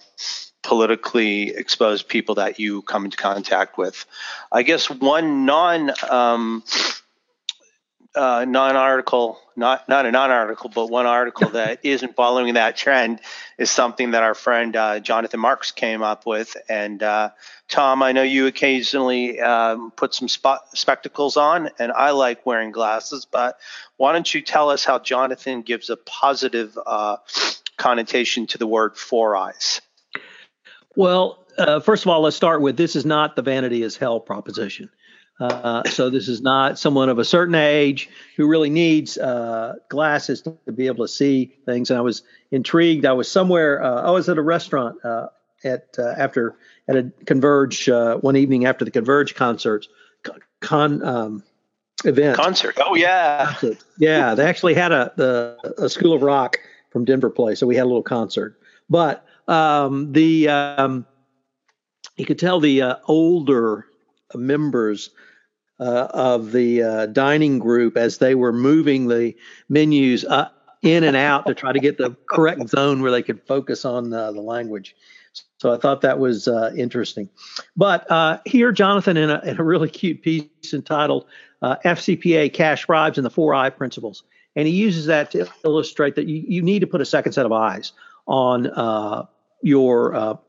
politically 0.62 1.50
exposed 1.50 2.08
people 2.08 2.36
that 2.36 2.58
you 2.58 2.82
come 2.82 3.04
into 3.04 3.16
contact 3.16 3.78
with. 3.78 4.04
I 4.52 4.62
guess 4.62 4.90
one 4.90 5.46
non 5.46 5.90
um, 6.10 6.62
uh, 8.14 8.44
non-article, 8.48 9.38
not 9.56 9.88
not 9.88 10.04
a 10.04 10.10
non-article, 10.10 10.70
but 10.74 10.90
one 10.90 11.06
article 11.06 11.50
that 11.50 11.80
isn't 11.84 12.16
following 12.16 12.54
that 12.54 12.76
trend 12.76 13.20
is 13.56 13.70
something 13.70 14.12
that 14.12 14.22
our 14.22 14.34
friend 14.34 14.74
uh, 14.74 14.98
Jonathan 15.00 15.38
Marks 15.38 15.70
came 15.70 16.02
up 16.02 16.26
with. 16.26 16.56
And 16.68 17.02
uh, 17.02 17.30
Tom, 17.68 18.02
I 18.02 18.12
know 18.12 18.22
you 18.22 18.46
occasionally 18.46 19.40
um, 19.40 19.92
put 19.92 20.14
some 20.14 20.28
spot, 20.28 20.76
spectacles 20.76 21.36
on, 21.36 21.70
and 21.78 21.92
I 21.92 22.10
like 22.10 22.44
wearing 22.44 22.72
glasses. 22.72 23.26
But 23.30 23.58
why 23.96 24.12
don't 24.12 24.32
you 24.32 24.42
tell 24.42 24.70
us 24.70 24.84
how 24.84 24.98
Jonathan 24.98 25.62
gives 25.62 25.88
a 25.88 25.96
positive 25.96 26.76
uh, 26.84 27.18
connotation 27.76 28.46
to 28.48 28.58
the 28.58 28.66
word 28.66 28.96
four 28.96 29.36
eyes? 29.36 29.80
Well, 30.96 31.46
uh, 31.58 31.78
first 31.78 32.04
of 32.04 32.08
all, 32.08 32.22
let's 32.22 32.36
start 32.36 32.60
with 32.60 32.76
this 32.76 32.96
is 32.96 33.04
not 33.04 33.36
the 33.36 33.42
vanity 33.42 33.82
is 33.82 33.96
hell 33.96 34.18
proposition. 34.18 34.90
Uh, 35.40 35.82
so 35.88 36.10
this 36.10 36.28
is 36.28 36.42
not 36.42 36.78
someone 36.78 37.08
of 37.08 37.18
a 37.18 37.24
certain 37.24 37.54
age 37.54 38.10
who 38.36 38.46
really 38.46 38.68
needs 38.68 39.16
uh, 39.16 39.74
glasses 39.88 40.42
to, 40.42 40.54
to, 40.66 40.72
be 40.72 40.86
able 40.86 41.02
to 41.02 41.08
see 41.08 41.56
things. 41.64 41.88
And 41.88 41.98
I 41.98 42.02
was 42.02 42.22
intrigued. 42.50 43.06
I 43.06 43.14
was 43.14 43.30
somewhere. 43.30 43.82
Uh, 43.82 44.02
I 44.02 44.10
was 44.10 44.28
at 44.28 44.36
a 44.36 44.42
restaurant 44.42 45.02
uh, 45.02 45.28
at 45.64 45.94
uh, 45.98 46.14
after 46.18 46.56
at 46.88 46.96
a 46.96 47.10
Converge 47.24 47.88
one 47.88 48.36
evening 48.36 48.66
after 48.66 48.84
the 48.84 48.90
Converge 48.90 49.34
concerts 49.34 49.88
con 50.60 51.02
um, 51.02 51.42
event 52.04 52.36
concert. 52.36 52.76
Oh 52.78 52.94
yeah, 52.94 53.54
yeah. 53.96 54.34
They 54.34 54.44
actually 54.44 54.74
had 54.74 54.92
a 54.92 55.10
the 55.16 55.74
a 55.78 55.88
School 55.88 56.12
of 56.12 56.20
Rock 56.20 56.58
from 56.90 57.06
Denver 57.06 57.30
play, 57.30 57.54
so 57.54 57.66
we 57.66 57.76
had 57.76 57.84
a 57.84 57.88
little 57.88 58.02
concert. 58.02 58.60
But 58.90 59.24
um, 59.48 60.12
the 60.12 60.50
um, 60.50 61.06
you 62.16 62.26
could 62.26 62.38
tell 62.38 62.60
the 62.60 62.98
older 63.06 63.86
members 64.34 65.10
uh, 65.80 66.08
of 66.12 66.52
the 66.52 66.82
uh, 66.82 67.06
dining 67.06 67.58
group 67.58 67.96
as 67.96 68.18
they 68.18 68.34
were 68.34 68.52
moving 68.52 69.08
the 69.08 69.34
menus 69.68 70.24
uh, 70.24 70.48
in 70.82 71.04
and 71.04 71.16
out 71.16 71.46
to 71.46 71.54
try 71.54 71.72
to 71.72 71.80
get 71.80 71.96
the 71.98 72.14
correct 72.28 72.68
zone 72.68 73.02
where 73.02 73.10
they 73.10 73.22
could 73.22 73.40
focus 73.46 73.84
on 73.84 74.12
uh, 74.12 74.30
the 74.32 74.40
language. 74.40 74.94
So 75.58 75.72
I 75.72 75.78
thought 75.78 76.02
that 76.02 76.18
was 76.18 76.48
uh, 76.48 76.72
interesting. 76.76 77.28
But 77.76 78.10
uh, 78.10 78.40
here, 78.44 78.72
Jonathan, 78.72 79.16
in 79.16 79.30
a, 79.30 79.40
in 79.44 79.58
a, 79.58 79.64
really 79.64 79.88
cute 79.88 80.22
piece 80.22 80.48
entitled 80.72 81.26
FCPA 81.62 82.52
Cash 82.52 82.86
Bribes 82.86 83.18
and 83.18 83.24
the 83.24 83.30
Four 83.30 83.54
Eye 83.54 83.70
Principles. 83.70 84.24
And 84.56 84.66
he 84.66 84.74
uses 84.74 85.06
that 85.06 85.30
to 85.32 85.48
illustrate 85.64 86.16
that 86.16 86.26
you, 86.26 86.42
you 86.46 86.62
need 86.62 86.80
to 86.80 86.86
put 86.86 87.00
a 87.00 87.06
second 87.06 87.32
set 87.32 87.46
of 87.46 87.52
eyes 87.52 87.92
on 88.26 89.28
your 89.62 90.40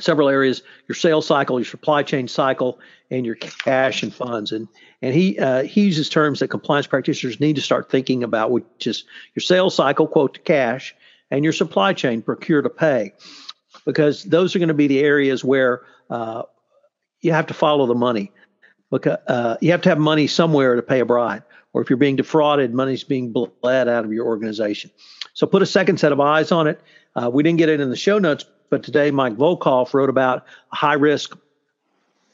several 0.00 0.28
areas 0.28 0.62
your 0.88 0.96
sales 0.96 1.26
cycle 1.26 1.58
your 1.58 1.66
supply 1.66 2.02
chain 2.02 2.26
cycle 2.26 2.78
and 3.12 3.26
your 3.26 3.34
cash 3.34 4.02
and 4.02 4.12
funds. 4.12 4.52
And 4.52 4.66
and 5.02 5.14
he 5.14 5.38
uh, 5.38 5.64
he 5.64 5.82
uses 5.82 6.08
terms 6.08 6.40
that 6.40 6.48
compliance 6.48 6.86
practitioners 6.86 7.38
need 7.38 7.56
to 7.56 7.62
start 7.62 7.90
thinking 7.90 8.24
about 8.24 8.50
which 8.50 8.86
is 8.86 9.04
your 9.34 9.42
sales 9.42 9.74
cycle 9.74 10.08
quote 10.08 10.34
to 10.34 10.40
cash 10.40 10.94
and 11.30 11.44
your 11.44 11.52
supply 11.52 11.92
chain 11.92 12.22
procure 12.22 12.62
to 12.62 12.70
pay. 12.70 13.12
Because 13.84 14.24
those 14.24 14.54
are 14.54 14.58
going 14.58 14.68
to 14.68 14.74
be 14.74 14.86
the 14.86 15.00
areas 15.00 15.44
where 15.44 15.82
uh, 16.10 16.42
you 17.20 17.32
have 17.32 17.46
to 17.46 17.54
follow 17.54 17.86
the 17.86 17.94
money. 17.94 18.32
Because 18.90 19.18
uh, 19.28 19.56
you 19.60 19.70
have 19.72 19.82
to 19.82 19.88
have 19.88 19.98
money 19.98 20.26
somewhere 20.26 20.76
to 20.76 20.82
pay 20.82 21.00
a 21.00 21.04
bribe 21.04 21.44
or 21.72 21.82
if 21.82 21.90
you're 21.90 21.96
being 21.96 22.16
defrauded 22.16 22.72
money's 22.72 23.04
being 23.04 23.32
bled 23.32 23.88
out 23.88 24.04
of 24.04 24.12
your 24.12 24.26
organization. 24.26 24.90
So 25.34 25.46
put 25.46 25.62
a 25.62 25.66
second 25.66 25.98
set 25.98 26.12
of 26.12 26.20
eyes 26.20 26.52
on 26.52 26.66
it. 26.66 26.80
Uh, 27.14 27.30
we 27.32 27.42
didn't 27.42 27.58
get 27.58 27.68
it 27.68 27.80
in 27.80 27.90
the 27.90 27.96
show 27.96 28.18
notes 28.18 28.44
but 28.72 28.82
today, 28.82 29.10
Mike 29.10 29.34
Volkov 29.34 29.92
wrote 29.92 30.08
about 30.08 30.46
a 30.72 30.76
high 30.76 30.94
risk 30.94 31.36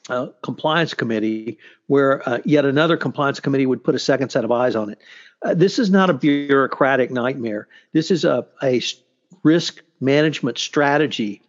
uh, 0.08 0.28
compliance 0.40 0.94
committee 0.94 1.58
where 1.88 2.26
uh, 2.28 2.38
yet 2.44 2.64
another 2.64 2.96
compliance 2.96 3.40
committee 3.40 3.66
would 3.66 3.82
put 3.82 3.96
a 3.96 3.98
second 3.98 4.30
set 4.30 4.44
of 4.44 4.52
eyes 4.52 4.76
on 4.76 4.90
it. 4.90 5.00
Uh, 5.42 5.52
this 5.54 5.80
is 5.80 5.90
not 5.90 6.10
a 6.10 6.14
bureaucratic 6.14 7.10
nightmare. 7.10 7.66
This 7.92 8.12
is 8.12 8.24
a, 8.24 8.46
a 8.62 8.80
risk 9.42 9.82
management 10.00 10.58
strategy 10.58 11.42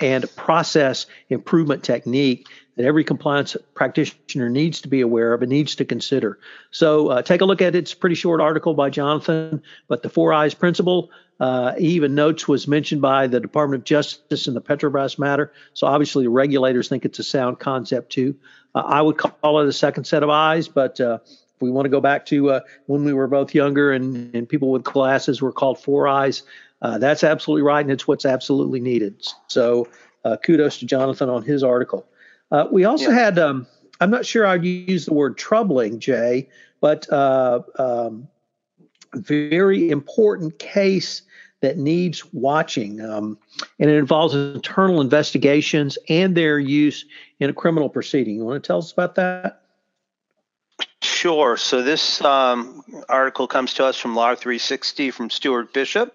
and 0.00 0.24
process 0.36 1.04
improvement 1.28 1.84
technique 1.84 2.48
that 2.76 2.86
every 2.86 3.04
compliance 3.04 3.56
practitioner 3.74 4.48
needs 4.48 4.80
to 4.82 4.88
be 4.88 5.00
aware 5.00 5.32
of 5.32 5.42
and 5.42 5.50
needs 5.50 5.76
to 5.76 5.84
consider. 5.84 6.38
So 6.70 7.08
uh, 7.08 7.22
take 7.22 7.40
a 7.40 7.44
look 7.44 7.62
at 7.62 7.74
it. 7.74 7.78
It's 7.78 7.92
a 7.92 7.96
pretty 7.96 8.16
short 8.16 8.40
article 8.40 8.74
by 8.74 8.90
Jonathan, 8.90 9.62
but 9.88 10.02
the 10.02 10.08
four 10.08 10.32
eyes 10.32 10.54
principle 10.54 11.10
uh, 11.40 11.74
he 11.74 11.88
even 11.88 12.14
notes 12.14 12.46
was 12.46 12.68
mentioned 12.68 13.02
by 13.02 13.26
the 13.26 13.40
Department 13.40 13.80
of 13.80 13.84
Justice 13.84 14.46
in 14.46 14.54
the 14.54 14.60
Petrobras 14.60 15.18
matter. 15.18 15.52
So 15.72 15.86
obviously, 15.86 16.24
the 16.24 16.30
regulators 16.30 16.88
think 16.88 17.04
it's 17.04 17.18
a 17.18 17.24
sound 17.24 17.58
concept 17.58 18.12
too. 18.12 18.36
Uh, 18.74 18.82
I 18.86 19.02
would 19.02 19.18
call 19.18 19.60
it 19.60 19.68
a 19.68 19.72
second 19.72 20.04
set 20.04 20.22
of 20.22 20.30
eyes, 20.30 20.68
but 20.68 21.00
uh, 21.00 21.18
if 21.24 21.60
we 21.60 21.70
want 21.70 21.86
to 21.86 21.90
go 21.90 22.00
back 22.00 22.26
to 22.26 22.50
uh, 22.50 22.60
when 22.86 23.04
we 23.04 23.12
were 23.12 23.26
both 23.26 23.54
younger 23.54 23.92
and, 23.92 24.34
and 24.34 24.48
people 24.48 24.70
with 24.70 24.84
glasses 24.84 25.42
were 25.42 25.52
called 25.52 25.78
four 25.78 26.06
eyes, 26.06 26.44
uh, 26.82 26.98
that's 26.98 27.24
absolutely 27.24 27.62
right, 27.62 27.80
and 27.80 27.90
it's 27.90 28.06
what's 28.06 28.26
absolutely 28.26 28.80
needed. 28.80 29.26
So 29.48 29.88
kudos 30.42 30.78
to 30.78 30.86
Jonathan 30.86 31.28
on 31.28 31.42
his 31.42 31.62
article. 31.62 32.06
We 32.70 32.84
also 32.84 33.10
yeah. 33.10 33.18
had, 33.18 33.38
um, 33.38 33.66
I'm 34.00 34.10
not 34.10 34.26
sure 34.26 34.46
I'd 34.46 34.64
use 34.64 35.06
the 35.06 35.14
word 35.14 35.36
troubling, 35.36 35.98
Jay, 35.98 36.48
but 36.80 37.10
um, 37.12 38.28
very 39.14 39.90
important 39.90 40.58
case 40.58 41.22
that 41.60 41.78
needs 41.78 42.22
watching. 42.32 43.00
Um, 43.00 43.38
and 43.78 43.88
it 43.88 43.96
involves 43.96 44.34
internal 44.34 45.00
investigations 45.00 45.96
and 46.08 46.36
their 46.36 46.58
use 46.58 47.06
in 47.40 47.48
a 47.48 47.54
criminal 47.54 47.88
proceeding. 47.88 48.36
You 48.36 48.44
want 48.44 48.62
to 48.62 48.66
tell 48.66 48.78
us 48.78 48.92
about 48.92 49.14
that? 49.14 49.62
Sure. 51.02 51.56
So 51.56 51.82
this 51.82 52.22
um, 52.22 52.82
article 53.08 53.46
comes 53.46 53.74
to 53.74 53.84
us 53.86 53.96
from 53.96 54.14
Law 54.14 54.34
360 54.34 55.10
from 55.10 55.30
Stewart 55.30 55.72
Bishop. 55.72 56.14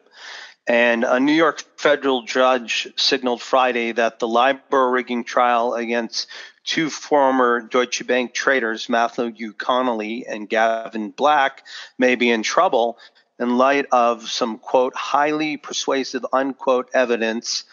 And 0.70 1.04
a 1.04 1.20
New 1.20 1.34
York 1.34 1.64
federal 1.78 2.22
judge 2.22 2.94
signaled 2.96 3.42
Friday 3.42 3.92
that 3.94 4.20
the 4.20 4.28
LIBOR 4.28 4.92
rigging 4.92 5.24
trial 5.24 5.74
against 5.74 6.28
two 6.64 6.92
former 6.92 7.60
Deutsche 7.60 8.06
Bank 8.06 8.36
traders, 8.36 8.88
Matthew 8.88 9.54
Connolly 9.54 10.28
and 10.28 10.48
Gavin 10.48 11.10
Black, 11.10 11.64
may 11.98 12.14
be 12.14 12.30
in 12.30 12.44
trouble 12.44 13.00
in 13.40 13.58
light 13.58 13.88
of 13.92 14.30
some, 14.30 14.60
quote, 14.60 14.96
highly 14.96 15.58
persuasive, 15.58 16.24
unquote, 16.32 16.92
evidence 16.94 17.64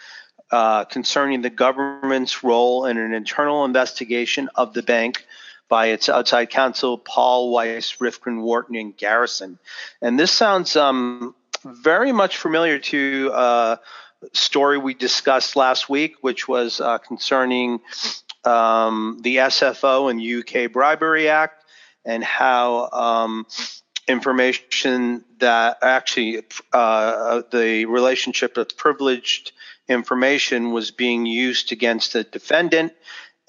uh, 0.49 0.85
concerning 0.85 1.43
the 1.43 1.51
government's 1.51 2.43
role 2.43 2.87
in 2.87 2.97
an 2.97 3.13
internal 3.13 3.63
investigation 3.63 4.49
of 4.55 4.73
the 4.73 4.81
bank 4.81 5.23
by 5.69 5.87
its 5.87 6.09
outside 6.09 6.49
counsel, 6.49 6.97
Paul 6.97 7.51
Weiss, 7.51 7.97
Rifkind, 7.97 8.41
Wharton, 8.41 8.75
and 8.75 8.97
Garrison. 8.97 9.59
And 10.01 10.17
this 10.17 10.31
sounds 10.31 10.75
um, 10.75 11.35
very 11.73 12.11
much 12.11 12.37
familiar 12.37 12.79
to 12.79 13.31
a 13.33 13.79
story 14.33 14.77
we 14.77 14.93
discussed 14.93 15.55
last 15.55 15.89
week, 15.89 16.15
which 16.21 16.47
was 16.47 16.79
uh, 16.79 16.97
concerning 16.97 17.79
um, 18.43 19.19
the 19.21 19.37
SFO 19.37 20.09
and 20.09 20.21
UK 20.21 20.71
Bribery 20.71 21.29
Act 21.29 21.63
and 22.05 22.23
how 22.23 22.89
um, 22.91 23.45
information 24.07 25.23
that 25.39 25.77
actually 25.81 26.43
uh, 26.73 27.41
the 27.51 27.85
relationship 27.85 28.57
of 28.57 28.75
privileged 28.77 29.51
information 29.87 30.71
was 30.71 30.91
being 30.91 31.25
used 31.25 31.71
against 31.71 32.13
the 32.13 32.23
defendant. 32.23 32.93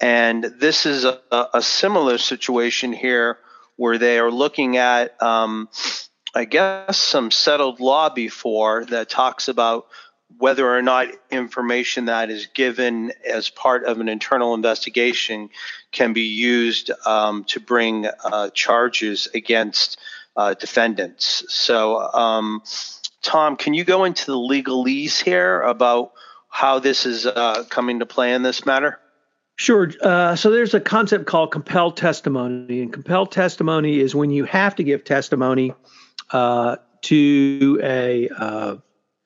And 0.01 0.43
this 0.43 0.85
is 0.85 1.05
a, 1.05 1.19
a 1.53 1.61
similar 1.61 2.17
situation 2.17 2.93
here 2.93 3.37
where 3.75 3.97
they 3.97 4.19
are 4.19 4.31
looking 4.31 4.77
at, 4.77 5.21
um, 5.21 5.69
I 6.35 6.45
guess, 6.45 6.97
some 6.97 7.31
settled 7.31 7.79
law 7.79 8.09
before 8.09 8.85
that 8.85 9.09
talks 9.09 9.47
about 9.47 9.87
whether 10.37 10.69
or 10.69 10.81
not 10.81 11.07
information 11.31 12.05
that 12.05 12.29
is 12.29 12.47
given 12.53 13.11
as 13.27 13.49
part 13.49 13.83
of 13.85 13.99
an 13.99 14.07
internal 14.07 14.53
investigation 14.53 15.49
can 15.91 16.13
be 16.13 16.21
used 16.21 16.91
um, 17.05 17.43
to 17.45 17.59
bring 17.59 18.07
uh, 18.23 18.49
charges 18.51 19.27
against 19.33 19.97
uh, 20.35 20.53
defendants. 20.53 21.43
So, 21.49 21.99
um, 21.99 22.61
Tom, 23.23 23.57
can 23.57 23.73
you 23.73 23.83
go 23.83 24.03
into 24.05 24.27
the 24.27 24.37
legalese 24.37 25.21
here 25.21 25.61
about 25.61 26.11
how 26.47 26.79
this 26.79 27.05
is 27.05 27.25
uh, 27.25 27.63
coming 27.69 27.99
to 27.99 28.05
play 28.05 28.33
in 28.33 28.43
this 28.43 28.65
matter? 28.65 28.99
Sure. 29.55 29.91
Uh, 30.01 30.35
so 30.35 30.51
there's 30.51 30.73
a 30.73 30.79
concept 30.79 31.25
called 31.25 31.51
compelled 31.51 31.97
testimony, 31.97 32.81
and 32.81 32.93
compelled 32.93 33.31
testimony 33.31 33.99
is 33.99 34.15
when 34.15 34.29
you 34.29 34.45
have 34.45 34.75
to 34.75 34.83
give 34.83 35.03
testimony 35.03 35.73
uh, 36.31 36.77
to 37.01 37.79
a 37.83 38.29
uh, 38.29 38.75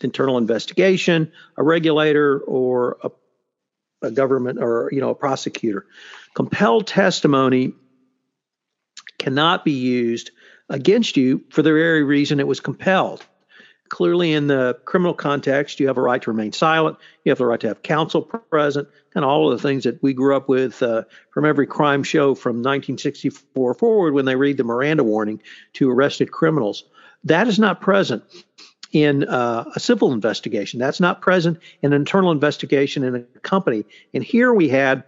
internal 0.01 0.37
investigation, 0.37 1.31
a 1.57 1.63
regulator, 1.63 2.39
or 2.39 2.97
a, 3.03 3.11
a 4.03 4.11
government 4.11 4.59
or 4.61 4.89
you 4.91 5.01
know 5.01 5.09
a 5.09 5.15
prosecutor. 5.15 5.85
Compelled 6.33 6.87
testimony 6.87 7.73
cannot 9.19 9.63
be 9.63 9.71
used 9.71 10.31
against 10.69 11.17
you 11.17 11.43
for 11.49 11.61
the 11.61 11.71
very 11.71 12.03
reason 12.03 12.39
it 12.39 12.47
was 12.47 12.59
compelled. 12.59 13.25
Clearly 13.93 14.33
in 14.33 14.47
the 14.47 14.75
criminal 14.85 15.13
context, 15.13 15.79
you 15.79 15.85
have 15.85 15.99
a 15.99 16.01
right 16.01 16.19
to 16.19 16.31
remain 16.31 16.51
silent. 16.51 16.97
You 17.23 17.29
have 17.29 17.37
the 17.37 17.45
right 17.45 17.59
to 17.59 17.67
have 17.67 17.83
counsel 17.83 18.23
present, 18.23 18.87
and 19.13 19.23
all 19.23 19.51
of 19.51 19.55
the 19.55 19.61
things 19.61 19.83
that 19.83 20.01
we 20.01 20.15
grew 20.15 20.35
up 20.35 20.49
with 20.49 20.81
uh, 20.81 21.03
from 21.29 21.45
every 21.45 21.67
crime 21.67 22.01
show 22.01 22.33
from 22.33 22.55
1964 22.55 23.75
forward 23.75 24.15
when 24.15 24.25
they 24.25 24.35
read 24.35 24.57
the 24.57 24.63
Miranda 24.63 25.03
warning 25.03 25.43
to 25.73 25.91
arrested 25.91 26.31
criminals. 26.31 26.85
That 27.23 27.47
is 27.47 27.59
not 27.59 27.81
present 27.81 28.23
in 28.93 29.25
uh, 29.25 29.65
a 29.75 29.79
civil 29.79 30.11
investigation. 30.11 30.79
That's 30.79 30.99
not 30.99 31.21
present 31.21 31.59
in 31.83 31.93
an 31.93 32.01
internal 32.01 32.31
investigation 32.31 33.03
in 33.03 33.13
a 33.13 33.21
company. 33.41 33.85
And 34.11 34.23
here 34.23 34.51
we 34.51 34.69
had 34.69 35.03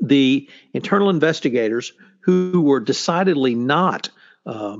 the 0.00 0.48
internal 0.72 1.10
investigators 1.10 1.92
who 2.20 2.62
were 2.62 2.80
decidedly 2.80 3.54
not 3.54 4.08
uh, 4.46 4.78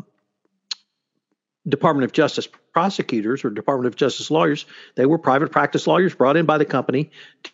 Department 1.66 2.04
of 2.04 2.12
Justice 2.12 2.48
prosecutors 2.72 3.44
or 3.44 3.50
Department 3.50 3.86
of 3.86 3.96
Justice 3.96 4.30
lawyers. 4.30 4.66
They 4.96 5.06
were 5.06 5.18
private 5.18 5.50
practice 5.50 5.86
lawyers 5.86 6.14
brought 6.14 6.36
in 6.36 6.44
by 6.44 6.58
the 6.58 6.64
company 6.64 7.10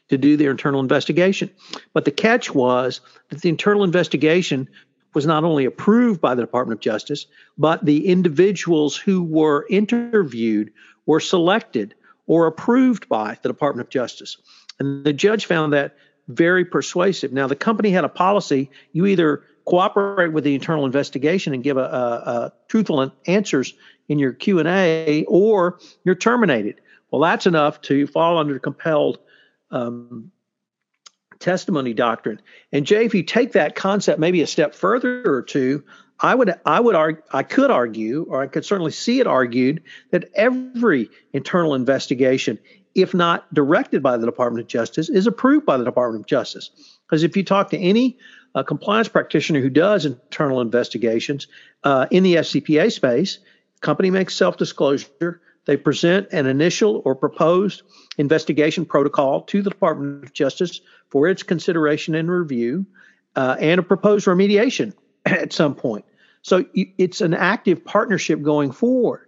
to 0.09 0.19
do 0.19 0.37
their 0.37 0.51
internal 0.51 0.81
investigation. 0.81 1.51
But 1.93 2.05
the 2.05 2.11
catch 2.11 2.53
was 2.55 3.01
that 3.29 3.41
the 3.41 3.49
internal 3.49 3.85
investigation 3.85 4.69
was 5.15 5.27
not 5.27 5.45
only 5.45 5.65
approved 5.65 6.21
by 6.21 6.35
the 6.35 6.43
Department 6.43 6.79
of 6.79 6.83
Justice, 6.83 7.27
but 7.59 7.85
the 7.85 8.07
individuals 8.07 8.97
who 8.97 9.23
were 9.23 9.67
interviewed 9.69 10.73
were 11.07 11.21
selected 11.21 11.95
or 12.27 12.47
approved 12.47 13.09
by 13.09 13.37
the 13.43 13.49
Department 13.49 13.87
of 13.87 13.91
Justice. 13.91 14.37
And 14.79 15.05
the 15.05 15.13
judge 15.13 15.47
found 15.47 15.73
that 15.73 15.97
very 16.29 16.65
persuasive. 16.65 17.33
Now, 17.33 17.49
the 17.49 17.57
company 17.57 17.91
had 17.91 18.05
a 18.05 18.09
policy 18.09 18.71
you 18.93 19.07
either 19.07 19.43
cooperate 19.65 20.33
with 20.33 20.45
the 20.45 20.55
internal 20.55 20.87
investigation 20.87 21.55
and 21.55 21.63
give 21.63 21.77
a, 21.77 21.81
a, 21.81 21.85
a 21.85 22.53
truthful 22.69 23.13
answers 23.27 23.75
in 24.09 24.19
your 24.19 24.33
Q&A 24.33 25.25
or 25.25 25.79
you're 26.05 26.15
terminated. 26.15 26.81
Well, 27.11 27.21
that's 27.21 27.47
enough 27.47 27.81
to 27.83 28.07
fall 28.07 28.39
under 28.39 28.59
compelled 28.59 29.19
um, 29.71 30.31
testimony 31.39 31.95
doctrine. 31.95 32.41
And 32.73 32.87
Jay, 32.87 33.05
if 33.05 33.15
you 33.15 33.23
take 33.23 33.53
that 33.53 33.75
concept 33.75 34.21
maybe 34.21 34.43
a 34.43 34.47
step 34.47 34.75
further 34.75 35.23
or 35.25 35.43
two, 35.43 35.83
I 36.21 36.35
would 36.35 36.55
I 36.67 36.81
would 36.81 36.95
argue 36.95 37.23
I 37.33 37.43
could 37.43 37.71
argue, 37.71 38.27
or 38.29 38.43
I 38.43 38.47
could 38.47 38.65
certainly 38.65 38.93
see 38.93 39.21
it 39.21 39.27
argued 39.27 39.83
that 40.11 40.29
every 40.35 41.09
internal 41.33 41.75
investigation, 41.75 42.59
if 42.95 43.15
not 43.15 43.53
directed 43.55 44.03
by 44.03 44.19
the 44.19 44.27
Department 44.27 44.63
of 44.63 44.69
Justice, 44.69 45.09
is 45.09 45.27
approved 45.27 45.65
by 45.65 45.79
the 45.79 45.85
Department 45.85 46.23
of 46.23 46.27
Justice. 46.27 46.71
Because 47.07 47.23
if 47.23 47.37
you 47.37 47.43
talk 47.43 47.71
to 47.71 47.79
any 47.79 48.19
uh, 48.55 48.63
compliance 48.63 49.09
practitioner 49.09 49.61
who 49.61 49.71
does 49.71 50.07
internal 50.07 50.61
investigations 50.61 51.47
uh, 51.85 52.07
in 52.11 52.23
the 52.23 52.37
FCPA 52.37 52.93
space, 52.93 53.39
company 53.81 54.11
makes 54.11 54.35
self-disclosure. 54.35 55.41
They 55.67 55.77
present 55.77 56.29
an 56.33 56.47
initial 56.47 57.03
or 57.05 57.15
proposed 57.15 57.83
investigation 58.19 58.85
protocol 58.85 59.43
to 59.43 59.63
the 59.63 59.71
Department 59.71 60.25
of 60.25 60.33
Justice 60.33 60.81
for 61.09 61.29
its 61.29 61.43
consideration 61.43 62.15
and 62.15 62.31
review, 62.31 62.87
uh, 63.37 63.57
and 63.61 63.79
a 63.79 63.83
proposed 63.83 64.27
remediation 64.27 64.95
at 65.27 65.53
some 65.53 65.75
point. 65.75 66.05
So 66.43 66.65
it's 66.75 67.21
an 67.21 67.35
active 67.35 67.85
partnership 67.85 68.43
going 68.43 68.73
forward. 68.73 69.27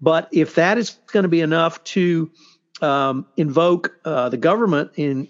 But 0.00 0.28
if 0.32 0.54
that 0.54 0.78
is 0.78 0.98
going 1.12 1.24
to 1.24 1.28
be 1.28 1.40
enough 1.40 1.82
to 1.84 2.30
um, 2.80 3.26
invoke 3.36 3.96
uh, 4.04 4.28
the 4.28 4.36
government 4.36 4.92
in 4.96 5.28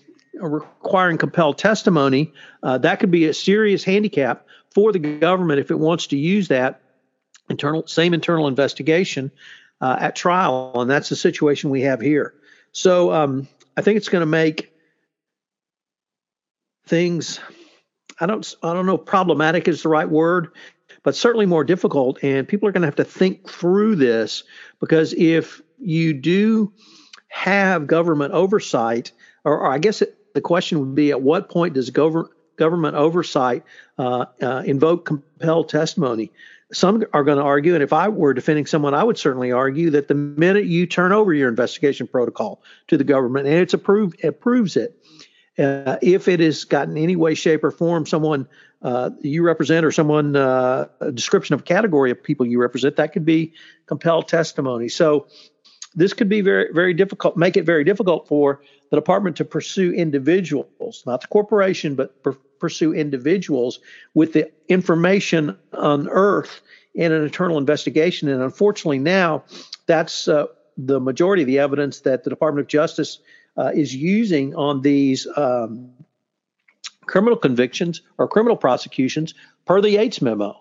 requiring 0.48 1.18
compelled 1.18 1.58
testimony, 1.58 2.32
uh, 2.62 2.78
that 2.78 3.00
could 3.00 3.10
be 3.10 3.26
a 3.26 3.34
serious 3.34 3.84
handicap 3.84 4.46
for 4.74 4.92
the 4.92 4.98
government 4.98 5.60
if 5.60 5.70
it 5.70 5.78
wants 5.78 6.08
to 6.08 6.16
use 6.16 6.48
that 6.48 6.80
internal 7.48 7.86
same 7.86 8.14
internal 8.14 8.48
investigation 8.48 9.30
uh, 9.80 9.96
at 9.98 10.16
trial, 10.16 10.72
and 10.76 10.90
that's 10.90 11.08
the 11.08 11.16
situation 11.16 11.70
we 11.70 11.82
have 11.82 12.00
here. 12.00 12.34
So 12.72 13.12
um, 13.12 13.48
I 13.76 13.82
think 13.82 13.96
it's 13.96 14.08
going 14.08 14.22
to 14.22 14.26
make 14.26 14.72
things 16.86 17.40
I 18.20 18.26
don't 18.26 18.54
I 18.62 18.72
don't 18.72 18.86
know 18.86 18.98
problematic 18.98 19.68
is 19.68 19.82
the 19.82 19.88
right 19.88 20.08
word, 20.08 20.48
but 21.02 21.16
certainly 21.16 21.46
more 21.46 21.64
difficult. 21.64 22.22
And 22.22 22.46
people 22.46 22.68
are 22.68 22.72
going 22.72 22.82
to 22.82 22.86
have 22.86 22.96
to 22.96 23.04
think 23.04 23.48
through 23.48 23.96
this 23.96 24.44
because 24.80 25.12
if 25.12 25.60
you 25.78 26.14
do 26.14 26.72
have 27.28 27.86
government 27.86 28.34
oversight, 28.34 29.12
or, 29.44 29.58
or 29.58 29.72
I 29.72 29.78
guess 29.78 30.02
it, 30.02 30.16
the 30.34 30.40
question 30.40 30.80
would 30.80 30.94
be 30.94 31.10
at 31.10 31.20
what 31.20 31.48
point 31.48 31.74
does 31.74 31.90
government 31.90 32.30
government 32.56 32.94
oversight 32.96 33.64
uh, 33.98 34.26
uh, 34.40 34.62
invoke 34.64 35.06
compelled 35.06 35.68
testimony? 35.68 36.30
Some 36.72 37.04
are 37.12 37.22
going 37.22 37.36
to 37.36 37.44
argue, 37.44 37.74
and 37.74 37.82
if 37.82 37.92
I 37.92 38.08
were 38.08 38.32
defending 38.32 38.64
someone, 38.64 38.94
I 38.94 39.04
would 39.04 39.18
certainly 39.18 39.52
argue 39.52 39.90
that 39.90 40.08
the 40.08 40.14
minute 40.14 40.64
you 40.64 40.86
turn 40.86 41.12
over 41.12 41.34
your 41.34 41.48
investigation 41.48 42.06
protocol 42.06 42.62
to 42.88 42.96
the 42.96 43.04
government 43.04 43.46
and 43.46 43.56
it's 43.56 43.74
approved, 43.74 44.20
it 44.20 44.28
approves 44.28 44.76
it, 44.76 44.96
uh, 45.58 45.98
if 46.00 46.28
it 46.28 46.40
has 46.40 46.64
got 46.64 46.88
in 46.88 46.96
any 46.96 47.14
way, 47.14 47.34
shape, 47.34 47.62
or 47.62 47.70
form 47.70 48.06
someone 48.06 48.48
uh, 48.80 49.10
you 49.20 49.44
represent 49.44 49.84
or 49.84 49.92
someone 49.92 50.34
uh, 50.34 50.86
a 51.00 51.12
description 51.12 51.54
of 51.54 51.60
a 51.60 51.62
category 51.62 52.10
of 52.10 52.22
people 52.22 52.46
you 52.46 52.60
represent, 52.60 52.96
that 52.96 53.12
could 53.12 53.24
be 53.24 53.52
compelled 53.86 54.28
testimony. 54.28 54.88
So 54.88 55.28
this 55.94 56.12
could 56.12 56.28
be 56.28 56.40
very, 56.40 56.72
very 56.72 56.94
difficult, 56.94 57.36
make 57.36 57.56
it 57.56 57.64
very 57.64 57.84
difficult 57.84 58.26
for 58.26 58.62
the 58.92 58.96
department 58.96 59.36
to 59.36 59.44
pursue 59.46 59.90
individuals, 59.90 61.02
not 61.06 61.22
the 61.22 61.26
corporation, 61.28 61.94
but 61.94 62.22
per- 62.22 62.36
pursue 62.60 62.92
individuals 62.92 63.80
with 64.12 64.34
the 64.34 64.52
information 64.68 65.56
unearthed 65.72 66.60
in 66.94 67.10
an 67.10 67.22
internal 67.22 67.56
investigation. 67.56 68.28
And 68.28 68.42
unfortunately, 68.42 68.98
now 68.98 69.44
that's 69.86 70.28
uh, 70.28 70.44
the 70.76 71.00
majority 71.00 71.42
of 71.42 71.46
the 71.46 71.58
evidence 71.58 72.00
that 72.00 72.22
the 72.22 72.28
Department 72.28 72.66
of 72.66 72.68
Justice 72.68 73.20
uh, 73.56 73.70
is 73.74 73.94
using 73.96 74.54
on 74.56 74.82
these 74.82 75.26
um, 75.38 75.90
criminal 77.06 77.38
convictions 77.38 78.02
or 78.18 78.28
criminal 78.28 78.58
prosecutions 78.58 79.32
per 79.64 79.80
the 79.80 79.88
Yates 79.88 80.20
memo. 80.20 80.60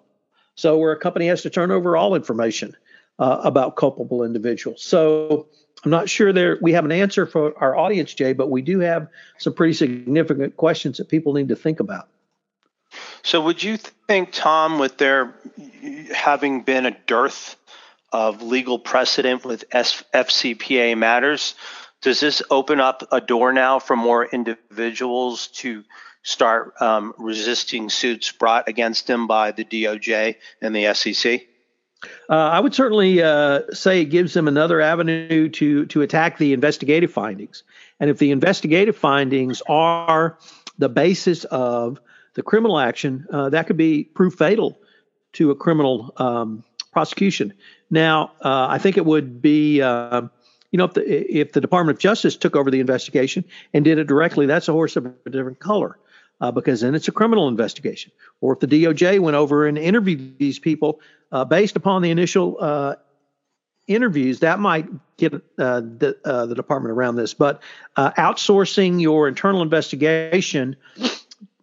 So, 0.55 0.77
where 0.77 0.93
a 0.93 0.97
company 0.97 1.27
has 1.27 1.41
to 1.41 1.49
turn 1.49 1.69
over 1.69 1.97
all 1.97 2.15
information 2.15 2.77
uh, 3.19 3.41
about 3.43 3.75
culpable 3.75 4.23
individuals. 4.23 4.83
So, 4.83 5.47
I'm 5.83 5.91
not 5.91 6.09
sure 6.09 6.31
there 6.31 6.59
we 6.61 6.73
have 6.73 6.85
an 6.85 6.91
answer 6.91 7.25
for 7.25 7.57
our 7.57 7.75
audience, 7.75 8.13
Jay, 8.13 8.33
but 8.33 8.51
we 8.51 8.61
do 8.61 8.79
have 8.79 9.07
some 9.39 9.53
pretty 9.53 9.73
significant 9.73 10.55
questions 10.57 10.97
that 10.97 11.09
people 11.09 11.33
need 11.33 11.49
to 11.49 11.55
think 11.55 11.79
about. 11.79 12.07
So, 13.23 13.41
would 13.41 13.63
you 13.63 13.77
think, 13.77 14.31
Tom, 14.31 14.79
with 14.79 14.97
there 14.97 15.35
having 16.13 16.61
been 16.61 16.85
a 16.85 16.97
dearth 17.07 17.55
of 18.11 18.41
legal 18.41 18.77
precedent 18.77 19.45
with 19.45 19.69
FCPA 19.69 20.97
matters, 20.97 21.55
does 22.01 22.19
this 22.19 22.41
open 22.49 22.79
up 22.79 23.07
a 23.11 23.21
door 23.21 23.53
now 23.53 23.79
for 23.79 23.95
more 23.95 24.25
individuals 24.25 25.47
to 25.47 25.83
start 26.23 26.73
um, 26.81 27.13
resisting 27.17 27.89
suits 27.89 28.31
brought 28.31 28.67
against 28.67 29.07
them 29.07 29.27
by 29.27 29.51
the 29.51 29.63
DOJ 29.63 30.35
and 30.61 30.75
the 30.75 30.93
SEC? 30.93 31.41
Uh, 32.29 32.33
I 32.33 32.59
would 32.59 32.73
certainly 32.73 33.21
uh, 33.21 33.61
say 33.71 34.01
it 34.01 34.05
gives 34.05 34.33
them 34.33 34.47
another 34.47 34.81
avenue 34.81 35.49
to 35.49 35.85
to 35.85 36.01
attack 36.01 36.37
the 36.37 36.53
investigative 36.53 37.11
findings, 37.11 37.63
and 37.99 38.09
if 38.09 38.17
the 38.17 38.31
investigative 38.31 38.97
findings 38.97 39.61
are 39.67 40.37
the 40.77 40.89
basis 40.89 41.43
of 41.45 41.99
the 42.33 42.41
criminal 42.41 42.79
action, 42.79 43.27
uh, 43.31 43.49
that 43.49 43.67
could 43.67 43.77
be 43.77 44.05
proof 44.05 44.33
fatal 44.33 44.79
to 45.33 45.51
a 45.51 45.55
criminal 45.55 46.13
um, 46.17 46.63
prosecution. 46.91 47.53
Now, 47.89 48.31
uh, 48.41 48.67
I 48.69 48.77
think 48.77 48.97
it 48.97 49.05
would 49.05 49.41
be 49.41 49.81
um, 49.81 50.31
you 50.71 50.77
know, 50.77 50.85
if 50.85 50.93
the 50.93 51.39
if 51.39 51.51
the 51.51 51.61
Department 51.61 51.97
of 51.97 52.01
Justice 52.01 52.37
took 52.37 52.55
over 52.55 52.71
the 52.71 52.79
investigation 52.79 53.43
and 53.73 53.83
did 53.85 53.99
it 53.99 54.07
directly, 54.07 54.45
that's 54.45 54.69
a 54.69 54.73
horse 54.73 54.95
of 54.95 55.05
a 55.05 55.29
different 55.29 55.59
color. 55.59 55.97
Uh, 56.39 56.49
because 56.49 56.81
then 56.81 56.95
it's 56.95 57.07
a 57.07 57.11
criminal 57.11 57.47
investigation. 57.47 58.11
Or 58.39 58.53
if 58.53 58.59
the 58.61 58.65
DOJ 58.65 59.19
went 59.19 59.35
over 59.35 59.67
and 59.67 59.77
interviewed 59.77 60.39
these 60.39 60.57
people 60.57 60.99
uh, 61.31 61.45
based 61.45 61.75
upon 61.75 62.01
the 62.01 62.11
initial 62.11 62.57
uh, 62.59 62.95
interviews, 63.87 64.39
that 64.39 64.59
might 64.59 64.87
get 65.17 65.33
uh, 65.33 65.39
the, 65.81 66.17
uh, 66.25 66.45
the 66.45 66.55
department 66.55 66.91
around 66.91 67.15
this. 67.15 67.33
But 67.33 67.61
uh, 67.95 68.11
outsourcing 68.11 69.01
your 69.01 69.27
internal 69.27 69.61
investigation, 69.61 70.75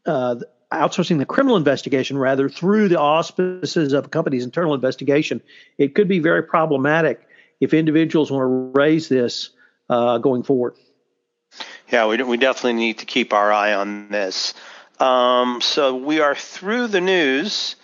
outsourcing 0.07 1.19
the 1.19 1.27
criminal 1.27 1.57
investigation 1.57 2.19
rather 2.19 2.49
through 2.49 2.89
the 2.89 2.99
auspices 2.99 3.93
of 3.93 4.07
a 4.07 4.09
company's 4.09 4.45
internal 4.45 4.75
investigation, 4.75 5.41
it 5.79 5.95
could 5.95 6.09
be 6.09 6.19
very 6.19 6.43
problematic 6.43 7.27
if 7.61 7.75
individuals 7.75 8.31
want 8.31 8.43
to 8.43 8.81
raise 8.81 9.09
this 9.09 9.51
uh, 9.89 10.19
going 10.19 10.43
forward. 10.43 10.75
Yeah, 11.91 12.07
we, 12.07 12.23
we 12.23 12.37
definitely 12.37 12.75
need 12.75 12.99
to 12.99 13.07
keep 13.07 13.33
our 13.33 13.53
eye 13.53 13.75
on 13.75 14.11
this. 14.11 14.55
Um, 15.01 15.61
so 15.61 15.97
we 15.97 16.21
are 16.21 16.35
through 16.35 16.89
the 16.89 17.01
news. 17.01 17.77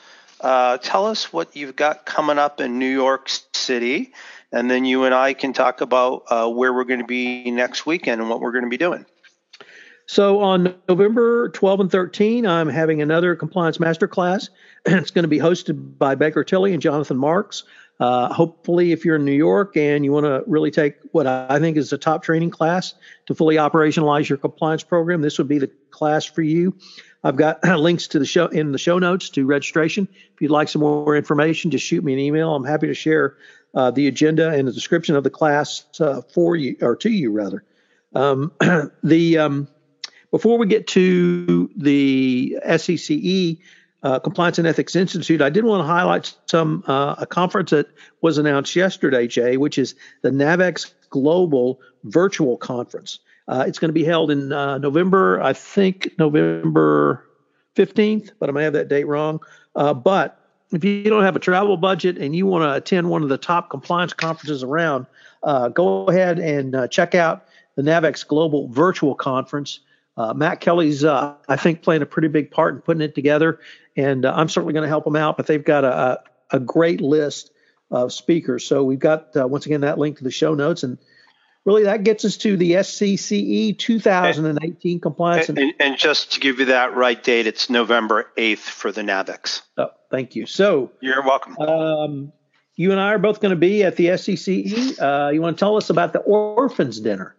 Uh, 0.44 0.76
tell 0.76 1.06
us 1.06 1.32
what 1.32 1.56
you've 1.56 1.74
got 1.74 2.04
coming 2.04 2.36
up 2.36 2.60
in 2.60 2.78
New 2.78 2.92
York 2.92 3.30
City, 3.54 4.12
and 4.52 4.70
then 4.70 4.84
you 4.84 5.04
and 5.04 5.14
I 5.14 5.32
can 5.32 5.54
talk 5.54 5.80
about 5.80 6.24
uh, 6.28 6.50
where 6.50 6.70
we're 6.70 6.84
going 6.84 7.00
to 7.00 7.06
be 7.06 7.50
next 7.50 7.86
weekend 7.86 8.20
and 8.20 8.28
what 8.28 8.42
we're 8.42 8.52
going 8.52 8.64
to 8.64 8.70
be 8.70 8.76
doing. 8.76 9.06
So 10.04 10.40
on 10.40 10.74
November 10.86 11.48
12 11.48 11.80
and 11.80 11.90
13, 11.90 12.46
I'm 12.46 12.68
having 12.68 13.00
another 13.00 13.34
compliance 13.34 13.78
masterclass. 13.78 14.50
it's 14.84 15.10
going 15.10 15.22
to 15.22 15.28
be 15.28 15.38
hosted 15.38 15.96
by 15.96 16.14
Baker 16.14 16.44
Tilly 16.44 16.74
and 16.74 16.82
Jonathan 16.82 17.16
Marks. 17.16 17.64
Uh, 17.98 18.30
hopefully, 18.30 18.92
if 18.92 19.02
you're 19.02 19.16
in 19.16 19.24
New 19.24 19.32
York 19.32 19.78
and 19.78 20.04
you 20.04 20.12
want 20.12 20.26
to 20.26 20.44
really 20.46 20.70
take 20.70 20.96
what 21.12 21.26
I 21.26 21.58
think 21.58 21.78
is 21.78 21.90
a 21.94 21.96
top 21.96 22.22
training 22.22 22.50
class 22.50 22.92
to 23.26 23.34
fully 23.34 23.56
operationalize 23.56 24.28
your 24.28 24.36
compliance 24.36 24.82
program, 24.82 25.22
this 25.22 25.38
would 25.38 25.48
be 25.48 25.58
the 25.58 25.70
class 25.90 26.26
for 26.26 26.42
you. 26.42 26.76
I've 27.24 27.36
got 27.36 27.64
links 27.80 28.06
to 28.08 28.18
the 28.18 28.26
show 28.26 28.46
in 28.46 28.70
the 28.70 28.78
show 28.78 28.98
notes 28.98 29.30
to 29.30 29.46
registration. 29.46 30.06
If 30.34 30.42
you'd 30.42 30.50
like 30.50 30.68
some 30.68 30.80
more 30.80 31.16
information, 31.16 31.70
just 31.70 31.86
shoot 31.86 32.04
me 32.04 32.12
an 32.12 32.18
email. 32.18 32.54
I'm 32.54 32.64
happy 32.64 32.86
to 32.86 32.94
share 32.94 33.36
uh, 33.74 33.90
the 33.90 34.06
agenda 34.06 34.50
and 34.50 34.68
the 34.68 34.72
description 34.72 35.16
of 35.16 35.24
the 35.24 35.30
class 35.30 35.84
uh, 36.00 36.20
for 36.32 36.54
you 36.54 36.76
or 36.80 36.94
to 36.96 37.10
you 37.10 37.32
rather. 37.32 37.64
Um, 38.14 38.52
the 39.02 39.38
um, 39.38 39.68
before 40.30 40.58
we 40.58 40.66
get 40.66 40.86
to 40.88 41.70
the 41.76 42.58
SCCE 42.66 43.58
uh, 44.02 44.18
Compliance 44.18 44.58
and 44.58 44.66
Ethics 44.66 44.94
Institute, 44.94 45.40
I 45.40 45.48
did 45.48 45.64
want 45.64 45.80
to 45.80 45.86
highlight 45.86 46.34
some 46.46 46.84
uh, 46.86 47.14
a 47.18 47.26
conference 47.26 47.70
that 47.70 47.88
was 48.20 48.36
announced 48.36 48.76
yesterday, 48.76 49.26
Jay, 49.26 49.56
which 49.56 49.78
is 49.78 49.94
the 50.22 50.30
NAVEX 50.30 50.92
Global 51.08 51.80
Virtual 52.04 52.58
Conference. 52.58 53.18
Uh, 53.46 53.64
it's 53.66 53.78
going 53.78 53.90
to 53.90 53.94
be 53.94 54.04
held 54.04 54.30
in 54.30 54.52
uh, 54.52 54.78
November, 54.78 55.40
I 55.42 55.52
think 55.52 56.10
November 56.18 57.28
15th, 57.76 58.30
but 58.38 58.48
I 58.48 58.52
may 58.52 58.64
have 58.64 58.72
that 58.72 58.88
date 58.88 59.06
wrong. 59.06 59.40
Uh, 59.76 59.92
but 59.92 60.40
if 60.72 60.82
you 60.82 61.04
don't 61.04 61.24
have 61.24 61.36
a 61.36 61.40
travel 61.40 61.76
budget 61.76 62.16
and 62.18 62.34
you 62.34 62.46
want 62.46 62.62
to 62.62 62.74
attend 62.74 63.10
one 63.10 63.22
of 63.22 63.28
the 63.28 63.38
top 63.38 63.70
compliance 63.70 64.12
conferences 64.12 64.62
around, 64.62 65.06
uh, 65.42 65.68
go 65.68 66.06
ahead 66.06 66.38
and 66.38 66.74
uh, 66.74 66.88
check 66.88 67.14
out 67.14 67.46
the 67.76 67.82
NAVEX 67.82 68.26
Global 68.26 68.68
Virtual 68.68 69.14
Conference. 69.14 69.80
Uh, 70.16 70.32
Matt 70.32 70.60
Kelly's, 70.60 71.04
I 71.04 71.56
think, 71.58 71.82
playing 71.82 72.02
a 72.02 72.06
pretty 72.06 72.28
big 72.28 72.50
part 72.50 72.74
in 72.74 72.80
putting 72.80 73.02
it 73.02 73.14
together, 73.16 73.58
and 73.96 74.24
I'm 74.24 74.48
certainly 74.48 74.72
going 74.72 74.84
to 74.84 74.88
help 74.88 75.04
them 75.04 75.16
out. 75.16 75.36
But 75.36 75.48
they've 75.48 75.64
got 75.64 75.82
a, 75.84 76.22
a 76.52 76.60
great 76.60 77.00
list 77.00 77.50
of 77.90 78.12
speakers. 78.12 78.64
So 78.64 78.84
we've 78.84 79.00
got 79.00 79.30
once 79.34 79.66
again 79.66 79.80
that 79.80 79.98
link 79.98 80.18
to 80.18 80.24
the 80.24 80.30
show 80.30 80.54
notes 80.54 80.84
and 80.84 80.98
really 81.64 81.84
that 81.84 82.04
gets 82.04 82.24
us 82.24 82.36
to 82.38 82.56
the 82.56 82.72
SCCE 82.72 83.78
2018 83.78 84.92
and, 84.92 85.02
compliance. 85.02 85.48
And, 85.48 85.58
and, 85.58 85.74
and, 85.80 85.98
just 85.98 86.32
to 86.32 86.40
give 86.40 86.58
you 86.58 86.66
that 86.66 86.94
right 86.94 87.22
date, 87.22 87.46
it's 87.46 87.70
November 87.70 88.30
8th 88.36 88.58
for 88.58 88.92
the 88.92 89.02
NAVEX. 89.02 89.62
Oh, 89.78 89.90
thank 90.10 90.36
you. 90.36 90.46
So 90.46 90.90
you're 91.00 91.22
welcome. 91.22 91.58
Um, 91.58 92.32
you 92.76 92.90
and 92.90 93.00
I 93.00 93.12
are 93.12 93.18
both 93.18 93.40
going 93.40 93.50
to 93.50 93.56
be 93.56 93.84
at 93.84 93.96
the 93.96 94.06
SCCE. 94.06 95.00
Uh, 95.00 95.30
you 95.30 95.40
want 95.40 95.56
to 95.56 95.60
tell 95.60 95.76
us 95.76 95.90
about 95.90 96.12
the 96.12 96.20
Orphans 96.20 97.00
Dinner? 97.00 97.36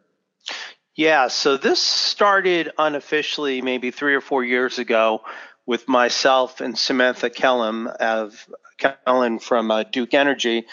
Yeah, 0.95 1.27
so 1.27 1.57
this 1.57 1.81
started 1.81 2.71
unofficially 2.77 3.61
maybe 3.61 3.91
three 3.91 4.15
or 4.15 4.21
four 4.21 4.45
years 4.45 4.79
ago 4.79 5.23
with 5.65 5.89
myself 5.89 6.61
and 6.61 6.77
Samantha 6.77 7.29
Kellum 7.29 7.89
of 7.99 8.47
Kellen 8.77 9.39
from 9.39 9.71
uh, 9.71 9.83
Duke 9.83 10.13
Energy, 10.13 10.65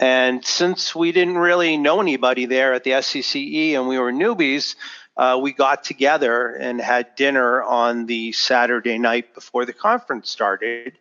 and 0.00 0.42
since 0.42 0.94
we 0.94 1.12
didn't 1.12 1.36
really 1.36 1.76
know 1.76 2.00
anybody 2.00 2.46
there 2.46 2.72
at 2.72 2.84
the 2.84 2.92
SCCE 2.92 3.74
and 3.74 3.86
we 3.86 3.98
were 3.98 4.10
newbies, 4.10 4.74
uh, 5.18 5.38
we 5.40 5.52
got 5.52 5.84
together 5.84 6.54
and 6.54 6.80
had 6.80 7.14
dinner 7.16 7.62
on 7.62 8.06
the 8.06 8.32
Saturday 8.32 8.96
night 8.96 9.34
before 9.34 9.66
the 9.66 9.74
conference 9.74 10.30
started. 10.30 10.96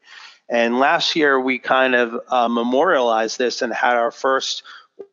And 0.50 0.80
last 0.80 1.16
year 1.16 1.40
we 1.40 1.60
kind 1.60 1.96
of 1.96 2.20
uh, 2.28 2.50
memorialized 2.50 3.38
this 3.38 3.62
and 3.62 3.74
had 3.74 3.96
our 3.96 4.12
first 4.12 4.64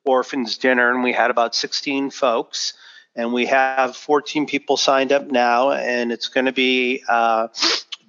orphans 0.05 0.59
dinner, 0.59 0.91
and 0.91 1.05
we 1.05 1.13
had 1.13 1.31
about 1.31 1.55
16 1.55 2.11
folks. 2.11 2.75
And 3.15 3.33
we 3.33 3.47
have 3.47 3.97
14 3.97 4.47
people 4.47 4.77
signed 4.77 5.13
up 5.13 5.31
now, 5.31 5.71
and 5.71 6.11
it's 6.11 6.29
going 6.29 6.47
to 6.47 6.53
be 6.53 7.05
uh, 7.09 7.49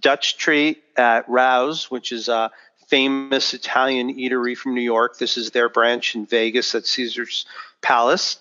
Dutch 0.01 0.37
treat 0.37 0.83
at 0.97 1.29
Rouse, 1.29 1.91
which 1.91 2.11
is 2.11 2.29
uh, 2.29 2.49
famous 2.87 3.53
Italian 3.53 4.15
eatery 4.15 4.55
from 4.55 4.73
New 4.73 4.81
York. 4.81 5.17
This 5.17 5.37
is 5.37 5.51
their 5.51 5.69
branch 5.69 6.15
in 6.15 6.25
Vegas 6.25 6.73
at 6.75 6.85
Caesar's 6.85 7.45
Palace. 7.81 8.37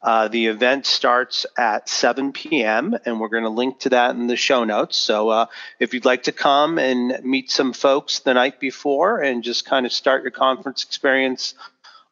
Uh, 0.00 0.28
the 0.28 0.46
event 0.46 0.86
starts 0.86 1.44
at 1.56 1.88
7 1.88 2.32
p.m., 2.32 2.96
and 3.04 3.18
we're 3.18 3.28
going 3.28 3.42
to 3.42 3.48
link 3.48 3.80
to 3.80 3.88
that 3.88 4.14
in 4.14 4.28
the 4.28 4.36
show 4.36 4.62
notes. 4.62 4.96
So 4.96 5.28
uh, 5.28 5.46
if 5.80 5.92
you'd 5.92 6.04
like 6.04 6.24
to 6.24 6.32
come 6.32 6.78
and 6.78 7.18
meet 7.24 7.50
some 7.50 7.72
folks 7.72 8.20
the 8.20 8.34
night 8.34 8.60
before 8.60 9.20
and 9.20 9.42
just 9.42 9.64
kind 9.64 9.86
of 9.86 9.92
start 9.92 10.22
your 10.22 10.30
conference 10.30 10.84
experience 10.84 11.54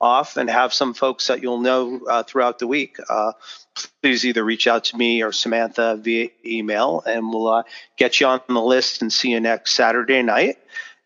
off 0.00 0.36
and 0.36 0.50
have 0.50 0.74
some 0.74 0.94
folks 0.94 1.28
that 1.28 1.42
you'll 1.42 1.60
know 1.60 2.00
uh, 2.08 2.24
throughout 2.24 2.58
the 2.58 2.66
week, 2.66 2.96
uh, 3.08 3.32
please 4.02 4.26
either 4.26 4.44
reach 4.44 4.66
out 4.66 4.84
to 4.84 4.96
me 4.96 5.22
or 5.22 5.30
Samantha 5.30 5.96
via 5.96 6.28
email, 6.44 7.04
and 7.06 7.30
we'll 7.30 7.48
uh, 7.48 7.62
get 7.96 8.20
you 8.20 8.26
on 8.26 8.40
the 8.48 8.60
list 8.60 9.00
and 9.00 9.12
see 9.12 9.30
you 9.30 9.40
next 9.40 9.74
Saturday 9.74 10.22
night. 10.22 10.58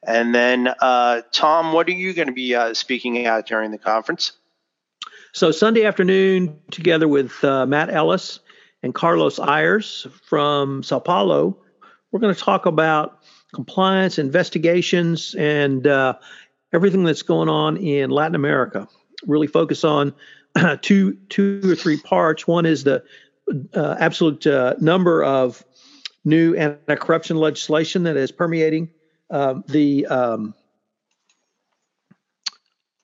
And 0.07 0.35
then, 0.35 0.69
uh, 0.81 1.23
Tom, 1.31 1.73
what 1.73 1.87
are 1.89 1.93
you 1.93 2.15
going 2.15 2.29
to 2.29 2.35
be 2.35 2.55
uh, 2.55 2.75
speaking 2.75 3.27
at 3.27 3.47
during 3.47 3.71
the 3.71 3.79
conference? 3.79 4.33
So, 5.33 5.51
Sunday 5.51 5.85
afternoon, 5.85 6.59
together 6.71 7.07
with 7.07 7.45
uh, 7.45 7.67
Matt 7.67 7.91
Ellis 7.91 8.41
and 8.83 8.95
Carlos 8.95 9.39
Ayres 9.39 10.07
from 10.25 10.83
Sao 10.83 10.99
Paulo, 10.99 11.59
we're 12.11 12.21
going 12.21 12.35
to 12.35 12.41
talk 12.41 12.67
about 12.67 13.21
compliance, 13.53 14.19
investigations, 14.19 15.35
and 15.35 15.87
uh, 15.87 16.15
everything 16.73 17.05
that's 17.05 17.23
going 17.23 17.49
on 17.49 17.77
in 17.77 18.11
Latin 18.11 18.35
America. 18.35 18.89
Really 19.27 19.47
focus 19.47 19.85
on 19.85 20.15
two, 20.81 21.19
two 21.29 21.61
or 21.65 21.75
three 21.75 21.99
parts. 21.99 22.47
One 22.47 22.65
is 22.65 22.85
the 22.85 23.05
uh, 23.75 23.97
absolute 23.99 24.47
uh, 24.47 24.75
number 24.81 25.23
of 25.23 25.63
new 26.25 26.55
anti-corruption 26.55 27.37
legislation 27.37 28.05
that 28.05 28.17
is 28.17 28.33
permeating 28.33 28.91
um, 29.31 29.64
the 29.69 30.07
um, 30.07 30.55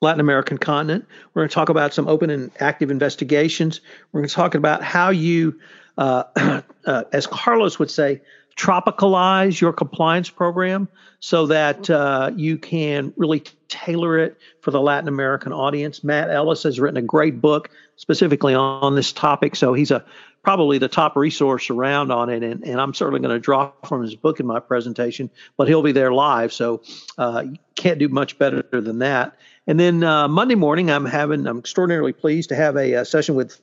Latin 0.03 0.21
American 0.21 0.59
continent. 0.59 1.07
We're 1.33 1.43
going 1.43 1.49
to 1.49 1.55
talk 1.55 1.69
about 1.69 1.95
some 1.95 2.09
open 2.09 2.31
and 2.31 2.51
active 2.61 2.91
investigations. 2.91 3.81
We're 4.13 4.21
going 4.21 4.29
to 4.29 4.35
talk 4.35 4.55
about 4.55 4.83
how 4.83 5.11
you, 5.11 5.59
uh, 5.99 6.25
uh, 6.87 7.05
as 7.13 7.27
Carlos 7.27 7.79
would 7.79 7.91
say, 7.91 8.21
tropicalize 8.57 9.61
your 9.61 9.73
compliance 9.73 10.31
program 10.31 10.89
so 11.21 11.47
that 11.47 11.91
uh, 11.91 12.31
you 12.35 12.59
can 12.59 13.13
really 13.17 13.43
tailor 13.69 14.19
it 14.19 14.39
for 14.61 14.71
the 14.71 14.81
Latin 14.81 15.09
American 15.09 15.53
audience. 15.53 16.03
Matt 16.03 16.31
Ellis 16.31 16.63
has 16.63 16.81
written 16.81 16.97
a 16.97 17.03
great 17.03 17.41
book 17.41 17.71
specifically 17.97 18.55
on 18.55 18.95
this 18.95 19.13
topic, 19.13 19.57
so 19.57 19.75
he's 19.75 19.91
a 19.91 20.05
probably 20.47 20.79
the 20.79 20.87
top 20.87 21.17
resource 21.17 21.71
around 21.71 22.13
on 22.13 22.31
it, 22.31 22.45
and, 22.45 22.63
and 22.65 22.81
I'm 22.81 22.95
certainly 22.95 23.19
going 23.19 23.35
to 23.35 23.41
draw 23.41 23.73
from 23.85 24.03
his 24.03 24.15
book 24.15 24.39
in 24.39 24.47
my 24.47 24.61
presentation, 24.61 25.29
but 25.57 25.67
he'll 25.67 25.83
be 25.83 25.91
there 25.91 26.13
live, 26.13 26.53
so 26.53 26.83
uh, 27.19 27.43
can't 27.75 27.99
do 27.99 28.09
much 28.09 28.39
better 28.39 28.63
than 28.71 29.01
that. 29.01 29.37
And 29.67 29.81
then 29.81 30.05
uh, 30.05 30.29
Monday 30.29 30.55
morning, 30.55 30.89
I'm 30.89 31.05
having 31.05 31.49
I'm 31.49 31.59
extraordinarily 31.59 32.13
pleased 32.13 32.51
to 32.51 32.55
have 32.55 32.77
a, 32.77 32.93
a 32.93 33.05
session 33.05 33.35
with 33.35 33.61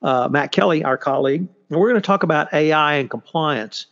uh, 0.00 0.28
Matt 0.28 0.52
Kelly, 0.52 0.84
our 0.84 0.96
colleague, 0.96 1.48
and 1.70 1.80
we're 1.80 1.88
going 1.88 2.00
to 2.00 2.06
talk 2.06 2.22
about 2.22 2.54
AI 2.54 2.94
and 2.94 3.10
compliance. 3.10 3.86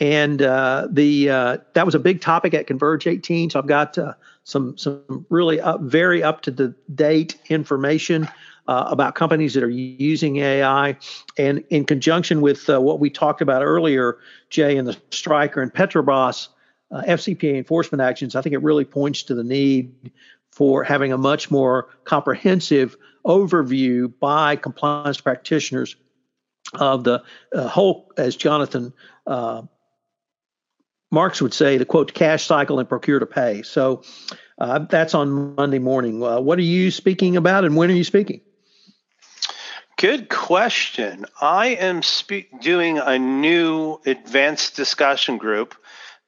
And 0.00 0.42
uh, 0.42 0.88
the 0.90 1.30
uh, 1.30 1.56
that 1.72 1.86
was 1.86 1.94
a 1.94 2.00
big 2.00 2.20
topic 2.20 2.52
at 2.52 2.66
Converge 2.66 3.06
18. 3.06 3.50
So 3.50 3.60
I've 3.60 3.66
got 3.66 3.96
uh, 3.96 4.14
some 4.42 4.76
some 4.76 5.24
really 5.30 5.60
up, 5.60 5.80
very 5.80 6.22
up 6.22 6.42
to 6.42 6.50
the 6.50 6.74
date 6.94 7.38
information 7.48 8.28
uh, 8.66 8.86
about 8.88 9.14
companies 9.14 9.54
that 9.54 9.62
are 9.62 9.70
using 9.70 10.36
AI, 10.36 10.96
and 11.38 11.64
in 11.70 11.84
conjunction 11.84 12.40
with 12.40 12.68
uh, 12.68 12.80
what 12.80 13.00
we 13.00 13.10
talked 13.10 13.40
about 13.40 13.62
earlier, 13.62 14.18
Jay 14.50 14.76
and 14.76 14.88
the 14.88 14.96
Stryker 15.10 15.62
and 15.62 15.72
Petrobras 15.72 16.48
uh, 16.90 17.02
FCPA 17.02 17.56
enforcement 17.56 18.00
actions, 18.00 18.36
I 18.36 18.42
think 18.42 18.54
it 18.54 18.62
really 18.62 18.84
points 18.84 19.22
to 19.24 19.34
the 19.34 19.44
need 19.44 20.12
for 20.52 20.84
having 20.84 21.12
a 21.12 21.18
much 21.18 21.50
more 21.50 21.88
comprehensive 22.04 22.96
overview 23.26 24.12
by 24.20 24.56
compliance 24.56 25.20
practitioners 25.20 25.96
of 26.74 27.04
the 27.04 27.22
uh, 27.54 27.68
whole, 27.68 28.12
as 28.16 28.36
Jonathan 28.36 28.92
uh, 29.26 29.62
Marks 31.10 31.40
would 31.42 31.54
say, 31.54 31.76
the 31.76 31.84
quote, 31.84 32.14
cash 32.14 32.44
cycle 32.44 32.78
and 32.78 32.88
procure 32.88 33.18
to 33.18 33.26
pay. 33.26 33.62
So 33.62 34.02
uh, 34.58 34.80
that's 34.80 35.14
on 35.14 35.54
Monday 35.54 35.78
morning. 35.78 36.22
Uh, 36.22 36.40
what 36.40 36.58
are 36.58 36.62
you 36.62 36.90
speaking 36.90 37.36
about 37.36 37.64
and 37.64 37.76
when 37.76 37.90
are 37.90 37.94
you 37.94 38.04
speaking? 38.04 38.40
Good 39.96 40.28
question. 40.28 41.24
I 41.40 41.68
am 41.68 42.02
spe- 42.02 42.50
doing 42.60 42.98
a 42.98 43.16
new 43.16 44.00
advanced 44.04 44.74
discussion 44.74 45.38
group 45.38 45.76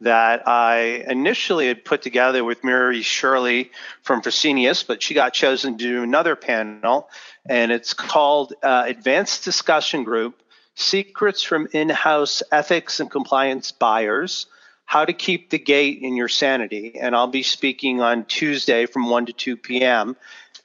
that 0.00 0.46
I 0.46 1.04
initially 1.08 1.66
had 1.66 1.84
put 1.84 2.02
together 2.02 2.44
with 2.44 2.62
Mary 2.62 3.02
Shirley 3.02 3.72
from 4.02 4.22
Fresenius, 4.22 4.86
but 4.86 5.02
she 5.02 5.14
got 5.14 5.32
chosen 5.32 5.78
to 5.78 5.84
do 5.84 6.02
another 6.04 6.36
panel, 6.36 7.08
and 7.48 7.72
it's 7.72 7.92
called 7.92 8.54
uh, 8.62 8.84
Advanced 8.86 9.44
Discussion 9.44 10.04
Group 10.04 10.42
Secrets 10.76 11.42
from 11.42 11.66
In 11.72 11.88
House 11.88 12.44
Ethics 12.52 13.00
and 13.00 13.10
Compliance 13.10 13.72
Buyers 13.72 14.46
How 14.84 15.04
to 15.04 15.12
Keep 15.12 15.50
the 15.50 15.58
Gate 15.58 16.02
in 16.02 16.14
Your 16.14 16.28
Sanity. 16.28 16.98
And 17.00 17.16
I'll 17.16 17.26
be 17.26 17.42
speaking 17.42 18.00
on 18.00 18.26
Tuesday 18.26 18.86
from 18.86 19.10
1 19.10 19.26
to 19.26 19.32
2 19.32 19.56
p.m. 19.56 20.16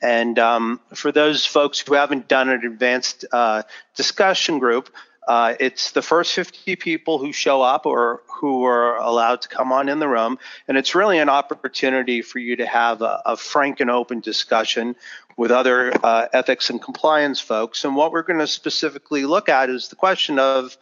And 0.01 0.39
um, 0.39 0.79
for 0.93 1.11
those 1.11 1.45
folks 1.45 1.79
who 1.79 1.93
haven't 1.93 2.27
done 2.27 2.49
an 2.49 2.65
advanced 2.65 3.25
uh, 3.31 3.63
discussion 3.95 4.59
group, 4.59 4.89
Uh, 5.27 5.53
it's 5.59 5.91
the 5.91 6.01
first 6.01 6.33
50 6.33 6.75
people 6.77 7.19
who 7.19 7.31
show 7.31 7.61
up 7.61 7.85
or 7.85 8.21
who 8.25 8.65
are 8.65 8.97
allowed 8.97 9.39
to 9.41 9.47
come 9.47 9.71
on 9.71 9.87
in 9.87 9.99
the 9.99 10.07
room. 10.07 10.39
And 10.67 10.77
it's 10.77 10.95
really 10.95 11.19
an 11.21 11.29
opportunity 11.29 12.23
for 12.23 12.39
you 12.39 12.55
to 12.57 12.65
have 12.65 13.03
a, 13.03 13.21
a 13.25 13.37
frank 13.37 13.79
and 13.81 13.91
open 13.91 14.19
discussion 14.21 14.95
with 15.37 15.51
other 15.51 15.93
uh, 16.03 16.27
ethics 16.33 16.71
and 16.71 16.81
compliance 16.81 17.39
folks. 17.39 17.85
And 17.85 17.95
what 17.95 18.11
we're 18.11 18.25
going 18.25 18.39
to 18.39 18.47
specifically 18.47 19.25
look 19.25 19.47
at 19.47 19.69
is 19.69 19.89
the 19.89 19.95
question 19.95 20.39
of, 20.39 20.75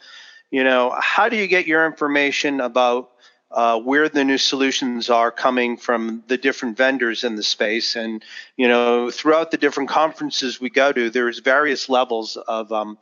you 0.51 0.63
know, 0.63 0.95
how 0.97 1.27
do 1.29 1.35
you 1.35 1.47
get 1.47 1.67
your 1.67 1.85
information 1.85 2.61
about 2.61 3.11
uh, 3.51 3.79
where 3.79 4.09
the 4.09 4.23
new 4.23 4.37
solutions 4.37 5.09
are 5.09 5.31
coming 5.31 5.77
from 5.77 6.23
the 6.27 6.37
different 6.37 6.77
vendors 6.77 7.23
in 7.23 7.35
the 7.35 7.43
space. 7.43 7.95
And, 7.95 8.23
you 8.57 8.67
know, 8.67 9.09
throughout 9.09 9.51
the 9.51 9.57
different 9.57 9.89
conferences 9.89 10.61
we 10.61 10.69
go 10.69 10.91
to, 10.91 11.09
there's 11.09 11.39
various 11.39 11.89
levels 11.89 12.37
of 12.37 12.71
um, 12.71 12.97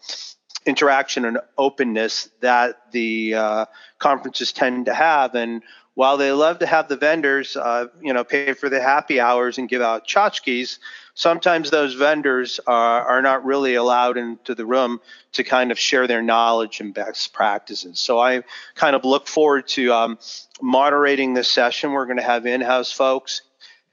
interaction 0.65 1.25
and 1.25 1.39
openness 1.57 2.29
that 2.41 2.91
the 2.91 3.33
uh, 3.33 3.65
conferences 3.99 4.51
tend 4.53 4.85
to 4.85 4.93
have. 4.93 5.35
And 5.35 5.63
while 5.95 6.17
they 6.17 6.31
love 6.31 6.59
to 6.59 6.65
have 6.65 6.87
the 6.87 6.97
vendors, 6.97 7.57
uh, 7.57 7.87
you 8.01 8.13
know, 8.13 8.23
pay 8.23 8.53
for 8.53 8.69
the 8.69 8.81
happy 8.81 9.19
hours 9.19 9.57
and 9.57 9.67
give 9.67 9.81
out 9.81 10.07
tchotchkes, 10.07 10.77
sometimes 11.17 11.71
those 11.71 11.95
vendors 11.95 12.59
are, 12.67 13.03
are 13.03 13.21
not 13.23 13.43
really 13.43 13.73
allowed 13.73 14.17
into 14.17 14.53
the 14.53 14.67
room 14.67 15.01
to 15.31 15.43
kind 15.43 15.71
of 15.71 15.79
share 15.79 16.05
their 16.05 16.21
knowledge 16.21 16.79
and 16.79 16.93
best 16.93 17.33
practices. 17.33 17.99
So 17.99 18.19
I 18.19 18.43
kind 18.75 18.95
of 18.95 19.03
look 19.03 19.27
forward 19.27 19.67
to 19.69 19.91
um, 19.91 20.19
moderating 20.61 21.33
this 21.33 21.51
session. 21.51 21.91
We're 21.91 22.05
going 22.05 22.17
to 22.17 22.23
have 22.23 22.45
in-house 22.45 22.91
folks 22.91 23.41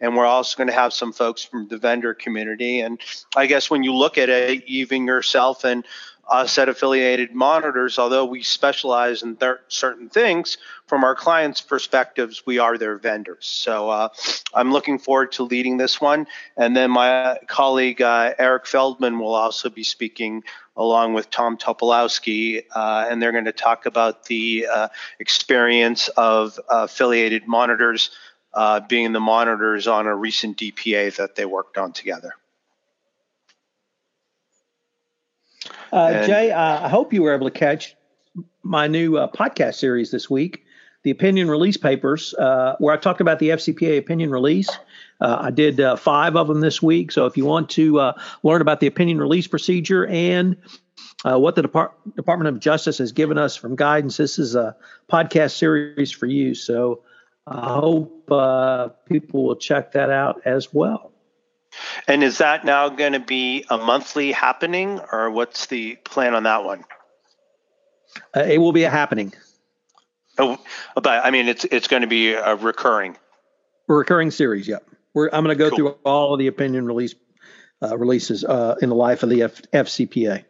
and 0.01 0.15
we're 0.17 0.27
also 0.27 0.59
going 0.59 0.69
to 0.69 0.75
have 0.75 0.93
some 0.93 1.15
folks 1.15 1.43
from 1.43 1.67
the 1.69 1.79
vendor 1.79 2.13
community. 2.13 2.81
And 2.81 3.01
I 3.35 3.47
guess 3.47 3.71
when 3.71 3.83
you 3.83 3.95
look 3.95 4.19
at 4.19 4.29
it, 4.29 4.63
even 4.67 5.07
yourself 5.07 5.65
and 5.65 5.87
us 6.29 6.59
at 6.59 6.69
affiliated 6.69 7.35
monitors, 7.35 7.99
although 7.99 8.25
we 8.25 8.43
specialize 8.43 9.23
in 9.23 9.37
th- 9.37 9.57
certain 9.69 10.09
things, 10.09 10.59
from 10.87 11.05
our 11.05 11.15
clients' 11.15 11.61
perspectives, 11.61 12.45
we 12.47 12.59
are 12.59 12.77
their 12.77 12.97
vendors. 12.97 13.47
So 13.47 13.91
uh, 13.91 14.09
I'm 14.55 14.73
looking 14.73 14.99
forward 14.99 15.33
to 15.33 15.45
leading 15.45 15.77
this 15.77 16.01
one. 16.01 16.27
And 16.57 16.77
then 16.77 16.91
my 16.91 17.39
colleague 17.47 18.03
uh, 18.03 18.35
Eric 18.39 18.67
Feldman 18.67 19.19
will 19.19 19.35
also 19.35 19.71
be 19.71 19.85
speaking 19.85 20.45
along 20.77 21.15
with 21.15 21.31
Tom 21.31 21.57
Topolowski, 21.57 22.65
uh, 22.75 23.07
and 23.09 23.23
they're 23.23 23.33
going 23.33 23.45
to 23.45 23.53
talk 23.53 23.87
about 23.87 24.25
the 24.25 24.67
uh, 24.73 24.89
experience 25.21 26.09
of 26.09 26.59
affiliated 26.69 27.47
monitors 27.47 28.11
uh, 28.55 28.81
being 28.81 29.13
the 29.13 29.21
monitors 29.21 29.87
on 29.87 30.07
a 30.07 30.15
recent 30.15 30.57
DPA 30.59 31.17
that 31.17 31.35
they 31.35 31.45
worked 31.45 31.77
on 31.77 31.93
together. 31.93 32.35
Uh, 35.93 36.27
Jay, 36.27 36.51
uh, 36.51 36.85
I 36.85 36.89
hope 36.89 37.13
you 37.13 37.23
were 37.23 37.35
able 37.35 37.49
to 37.49 37.57
catch 37.57 37.97
my 38.63 38.87
new 38.87 39.17
uh, 39.17 39.31
podcast 39.31 39.75
series 39.75 40.11
this 40.11 40.29
week, 40.29 40.65
the 41.05 41.11
Opinion 41.11 41.49
Release 41.49 41.77
Papers, 41.77 42.35
uh, 42.35 42.77
where 42.79 42.93
I 42.93 42.97
talked 42.97 43.21
about 43.21 43.39
the 43.39 43.51
FCPA 43.51 43.99
opinion 43.99 44.31
release. 44.31 44.69
Uh, 45.21 45.39
I 45.41 45.51
did 45.51 45.81
uh, 45.81 45.97
five 45.97 46.37
of 46.37 46.49
them 46.49 46.61
this 46.61 46.83
week. 46.83 47.13
So 47.13 47.27
if 47.27 47.37
you 47.37 47.45
want 47.45 47.71
to 47.71 48.13
learn 48.43 48.61
about 48.61 48.81
the 48.81 48.87
opinion 48.87 49.19
release 49.19 49.47
procedure 49.47 50.07
and 50.07 50.57
what 51.23 51.55
the 51.55 51.63
Depart- 51.63 51.95
Department 52.17 52.49
of 52.49 52.61
Justice 52.61 52.99
has 52.99 53.13
given 53.13 53.39
us 53.39 53.55
from 53.55 53.77
guidance, 53.77 54.17
this 54.17 54.39
is 54.39 54.55
a 54.55 54.77
podcast 55.11 55.53
series 55.53 56.11
for 56.11 56.27
you. 56.27 56.55
So 56.55 57.03
I 57.47 57.75
hope 57.75 58.27
people 59.07 59.45
will 59.45 59.57
check 59.57 59.93
that 59.93 60.11
out 60.11 60.43
as 60.45 60.75
well. 60.75 61.13
And 62.07 62.23
is 62.23 62.39
that 62.39 62.65
now 62.65 62.89
going 62.89 63.13
to 63.13 63.21
be 63.21 63.65
a 63.71 63.79
monthly 63.79 64.33
happening, 64.33 65.01
or 65.13 65.31
what's 65.31 65.67
the 65.67 65.97
plan 65.97 66.35
on 66.35 66.45
that 66.45 66.65
one? 66.65 66.85
Uh, 68.37 68.41
it 68.41 68.59
will 68.59 68.73
be 68.73 68.85
a 68.85 68.91
happening. 68.91 69.33
Oh, 70.39 70.59
but 70.95 71.25
I 71.25 71.31
mean, 71.31 71.49
it's 71.49 71.65
it's 71.65 71.87
going 71.87 72.03
to 72.03 72.09
be 72.09 72.33
a 72.33 72.57
recurring. 72.57 73.17
A 73.89 73.95
recurring 73.95 74.31
series. 74.31 74.67
Yep. 74.67 74.85
We're, 75.15 75.31
I'm 75.33 75.45
going 75.45 75.57
to 75.57 75.63
go 75.63 75.71
cool. 75.71 75.77
through 75.77 75.89
all 76.05 76.33
of 76.33 76.39
the 76.39 76.49
opinion 76.49 76.87
release 76.87 77.15
uh, 77.83 77.97
releases 77.97 78.45
uh, 78.45 78.77
in 78.83 78.89
the 78.89 78.95
life 78.95 79.23
of 79.23 79.31
the 79.31 79.43
F, 79.43 79.63
FCPA. 79.73 80.45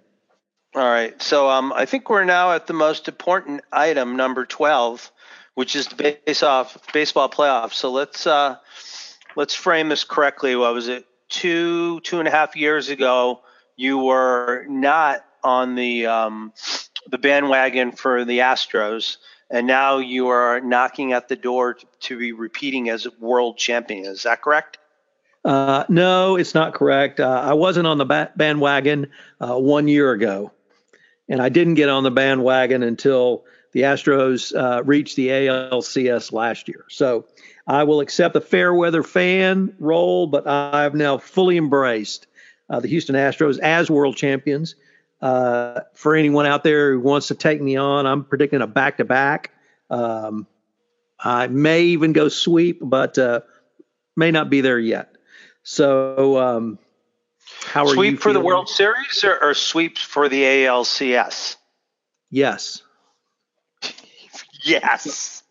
All 0.75 0.83
right. 0.83 1.21
So 1.23 1.49
um, 1.49 1.73
I 1.73 1.85
think 1.85 2.09
we're 2.11 2.25
now 2.25 2.53
at 2.53 2.67
the 2.67 2.73
most 2.73 3.09
important 3.09 3.63
item, 3.73 4.17
number 4.17 4.45
12, 4.45 5.13
which 5.55 5.77
is 5.77 5.87
the 5.89 6.19
base 6.27 6.43
off 6.43 6.77
baseball 6.93 7.29
playoffs. 7.29 7.75
So 7.75 7.93
let's 7.93 8.27
uh, 8.27 8.57
let's 9.37 9.55
frame 9.55 9.89
this 9.89 10.05
correctly. 10.05 10.57
What 10.57 10.75
was 10.75 10.89
it? 10.89 11.07
Two, 11.35 11.99
two 12.01 12.21
and 12.21 12.29
a 12.29 12.31
half 12.31 12.55
years 12.55 12.91
ago, 12.91 13.41
you 13.75 13.99
were 13.99 14.65
not 14.69 15.25
on 15.43 15.75
the 15.75 16.07
um, 16.07 16.53
the 17.11 17.19
bandwagon 17.19 17.91
for 17.91 18.25
the 18.25 18.39
Astros, 18.39 19.17
and 19.51 19.67
now 19.67 19.99
you 19.99 20.29
are 20.29 20.61
knocking 20.61 21.13
at 21.13 21.29
the 21.29 21.35
door 21.35 21.77
to, 22.03 22.19
be 22.19 22.31
repeating 22.31 22.89
as 22.89 23.09
world 23.19 23.59
champion. 23.59 24.05
Is 24.05 24.23
that 24.23 24.43
correct? 24.43 24.79
Uh, 25.45 25.83
no, 25.89 26.37
it's 26.37 26.55
not 26.55 26.73
correct. 26.73 27.19
Uh, 27.19 27.43
I 27.45 27.55
wasn't 27.55 27.89
on 27.89 27.99
the 27.99 28.07
ba- 28.07 28.31
bandwagon 28.37 29.11
uh, 29.41 29.59
one 29.59 29.89
year 29.89 30.13
ago, 30.13 30.53
and 31.29 31.43
I 31.43 31.49
didn't 31.49 31.75
get 31.75 31.89
on 31.89 32.05
the 32.05 32.13
bandwagon 32.13 32.85
until 32.85 33.45
the 33.75 33.83
Astros 33.83 34.55
uh, 34.57 34.83
reached 34.83 35.17
the 35.17 35.29
ALCS 35.29 36.33
last 36.33 36.69
year. 36.69 36.87
So 36.89 37.27
I 37.67 37.85
will 37.85 38.01
accept 38.01 38.33
the 38.33 38.41
fair 38.41 38.73
weather 38.73 39.03
fan 39.03 39.75
role, 39.79 40.27
but 40.27 40.47
I've 40.47 40.95
now 40.95 41.19
fully 41.19 41.59
embraced 41.59 42.27
uh, 42.71 42.81
the 42.81 42.89
Houston 42.89 43.15
Astros 43.15 43.59
as 43.59 43.91
world 43.91 44.17
champions. 44.17 44.75
Uh, 45.21 45.81
for 45.93 46.17
anyone 46.17 46.47
out 46.47 46.65
there 46.65 46.93
who 46.93 47.01
wants 47.01 47.29
to 47.29 47.35
take 47.35 47.61
me 47.61 47.77
on, 47.77 48.07
I'm 48.07 48.25
predicting 48.25 48.63
a 48.63 48.67
back 48.67 48.97
to 48.97 49.05
back. 49.05 49.51
I 51.25 51.47
may 51.47 51.83
even 51.85 52.13
go 52.13 52.29
sweep, 52.29 52.79
but 52.83 53.19
uh, 53.19 53.41
may 54.17 54.31
not 54.31 54.51
be 54.51 54.61
there 54.61 54.79
yet. 54.79 55.17
So, 55.63 56.39
um, 56.39 56.79
how 57.65 57.85
are 57.85 57.95
sweep 57.95 58.21
for 58.21 58.33
the 58.33 58.41
World 58.41 58.69
Series 58.69 59.25
or, 59.25 59.43
or 59.43 59.55
sweep 59.55 59.97
for 59.97 60.29
the 60.29 60.43
ALCS? 60.43 61.57
Yes. 62.31 62.83
Yes. 64.65 65.43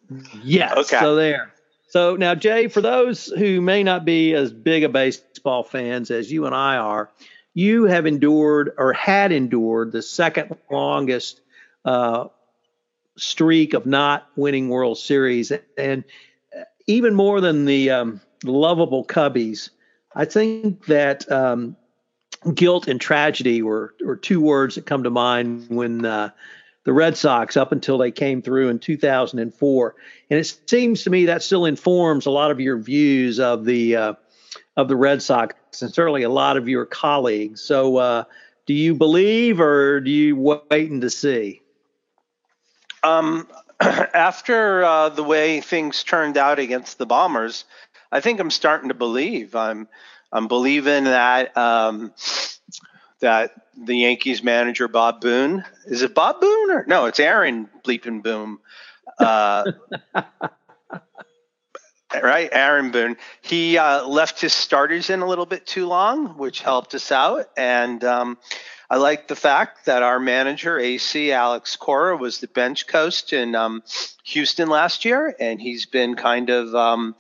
Yes. 0.44 0.72
Okay. 0.78 1.00
So 1.00 1.16
there. 1.16 1.54
So 1.90 2.16
now, 2.16 2.34
Jay, 2.34 2.68
for 2.68 2.82
those 2.82 3.28
who 3.28 3.62
may 3.62 3.84
not 3.84 4.04
be 4.04 4.34
as 4.34 4.52
big 4.52 4.84
a 4.84 4.90
baseball 4.90 5.64
fans 5.64 6.10
as 6.10 6.32
you 6.32 6.46
and 6.46 6.56
I 6.56 6.78
are, 6.78 7.12
you 7.54 7.86
have 7.86 8.08
endured 8.08 8.74
or 8.78 8.94
had 8.94 9.32
endured 9.32 9.92
the 9.92 10.02
second 10.02 10.58
longest 10.72 11.40
uh, 11.86 12.30
streak 13.16 13.76
of 13.76 13.86
not 13.86 14.28
winning 14.36 14.70
World 14.70 14.98
Series, 14.98 15.52
and 15.78 16.04
even 16.88 17.14
more 17.14 17.42
than 17.42 17.66
the 17.66 17.92
um, 17.92 18.22
lovable 18.44 19.06
Cubbies, 19.06 19.70
I 20.16 20.26
think 20.26 20.86
that 20.88 21.32
um, 21.32 21.76
guilt 22.54 22.88
and 22.88 23.00
tragedy 23.00 23.62
were, 23.62 23.94
were 24.04 24.16
two 24.16 24.42
words 24.42 24.76
that 24.76 24.86
come 24.86 25.04
to 25.04 25.10
mind 25.10 25.68
when 25.70 26.06
uh, 26.06 26.32
the 26.84 26.94
Red 26.94 27.18
Sox 27.18 27.56
up 27.56 27.72
until 27.72 27.98
they 27.98 28.12
came 28.12 28.42
through 28.42 28.70
in 28.70 28.80
2004. 28.80 29.96
And 30.30 30.40
it 30.40 30.60
seems 30.68 31.04
to 31.04 31.10
me 31.10 31.26
that 31.26 31.44
still 31.44 31.66
informs 31.66 32.26
a 32.26 32.32
lot 32.32 32.52
of 32.52 32.60
your 32.60 32.78
views 32.78 33.40
of 33.40 33.66
the 33.66 33.96
uh, 33.96 34.14
of 34.76 34.88
the 34.88 34.96
Red 34.96 35.22
Sox 35.22 35.56
and 35.82 35.94
certainly 35.94 36.24
a 36.24 36.30
lot 36.30 36.58
of 36.58 36.68
your 36.68 36.86
colleagues. 36.86 37.62
So, 37.62 37.98
uh, 37.98 38.24
do 38.66 38.74
you 38.74 38.96
believe 38.96 39.60
or 39.60 40.00
do 40.00 40.10
you 40.10 40.36
wait 40.36 40.92
and 40.92 41.02
to 41.02 41.10
see? 41.10 41.62
Um, 43.04 43.48
after 43.80 44.84
uh, 44.84 45.10
the 45.10 45.24
way 45.24 45.62
things 45.62 46.04
turned 46.04 46.38
out 46.38 46.60
against 46.60 46.98
the 46.98 47.06
Bombers, 47.06 47.66
I 48.12 48.22
think 48.22 48.40
I'm 48.40 48.52
starting 48.52 48.90
to 48.90 48.96
believe. 48.96 49.56
I'm 49.56 49.88
I'm 50.32 50.48
believing 50.48 51.06
that 51.06 51.56
um, 51.58 52.14
that 53.20 53.54
the 53.78 53.98
Yankees 53.98 54.44
manager 54.44 54.88
Bob 54.88 55.22
Boone 55.22 55.64
is 55.86 56.02
it 56.02 56.16
Bob 56.16 56.40
Boone 56.40 56.72
or 56.72 56.86
no? 56.88 57.06
It's 57.06 57.20
Aaron 57.20 57.70
Bleeping 57.84 58.24
Boom. 58.24 58.60
Uh, 59.20 59.72
right, 62.22 62.50
Aaron 62.52 62.92
Boone. 62.92 63.18
He 63.42 63.78
uh, 63.78 64.08
left 64.08 64.40
his 64.40 64.54
starters 64.54 65.10
in 65.10 65.22
a 65.22 65.28
little 65.28 65.46
bit 65.46 65.66
too 65.66 65.88
long, 65.88 66.38
which 66.38 66.62
helped 66.62 66.96
us 66.96 67.12
out. 67.12 67.50
And 67.58 68.04
um, 68.04 68.38
I 68.90 68.98
like 68.98 69.28
the 69.28 69.36
fact 69.36 69.86
that 69.86 70.04
our 70.04 70.20
manager, 70.20 70.80
AC 70.80 71.32
Alex 71.32 71.76
Cora, 71.76 72.16
was 72.16 72.40
the 72.40 72.48
bench 72.48 72.88
coach 72.88 73.34
in 73.34 73.56
um, 73.56 73.84
Houston 74.24 74.70
last 74.70 75.06
year, 75.06 75.36
and 75.40 75.62
he's 75.62 75.86
been 75.86 76.16
kind 76.16 76.50
of 76.50 76.74
um, 76.76 77.16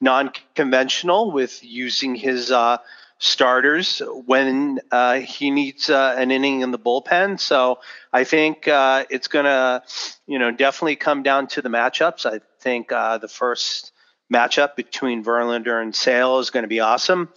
non-conventional 0.00 1.32
with 1.32 1.64
using 1.64 2.14
his 2.14 2.52
uh, 2.52 2.78
starters 3.18 4.02
when 4.26 4.80
uh, 4.90 5.20
he 5.20 5.50
needs 5.50 5.88
uh, 5.88 6.14
an 6.18 6.30
inning 6.30 6.60
in 6.60 6.70
the 6.70 6.78
bullpen. 6.78 7.40
So 7.40 7.80
I 8.12 8.24
think 8.24 8.68
uh, 8.68 9.04
it's 9.08 9.28
going 9.28 9.46
to, 9.46 9.82
you 10.26 10.38
know, 10.38 10.50
definitely 10.50 10.96
come 10.96 11.22
down 11.22 11.46
to 11.48 11.62
the 11.62 11.68
matchups. 11.68 12.26
I 12.26 12.40
think 12.60 12.92
uh, 12.92 13.18
the 13.18 13.28
first 13.28 13.92
matchup 14.32 14.76
between 14.76 15.24
Verlander 15.24 15.80
and 15.80 15.94
Sale 15.94 16.40
is 16.40 16.50
going 16.50 16.64
to 16.64 16.68
be 16.68 16.80
awesome. 16.80 17.30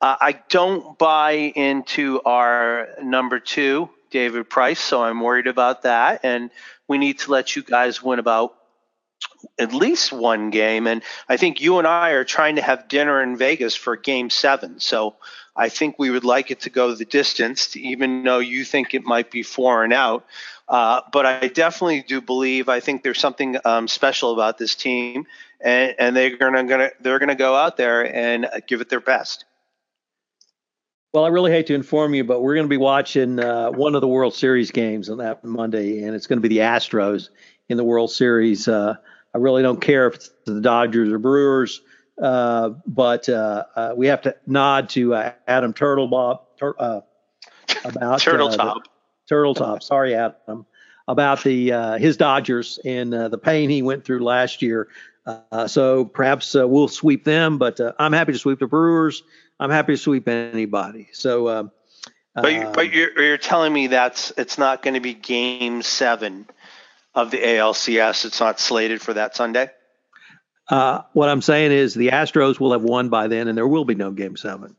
Uh, 0.00 0.16
I 0.20 0.40
don't 0.48 0.98
buy 0.98 1.32
into 1.32 2.22
our 2.24 2.88
number 3.02 3.38
two 3.38 3.90
David 4.10 4.48
Price, 4.48 4.80
so 4.80 5.02
I'm 5.04 5.20
worried 5.20 5.46
about 5.46 5.82
that. 5.82 6.20
And 6.24 6.50
we 6.88 6.98
need 6.98 7.20
to 7.20 7.30
let 7.30 7.54
you 7.54 7.62
guys 7.62 8.02
win 8.02 8.18
about 8.18 8.54
at 9.58 9.72
least 9.72 10.12
one 10.12 10.50
game. 10.50 10.86
And 10.86 11.02
I 11.28 11.36
think 11.36 11.60
you 11.60 11.78
and 11.78 11.86
I 11.86 12.10
are 12.10 12.24
trying 12.24 12.56
to 12.56 12.62
have 12.62 12.88
dinner 12.88 13.22
in 13.22 13.36
Vegas 13.36 13.74
for 13.74 13.96
game 13.96 14.30
seven. 14.30 14.80
So 14.80 15.16
I 15.56 15.68
think 15.68 15.98
we 15.98 16.10
would 16.10 16.24
like 16.24 16.50
it 16.50 16.60
to 16.60 16.70
go 16.70 16.94
the 16.94 17.04
distance, 17.04 17.76
even 17.76 18.24
though 18.24 18.38
you 18.38 18.64
think 18.64 18.94
it 18.94 19.04
might 19.04 19.30
be 19.30 19.42
four 19.42 19.84
and 19.84 19.92
out. 19.92 20.24
Uh, 20.68 21.00
but 21.12 21.26
I 21.26 21.48
definitely 21.48 22.02
do 22.02 22.20
believe 22.20 22.68
I 22.68 22.80
think 22.80 23.02
there's 23.02 23.18
something 23.18 23.56
um, 23.64 23.88
special 23.88 24.32
about 24.32 24.56
this 24.56 24.76
team, 24.76 25.26
and, 25.60 25.94
and 25.98 26.16
they're 26.16 26.36
gonna, 26.36 26.62
gonna 26.62 26.90
they're 27.00 27.18
gonna 27.18 27.34
go 27.34 27.56
out 27.56 27.76
there 27.76 28.14
and 28.14 28.48
give 28.68 28.80
it 28.80 28.88
their 28.88 29.00
best. 29.00 29.44
Well, 31.12 31.24
I 31.24 31.28
really 31.28 31.50
hate 31.50 31.66
to 31.66 31.74
inform 31.74 32.14
you, 32.14 32.22
but 32.22 32.40
we're 32.40 32.54
going 32.54 32.66
to 32.66 32.70
be 32.70 32.76
watching 32.76 33.40
uh, 33.40 33.72
one 33.72 33.96
of 33.96 34.00
the 34.00 34.06
World 34.06 34.32
Series 34.32 34.70
games 34.70 35.10
on 35.10 35.18
that 35.18 35.42
Monday, 35.42 36.04
and 36.04 36.14
it's 36.14 36.28
going 36.28 36.40
to 36.40 36.48
be 36.48 36.54
the 36.54 36.62
Astros 36.62 37.30
in 37.70 37.76
the 37.76 37.84
World 37.84 38.10
Series. 38.10 38.68
Uh, 38.68 38.96
I 39.34 39.38
really 39.38 39.62
don't 39.62 39.80
care 39.80 40.06
if 40.08 40.16
it's 40.16 40.30
the 40.44 40.60
Dodgers 40.60 41.10
or 41.10 41.18
Brewers, 41.18 41.80
uh, 42.20 42.70
but 42.86 43.28
uh, 43.28 43.64
uh, 43.74 43.92
we 43.96 44.08
have 44.08 44.22
to 44.22 44.36
nod 44.46 44.90
to 44.90 45.14
uh, 45.14 45.32
Adam 45.46 45.72
Turtlebob 45.72 46.40
tur- 46.58 46.74
about 46.78 48.20
Turteltaub. 48.20 48.82
Turtle 49.28 49.54
Top. 49.54 49.82
Sorry, 49.82 50.14
Adam, 50.14 50.66
about 51.06 51.42
the 51.44 51.70
his 51.98 52.16
Dodgers 52.16 52.78
and 52.84 53.12
the 53.12 53.38
pain 53.38 53.70
he 53.70 53.80
went 53.80 54.04
through 54.04 54.24
last 54.24 54.60
year. 54.60 54.88
so 55.66 56.04
perhaps 56.04 56.52
we'll 56.54 56.88
sweep 56.88 57.24
them, 57.24 57.56
but 57.56 57.80
I'm 57.98 58.12
happy 58.12 58.32
to 58.32 58.38
sweep 58.38 58.58
the 58.58 58.66
Brewers 58.66 59.22
I'm 59.60 59.70
happy 59.70 59.92
to 59.92 59.98
sweep 59.98 60.26
anybody. 60.26 61.08
So, 61.12 61.48
um, 61.48 61.70
but 62.34 62.52
you, 62.52 62.70
but 62.72 62.92
you're, 62.92 63.20
you're 63.20 63.38
telling 63.38 63.72
me 63.72 63.88
that's 63.88 64.32
it's 64.38 64.56
not 64.56 64.82
going 64.82 64.94
to 64.94 65.00
be 65.00 65.12
Game 65.12 65.82
Seven 65.82 66.46
of 67.14 67.30
the 67.30 67.38
ALCS. 67.38 68.24
It's 68.24 68.40
not 68.40 68.60
slated 68.60 69.00
for 69.02 69.14
that 69.14 69.36
Sunday. 69.36 69.70
Uh, 70.68 71.02
what 71.12 71.28
I'm 71.28 71.42
saying 71.42 71.72
is 71.72 71.94
the 71.94 72.08
Astros 72.08 72.60
will 72.60 72.72
have 72.72 72.82
won 72.82 73.08
by 73.08 73.26
then, 73.26 73.48
and 73.48 73.58
there 73.58 73.66
will 73.66 73.84
be 73.84 73.96
no 73.96 74.12
Game 74.12 74.36
Seven. 74.36 74.76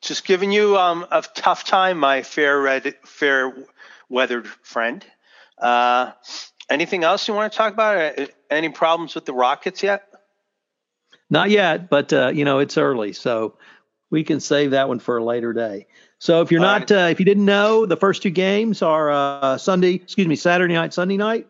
Just 0.00 0.24
giving 0.24 0.50
you 0.50 0.78
um, 0.78 1.06
a 1.10 1.22
tough 1.34 1.64
time, 1.64 1.98
my 1.98 2.22
fair 2.22 2.58
red, 2.58 2.94
fair 3.04 3.52
weathered 4.08 4.46
friend. 4.46 5.04
Uh, 5.58 6.12
anything 6.70 7.04
else 7.04 7.28
you 7.28 7.34
want 7.34 7.52
to 7.52 7.56
talk 7.56 7.72
about? 7.74 8.18
Any 8.50 8.70
problems 8.70 9.14
with 9.14 9.26
the 9.26 9.34
Rockets 9.34 9.82
yet? 9.82 10.04
Not 11.28 11.50
yet, 11.50 11.90
but 11.90 12.12
uh, 12.12 12.28
you 12.28 12.44
know 12.44 12.60
it's 12.60 12.78
early, 12.78 13.12
so 13.12 13.58
we 14.10 14.24
can 14.24 14.40
save 14.40 14.70
that 14.70 14.88
one 14.88 15.00
for 15.00 15.18
a 15.18 15.24
later 15.24 15.52
day. 15.52 15.86
So 16.18 16.40
if 16.40 16.50
you're 16.50 16.60
All 16.60 16.66
not, 16.66 16.90
right. 16.90 17.04
uh, 17.04 17.08
if 17.10 17.20
you 17.20 17.24
didn't 17.24 17.44
know, 17.44 17.86
the 17.86 17.96
first 17.96 18.22
two 18.22 18.30
games 18.30 18.82
are 18.82 19.10
uh, 19.10 19.58
Sunday, 19.58 19.94
excuse 19.94 20.26
me, 20.26 20.36
Saturday 20.36 20.74
night, 20.74 20.92
Sunday 20.92 21.16
night. 21.16 21.46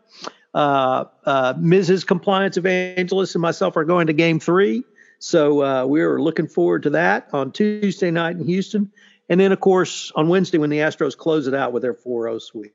Uh, 0.54 1.04
uh, 1.24 1.54
Mrs. 1.54 2.06
Compliance 2.06 2.56
Evangelist 2.56 3.34
and 3.34 3.42
myself 3.42 3.76
are 3.76 3.84
going 3.84 4.08
to 4.08 4.12
Game 4.12 4.40
Three, 4.40 4.84
so 5.18 5.62
uh, 5.62 5.86
we're 5.86 6.20
looking 6.20 6.48
forward 6.48 6.82
to 6.84 6.90
that 6.90 7.28
on 7.32 7.52
Tuesday 7.52 8.10
night 8.10 8.36
in 8.36 8.44
Houston, 8.46 8.90
and 9.28 9.38
then 9.38 9.52
of 9.52 9.60
course 9.60 10.10
on 10.16 10.28
Wednesday 10.28 10.58
when 10.58 10.70
the 10.70 10.78
Astros 10.78 11.16
close 11.16 11.46
it 11.46 11.54
out 11.54 11.72
with 11.72 11.82
their 11.82 11.94
4-0 11.94 12.40
sweep. 12.42 12.74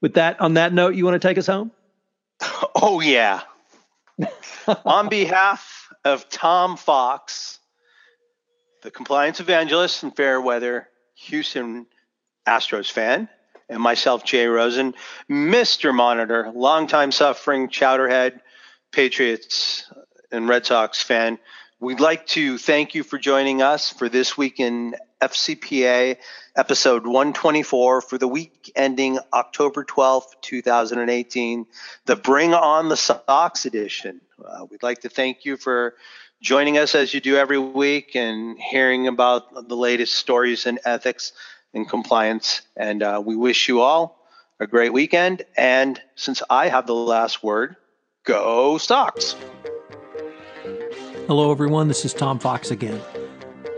With 0.00 0.14
that, 0.14 0.40
on 0.40 0.54
that 0.54 0.72
note, 0.72 0.94
you 0.96 1.04
want 1.04 1.20
to 1.20 1.26
take 1.26 1.38
us 1.38 1.46
home? 1.46 1.70
Oh 2.74 3.00
yeah. 3.00 3.42
On 4.84 5.08
behalf 5.08 5.88
of 6.04 6.28
Tom 6.28 6.76
Fox, 6.76 7.60
the 8.82 8.90
compliance 8.90 9.40
evangelist 9.40 10.02
and 10.02 10.14
fair 10.14 10.40
weather 10.40 10.88
Houston 11.14 11.86
Astros 12.46 12.90
fan, 12.90 13.28
and 13.68 13.80
myself, 13.80 14.24
Jay 14.24 14.46
Rosen, 14.46 14.94
Mr. 15.30 15.94
Monitor, 15.94 16.50
longtime 16.54 17.12
suffering 17.12 17.68
Chowderhead 17.68 18.40
Patriots 18.90 19.90
and 20.32 20.48
Red 20.48 20.66
Sox 20.66 21.00
fan, 21.02 21.38
we'd 21.78 22.00
like 22.00 22.26
to 22.26 22.58
thank 22.58 22.94
you 22.94 23.04
for 23.04 23.18
joining 23.18 23.62
us 23.62 23.90
for 23.90 24.08
this 24.08 24.36
week 24.36 24.58
in 24.58 24.96
FCPA 25.20 26.16
episode 26.56 27.06
124 27.06 28.00
for 28.00 28.18
the 28.18 28.28
week 28.28 28.72
ending 28.74 29.18
October 29.32 29.84
12th, 29.84 30.34
2018, 30.42 31.66
the 32.06 32.16
Bring 32.16 32.52
On 32.52 32.88
the 32.88 32.96
Sox 32.96 33.64
edition. 33.64 34.20
Uh, 34.44 34.66
we'd 34.68 34.82
like 34.82 35.02
to 35.02 35.08
thank 35.08 35.44
you 35.44 35.56
for 35.56 35.94
joining 36.42 36.76
us 36.76 36.94
as 36.96 37.14
you 37.14 37.20
do 37.20 37.36
every 37.36 37.58
week 37.58 38.16
and 38.16 38.58
hearing 38.58 39.06
about 39.06 39.68
the 39.68 39.76
latest 39.76 40.16
stories 40.16 40.66
in 40.66 40.78
ethics 40.84 41.32
and 41.72 41.88
compliance. 41.88 42.62
And 42.76 43.02
uh, 43.02 43.22
we 43.24 43.36
wish 43.36 43.68
you 43.68 43.80
all 43.80 44.26
a 44.58 44.66
great 44.66 44.92
weekend. 44.92 45.44
And 45.56 46.00
since 46.16 46.42
I 46.50 46.68
have 46.68 46.86
the 46.86 46.94
last 46.94 47.42
word, 47.44 47.76
go 48.24 48.76
stocks. 48.76 49.36
Hello, 51.28 51.52
everyone. 51.52 51.86
This 51.86 52.04
is 52.04 52.12
Tom 52.12 52.40
Fox 52.40 52.72
again. 52.72 53.00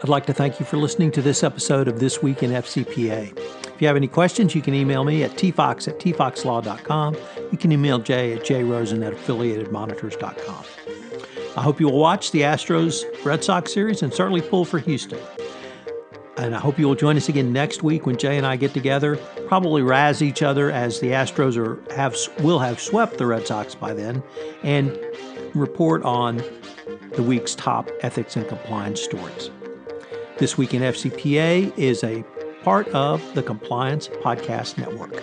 I'd 0.03 0.09
like 0.09 0.27
to 0.27 0.35
thank 0.35 0.59
you 0.59 0.67
for 0.67 0.79
listening 0.79 1.11
to 1.13 1.23
this 1.23 1.45
episode 1.45 1.87
of 1.87 2.01
This 2.01 2.23
Week 2.23 2.43
in 2.43 2.51
FCPA. 2.51 3.39
If 3.75 3.81
you 3.81 3.87
have 3.87 3.97
any 3.97 4.09
questions, 4.09 4.55
you 4.55 4.63
can 4.63 4.75
email 4.75 5.05
me 5.05 5.23
at 5.23 5.33
tfox 5.33 5.89
at 5.89 5.99
tfoxlaw.com. 5.99 7.17
You 7.53 7.59
can 7.59 7.73
email 7.73 7.99
Jay 7.99 8.33
at 8.35 8.43
jrosen 8.43 9.07
at 9.07 9.13
affiliatedmonitors.com. 9.15 11.04
I 11.57 11.63
hope 11.63 11.79
you 11.79 11.87
will 11.87 12.01
watch 12.01 12.33
the 12.33 12.41
Astros 12.41 13.05
Red 13.25 13.45
Sox 13.45 13.73
series 13.73 14.03
and 14.03 14.13
certainly 14.13 14.43
pull 14.43 14.65
for 14.65 14.81
Houston. 14.81 15.21
And 16.37 16.53
I 16.53 16.59
hope 16.59 16.81
you 16.81 16.89
will 16.89 16.97
join 16.97 17.17
us 17.17 17.29
again 17.29 17.53
next 17.53 17.85
week 17.85 18.07
when 18.07 18.17
Jay 18.17 18.37
and 18.37 18.45
I 18.45 18.57
get 18.57 18.75
together, 18.75 19.17
probably 19.47 19.83
razz 19.83 20.21
each 20.21 20.43
other 20.43 20.73
as 20.73 20.99
the 20.99 21.09
Astros 21.09 21.57
are 21.57 21.81
have 21.95 22.17
will 22.41 22.59
have 22.59 22.81
swept 22.81 23.19
the 23.19 23.27
Red 23.27 23.47
Sox 23.47 23.77
by 23.77 23.95
then, 23.95 24.21
and 24.65 24.99
report 25.55 26.03
on 26.03 26.43
the 27.13 27.23
week's 27.23 27.55
top 27.55 27.89
ethics 28.01 28.35
and 28.35 28.49
compliance 28.49 29.01
stories. 29.01 29.51
This 30.39 30.59
Week 30.59 30.75
in 30.75 30.83
FCPA 30.83 31.79
is 31.79 32.03
a 32.03 32.25
part 32.65 32.89
of 32.89 33.23
the 33.37 33.43
Compliance 33.45 34.09
Podcast 34.09 34.77
Network. 34.77 35.23